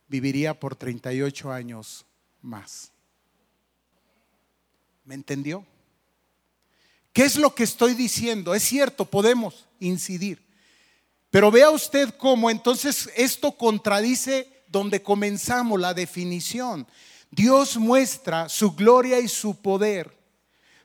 viviría 0.08 0.60
por 0.60 0.76
38 0.76 1.52
años 1.52 2.06
más. 2.42 2.92
¿Me 5.06 5.16
entendió? 5.16 5.66
¿Qué 7.12 7.24
es 7.24 7.36
lo 7.36 7.54
que 7.54 7.64
estoy 7.64 7.94
diciendo? 7.94 8.56
Es 8.56 8.64
cierto, 8.64 9.06
podemos 9.06 9.68
incidir. 9.80 10.44
Pero 11.30 11.52
vea 11.52 11.70
usted 11.70 12.14
cómo 12.18 12.50
entonces 12.50 13.10
esto 13.16 13.52
contradice 13.54 14.64
donde 14.68 15.02
comenzamos 15.02 15.80
la 15.80 15.94
definición. 15.94 16.88
Dios 17.30 17.78
muestra 17.78 18.50
su 18.50 18.74
gloria 18.76 19.20
y 19.20 19.28
su 19.28 19.62
poder, 19.62 20.16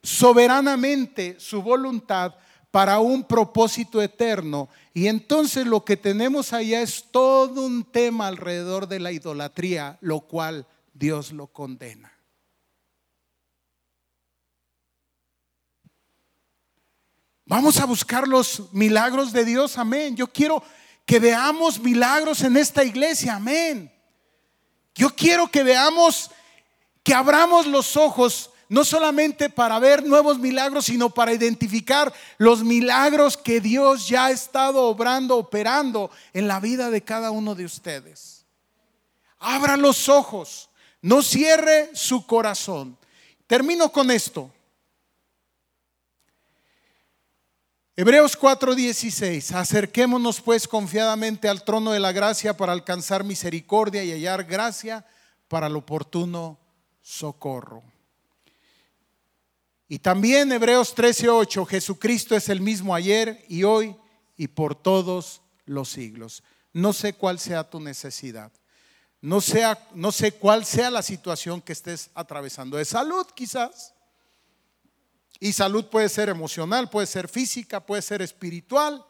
soberanamente 0.02 1.36
su 1.38 1.62
voluntad 1.62 2.34
para 2.70 2.98
un 2.98 3.24
propósito 3.24 4.02
eterno. 4.02 4.68
Y 4.92 5.08
entonces 5.08 5.66
lo 5.66 5.84
que 5.84 5.96
tenemos 5.96 6.52
allá 6.52 6.82
es 6.82 7.04
todo 7.10 7.62
un 7.62 7.84
tema 7.84 8.26
alrededor 8.26 8.88
de 8.88 9.00
la 9.00 9.12
idolatría, 9.12 9.98
lo 10.00 10.20
cual 10.20 10.66
Dios 10.92 11.32
lo 11.32 11.46
condena. 11.46 12.12
Vamos 17.46 17.80
a 17.80 17.86
buscar 17.86 18.28
los 18.28 18.70
milagros 18.74 19.32
de 19.32 19.46
Dios, 19.46 19.78
amén. 19.78 20.14
Yo 20.14 20.30
quiero 20.30 20.62
que 21.06 21.18
veamos 21.18 21.80
milagros 21.80 22.42
en 22.42 22.58
esta 22.58 22.84
iglesia, 22.84 23.36
amén. 23.36 23.90
Yo 24.94 25.08
quiero 25.16 25.50
que 25.50 25.62
veamos, 25.62 26.30
que 27.02 27.14
abramos 27.14 27.66
los 27.66 27.96
ojos 27.96 28.50
no 28.68 28.84
solamente 28.84 29.48
para 29.48 29.78
ver 29.78 30.04
nuevos 30.04 30.38
milagros, 30.38 30.86
sino 30.86 31.10
para 31.10 31.32
identificar 31.32 32.12
los 32.36 32.62
milagros 32.62 33.36
que 33.36 33.60
Dios 33.60 34.08
ya 34.08 34.26
ha 34.26 34.30
estado 34.30 34.84
obrando, 34.84 35.36
operando 35.36 36.10
en 36.32 36.48
la 36.48 36.60
vida 36.60 36.90
de 36.90 37.02
cada 37.02 37.30
uno 37.30 37.54
de 37.54 37.64
ustedes. 37.64 38.44
Abra 39.38 39.76
los 39.76 40.08
ojos, 40.08 40.68
no 41.00 41.22
cierre 41.22 41.90
su 41.94 42.26
corazón. 42.26 42.98
Termino 43.46 43.90
con 43.90 44.10
esto. 44.10 44.52
Hebreos 47.96 48.38
4:16, 48.38 49.52
acerquémonos 49.56 50.40
pues 50.40 50.68
confiadamente 50.68 51.48
al 51.48 51.64
trono 51.64 51.90
de 51.90 51.98
la 51.98 52.12
gracia 52.12 52.56
para 52.56 52.72
alcanzar 52.72 53.24
misericordia 53.24 54.04
y 54.04 54.12
hallar 54.12 54.44
gracia 54.44 55.04
para 55.48 55.66
el 55.66 55.74
oportuno 55.74 56.58
socorro. 57.02 57.82
Y 59.88 59.98
también 59.98 60.52
Hebreos 60.52 60.94
13:8, 60.94 61.66
Jesucristo 61.66 62.36
es 62.36 62.50
el 62.50 62.60
mismo 62.60 62.94
ayer 62.94 63.44
y 63.48 63.64
hoy 63.64 63.96
y 64.36 64.48
por 64.48 64.74
todos 64.74 65.40
los 65.64 65.88
siglos. 65.88 66.42
No 66.74 66.92
sé 66.92 67.14
cuál 67.14 67.38
sea 67.38 67.68
tu 67.68 67.80
necesidad. 67.80 68.52
No, 69.20 69.40
sea, 69.40 69.88
no 69.94 70.12
sé 70.12 70.32
cuál 70.32 70.64
sea 70.64 70.90
la 70.90 71.02
situación 71.02 71.60
que 71.60 71.72
estés 71.72 72.10
atravesando. 72.14 72.76
De 72.76 72.84
salud 72.84 73.26
quizás. 73.34 73.94
Y 75.40 75.52
salud 75.52 75.86
puede 75.86 76.08
ser 76.08 76.28
emocional, 76.28 76.90
puede 76.90 77.06
ser 77.06 77.28
física, 77.28 77.84
puede 77.84 78.02
ser 78.02 78.22
espiritual. 78.22 79.04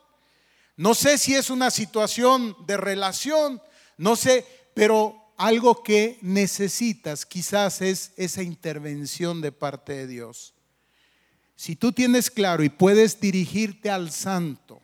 No 0.77 0.95
sé 0.95 1.19
si 1.19 1.35
es 1.35 1.51
una 1.51 1.71
situación 1.71 2.57
de 2.67 2.77
relación, 2.77 3.61
no 3.97 4.15
sé, 4.15 4.47
pero 4.75 5.33
algo 5.37 5.83
que 5.83 6.19
necesitas 6.23 7.27
quizás 7.27 7.81
es 7.81 8.13
esa 8.17 8.43
intervención 8.43 9.41
de 9.41 9.53
parte 9.53 9.93
de 9.95 10.07
Dios. 10.07 10.55
Si 11.59 11.75
tú 11.75 11.91
tienes 11.91 12.31
claro 12.31 12.63
y 12.63 12.69
puedes 12.69 13.21
dirigirte 13.21 13.91
al 13.91 14.13
santo 14.13 14.81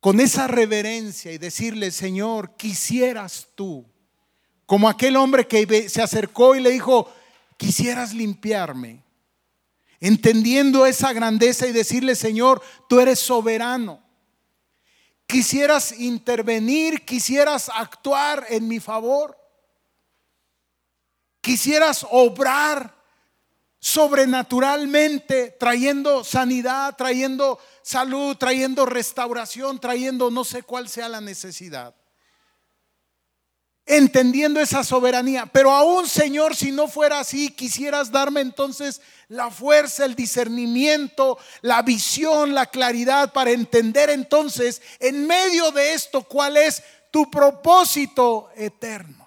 con 0.00 0.18
esa 0.18 0.48
reverencia 0.48 1.30
y 1.30 1.38
decirle, 1.38 1.92
Señor, 1.92 2.56
quisieras 2.56 3.46
tú, 3.54 3.86
como 4.66 4.88
aquel 4.88 5.14
hombre 5.14 5.46
que 5.46 5.88
se 5.88 6.02
acercó 6.02 6.56
y 6.56 6.60
le 6.60 6.70
dijo, 6.70 7.08
quisieras 7.56 8.12
limpiarme, 8.12 9.04
entendiendo 10.00 10.84
esa 10.84 11.12
grandeza 11.12 11.68
y 11.68 11.72
decirle, 11.72 12.16
Señor, 12.16 12.60
tú 12.88 12.98
eres 12.98 13.20
soberano. 13.20 14.02
Quisieras 15.28 15.92
intervenir, 15.92 17.04
quisieras 17.04 17.70
actuar 17.72 18.44
en 18.48 18.66
mi 18.66 18.80
favor. 18.80 19.38
Quisieras 21.40 22.04
obrar 22.10 22.95
sobrenaturalmente, 23.86 25.52
trayendo 25.60 26.24
sanidad, 26.24 26.96
trayendo 26.96 27.56
salud, 27.82 28.36
trayendo 28.36 28.84
restauración, 28.84 29.78
trayendo 29.78 30.28
no 30.28 30.42
sé 30.44 30.64
cuál 30.64 30.88
sea 30.88 31.08
la 31.08 31.20
necesidad. 31.20 31.94
entendiendo 33.88 34.58
esa 34.58 34.82
soberanía. 34.82 35.46
Pero 35.46 35.70
aún, 35.70 36.08
Señor, 36.08 36.56
si 36.56 36.72
no 36.72 36.88
fuera 36.88 37.20
así, 37.20 37.50
quisieras 37.50 38.10
darme 38.10 38.40
entonces 38.40 39.00
la 39.28 39.48
fuerza, 39.52 40.04
el 40.04 40.16
discernimiento, 40.16 41.38
la 41.60 41.82
visión, 41.82 42.52
la 42.52 42.66
claridad 42.66 43.32
para 43.32 43.52
entender 43.52 44.10
entonces 44.10 44.82
en 44.98 45.28
medio 45.28 45.70
de 45.70 45.94
esto 45.94 46.24
cuál 46.24 46.56
es 46.56 46.82
tu 47.12 47.30
propósito 47.30 48.50
eterno. 48.56 49.25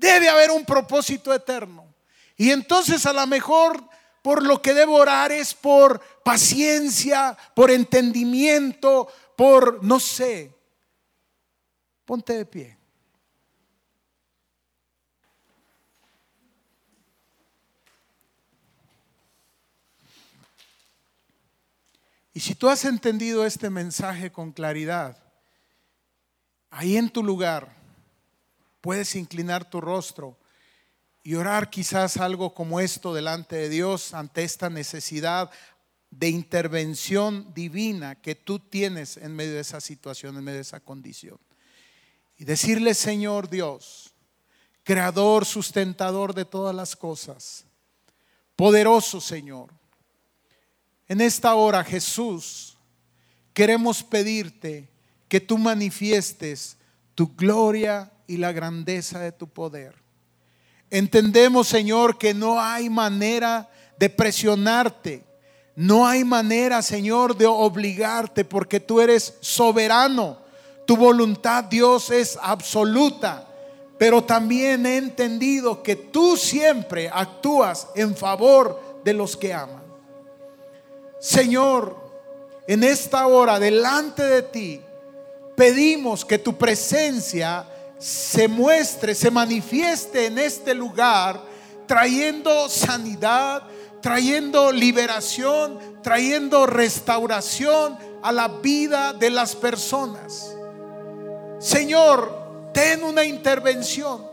Debe 0.00 0.30
haber 0.30 0.50
un 0.50 0.64
propósito 0.64 1.32
eterno. 1.34 1.84
Y 2.34 2.50
entonces 2.50 3.04
a 3.04 3.12
lo 3.12 3.26
mejor 3.26 3.84
por 4.22 4.42
lo 4.42 4.62
que 4.62 4.72
debo 4.72 4.94
orar 4.94 5.30
es 5.30 5.52
por 5.52 6.00
paciencia, 6.24 7.36
por 7.54 7.70
entendimiento, 7.70 9.08
por, 9.36 9.84
no 9.84 10.00
sé, 10.00 10.56
ponte 12.06 12.32
de 12.32 12.46
pie. 12.46 12.78
Y 22.32 22.40
si 22.40 22.54
tú 22.54 22.70
has 22.70 22.86
entendido 22.86 23.44
este 23.44 23.68
mensaje 23.68 24.32
con 24.32 24.52
claridad, 24.52 25.22
ahí 26.70 26.96
en 26.96 27.10
tu 27.10 27.22
lugar 27.22 27.79
puedes 28.80 29.14
inclinar 29.16 29.68
tu 29.68 29.80
rostro 29.80 30.38
y 31.22 31.34
orar 31.34 31.70
quizás 31.70 32.16
algo 32.16 32.54
como 32.54 32.80
esto 32.80 33.14
delante 33.14 33.56
de 33.56 33.68
Dios 33.68 34.14
ante 34.14 34.42
esta 34.42 34.70
necesidad 34.70 35.50
de 36.10 36.28
intervención 36.28 37.52
divina 37.54 38.14
que 38.16 38.34
tú 38.34 38.58
tienes 38.58 39.16
en 39.16 39.36
medio 39.36 39.54
de 39.54 39.60
esa 39.60 39.80
situación, 39.80 40.36
en 40.36 40.44
medio 40.44 40.56
de 40.56 40.62
esa 40.62 40.80
condición. 40.80 41.38
Y 42.36 42.44
decirle, 42.44 42.94
Señor 42.94 43.50
Dios, 43.50 44.14
creador, 44.82 45.44
sustentador 45.44 46.34
de 46.34 46.44
todas 46.46 46.74
las 46.74 46.96
cosas, 46.96 47.66
poderoso 48.56 49.20
Señor, 49.20 49.70
en 51.06 51.20
esta 51.20 51.54
hora, 51.54 51.82
Jesús, 51.82 52.78
queremos 53.52 54.02
pedirte 54.02 54.88
que 55.28 55.40
tú 55.40 55.58
manifiestes 55.58 56.76
tu 57.16 57.34
gloria 57.34 58.12
y 58.30 58.36
la 58.36 58.52
grandeza 58.52 59.18
de 59.18 59.32
tu 59.32 59.48
poder. 59.48 59.92
Entendemos, 60.88 61.66
Señor, 61.66 62.16
que 62.16 62.32
no 62.32 62.60
hay 62.60 62.88
manera 62.88 63.68
de 63.98 64.08
presionarte. 64.08 65.24
No 65.74 66.06
hay 66.06 66.22
manera, 66.22 66.80
Señor, 66.80 67.36
de 67.36 67.46
obligarte 67.46 68.44
porque 68.44 68.78
tú 68.78 69.00
eres 69.00 69.34
soberano. 69.40 70.38
Tu 70.86 70.96
voluntad, 70.96 71.64
Dios, 71.64 72.12
es 72.12 72.38
absoluta. 72.40 73.48
Pero 73.98 74.22
también 74.22 74.86
he 74.86 74.98
entendido 74.98 75.82
que 75.82 75.96
tú 75.96 76.36
siempre 76.36 77.10
actúas 77.12 77.88
en 77.96 78.14
favor 78.16 79.00
de 79.02 79.12
los 79.12 79.36
que 79.36 79.52
aman. 79.52 79.82
Señor, 81.18 81.96
en 82.68 82.84
esta 82.84 83.26
hora 83.26 83.58
delante 83.58 84.22
de 84.22 84.42
ti, 84.42 84.80
pedimos 85.56 86.24
que 86.24 86.38
tu 86.38 86.56
presencia 86.56 87.66
se 88.00 88.48
muestre, 88.48 89.14
se 89.14 89.30
manifieste 89.30 90.26
en 90.26 90.38
este 90.38 90.74
lugar, 90.74 91.40
trayendo 91.86 92.68
sanidad, 92.68 93.62
trayendo 94.00 94.72
liberación, 94.72 95.78
trayendo 96.02 96.66
restauración 96.66 97.98
a 98.22 98.32
la 98.32 98.48
vida 98.48 99.12
de 99.12 99.28
las 99.28 99.54
personas. 99.54 100.56
Señor, 101.58 102.72
ten 102.72 103.04
una 103.04 103.24
intervención. 103.24 104.28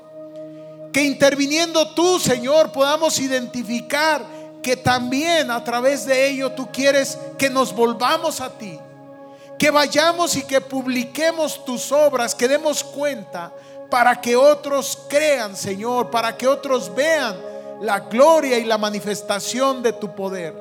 Que 0.94 1.04
interviniendo 1.04 1.94
tú, 1.94 2.20
Señor, 2.20 2.72
podamos 2.72 3.20
identificar 3.20 4.26
que 4.64 4.78
también 4.78 5.52
a 5.52 5.62
través 5.64 6.06
de 6.06 6.30
ello 6.30 6.54
tú 6.54 6.70
quieres 6.72 7.18
que 7.38 7.50
nos 7.50 7.76
volvamos 7.76 8.40
a 8.40 8.50
ti. 8.58 8.80
Que 9.58 9.72
vayamos 9.72 10.36
y 10.36 10.44
que 10.44 10.62
publiquemos 10.62 11.64
tus 11.66 11.92
obras, 11.92 12.36
que 12.36 12.48
demos 12.48 12.84
cuenta 12.84 13.52
para 13.90 14.20
que 14.20 14.36
otros 14.36 15.06
crean, 15.08 15.56
Señor, 15.56 16.12
para 16.12 16.38
que 16.38 16.48
otros 16.48 16.94
vean 16.94 17.36
la 17.82 18.02
gloria 18.02 18.58
y 18.58 18.66
la 18.66 18.78
manifestación 18.78 19.82
de 19.82 19.94
tu 19.94 20.14
poder. 20.14 20.54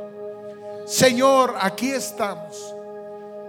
Señor, 0.86 1.57
aquí 1.61 1.90
estamos. 1.90 2.74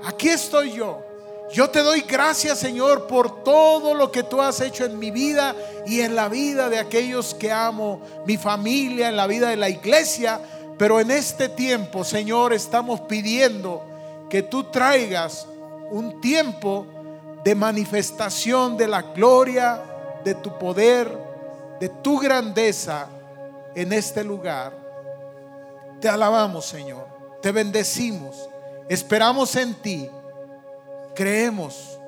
Aquí 0.05 0.29
estoy 0.29 0.73
yo. 0.73 1.03
Yo 1.51 1.69
te 1.69 1.79
doy 1.79 2.01
gracias, 2.01 2.59
Señor, 2.59 3.07
por 3.07 3.43
todo 3.43 3.93
lo 3.93 4.11
que 4.11 4.23
tú 4.23 4.41
has 4.41 4.59
hecho 4.59 4.83
en 4.83 4.99
mi 4.99 5.11
vida 5.11 5.55
y 5.85 6.01
en 6.01 6.13
la 6.13 6.27
vida 6.27 6.69
de 6.69 6.77
aquellos 6.77 7.33
que 7.33 7.51
amo, 7.51 8.01
mi 8.25 8.35
familia, 8.37 9.07
en 9.07 9.15
la 9.15 9.27
vida 9.27 9.49
de 9.49 9.55
la 9.55 9.69
iglesia. 9.69 10.41
Pero 10.77 10.99
en 10.99 11.09
este 11.09 11.47
tiempo, 11.47 12.03
Señor, 12.03 12.53
estamos 12.53 13.01
pidiendo 13.01 13.81
que 14.29 14.43
tú 14.43 14.65
traigas 14.65 15.47
un 15.91 16.19
tiempo 16.21 16.85
de 17.43 17.55
manifestación 17.55 18.77
de 18.77 18.87
la 18.87 19.01
gloria, 19.01 19.81
de 20.23 20.35
tu 20.35 20.57
poder, 20.57 21.09
de 21.79 21.89
tu 21.89 22.19
grandeza 22.19 23.07
en 23.75 23.93
este 23.93 24.23
lugar. 24.23 24.73
Te 26.01 26.09
alabamos, 26.09 26.65
Señor. 26.65 27.07
Te 27.41 27.51
bendecimos. 27.51 28.49
Esperamos 28.89 29.55
en 29.55 29.75
ti 29.75 30.09
Creemos, 31.17 31.99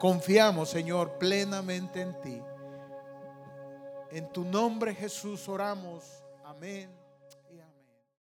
confiamos, 0.00 0.68
Señor, 0.68 1.12
plenamente 1.12 2.00
en 2.00 2.20
ti. 2.20 2.42
En 4.10 4.28
tu 4.32 4.44
nombre, 4.44 4.96
Jesús, 4.96 5.48
oramos. 5.48 6.02
Amén. 6.42 6.90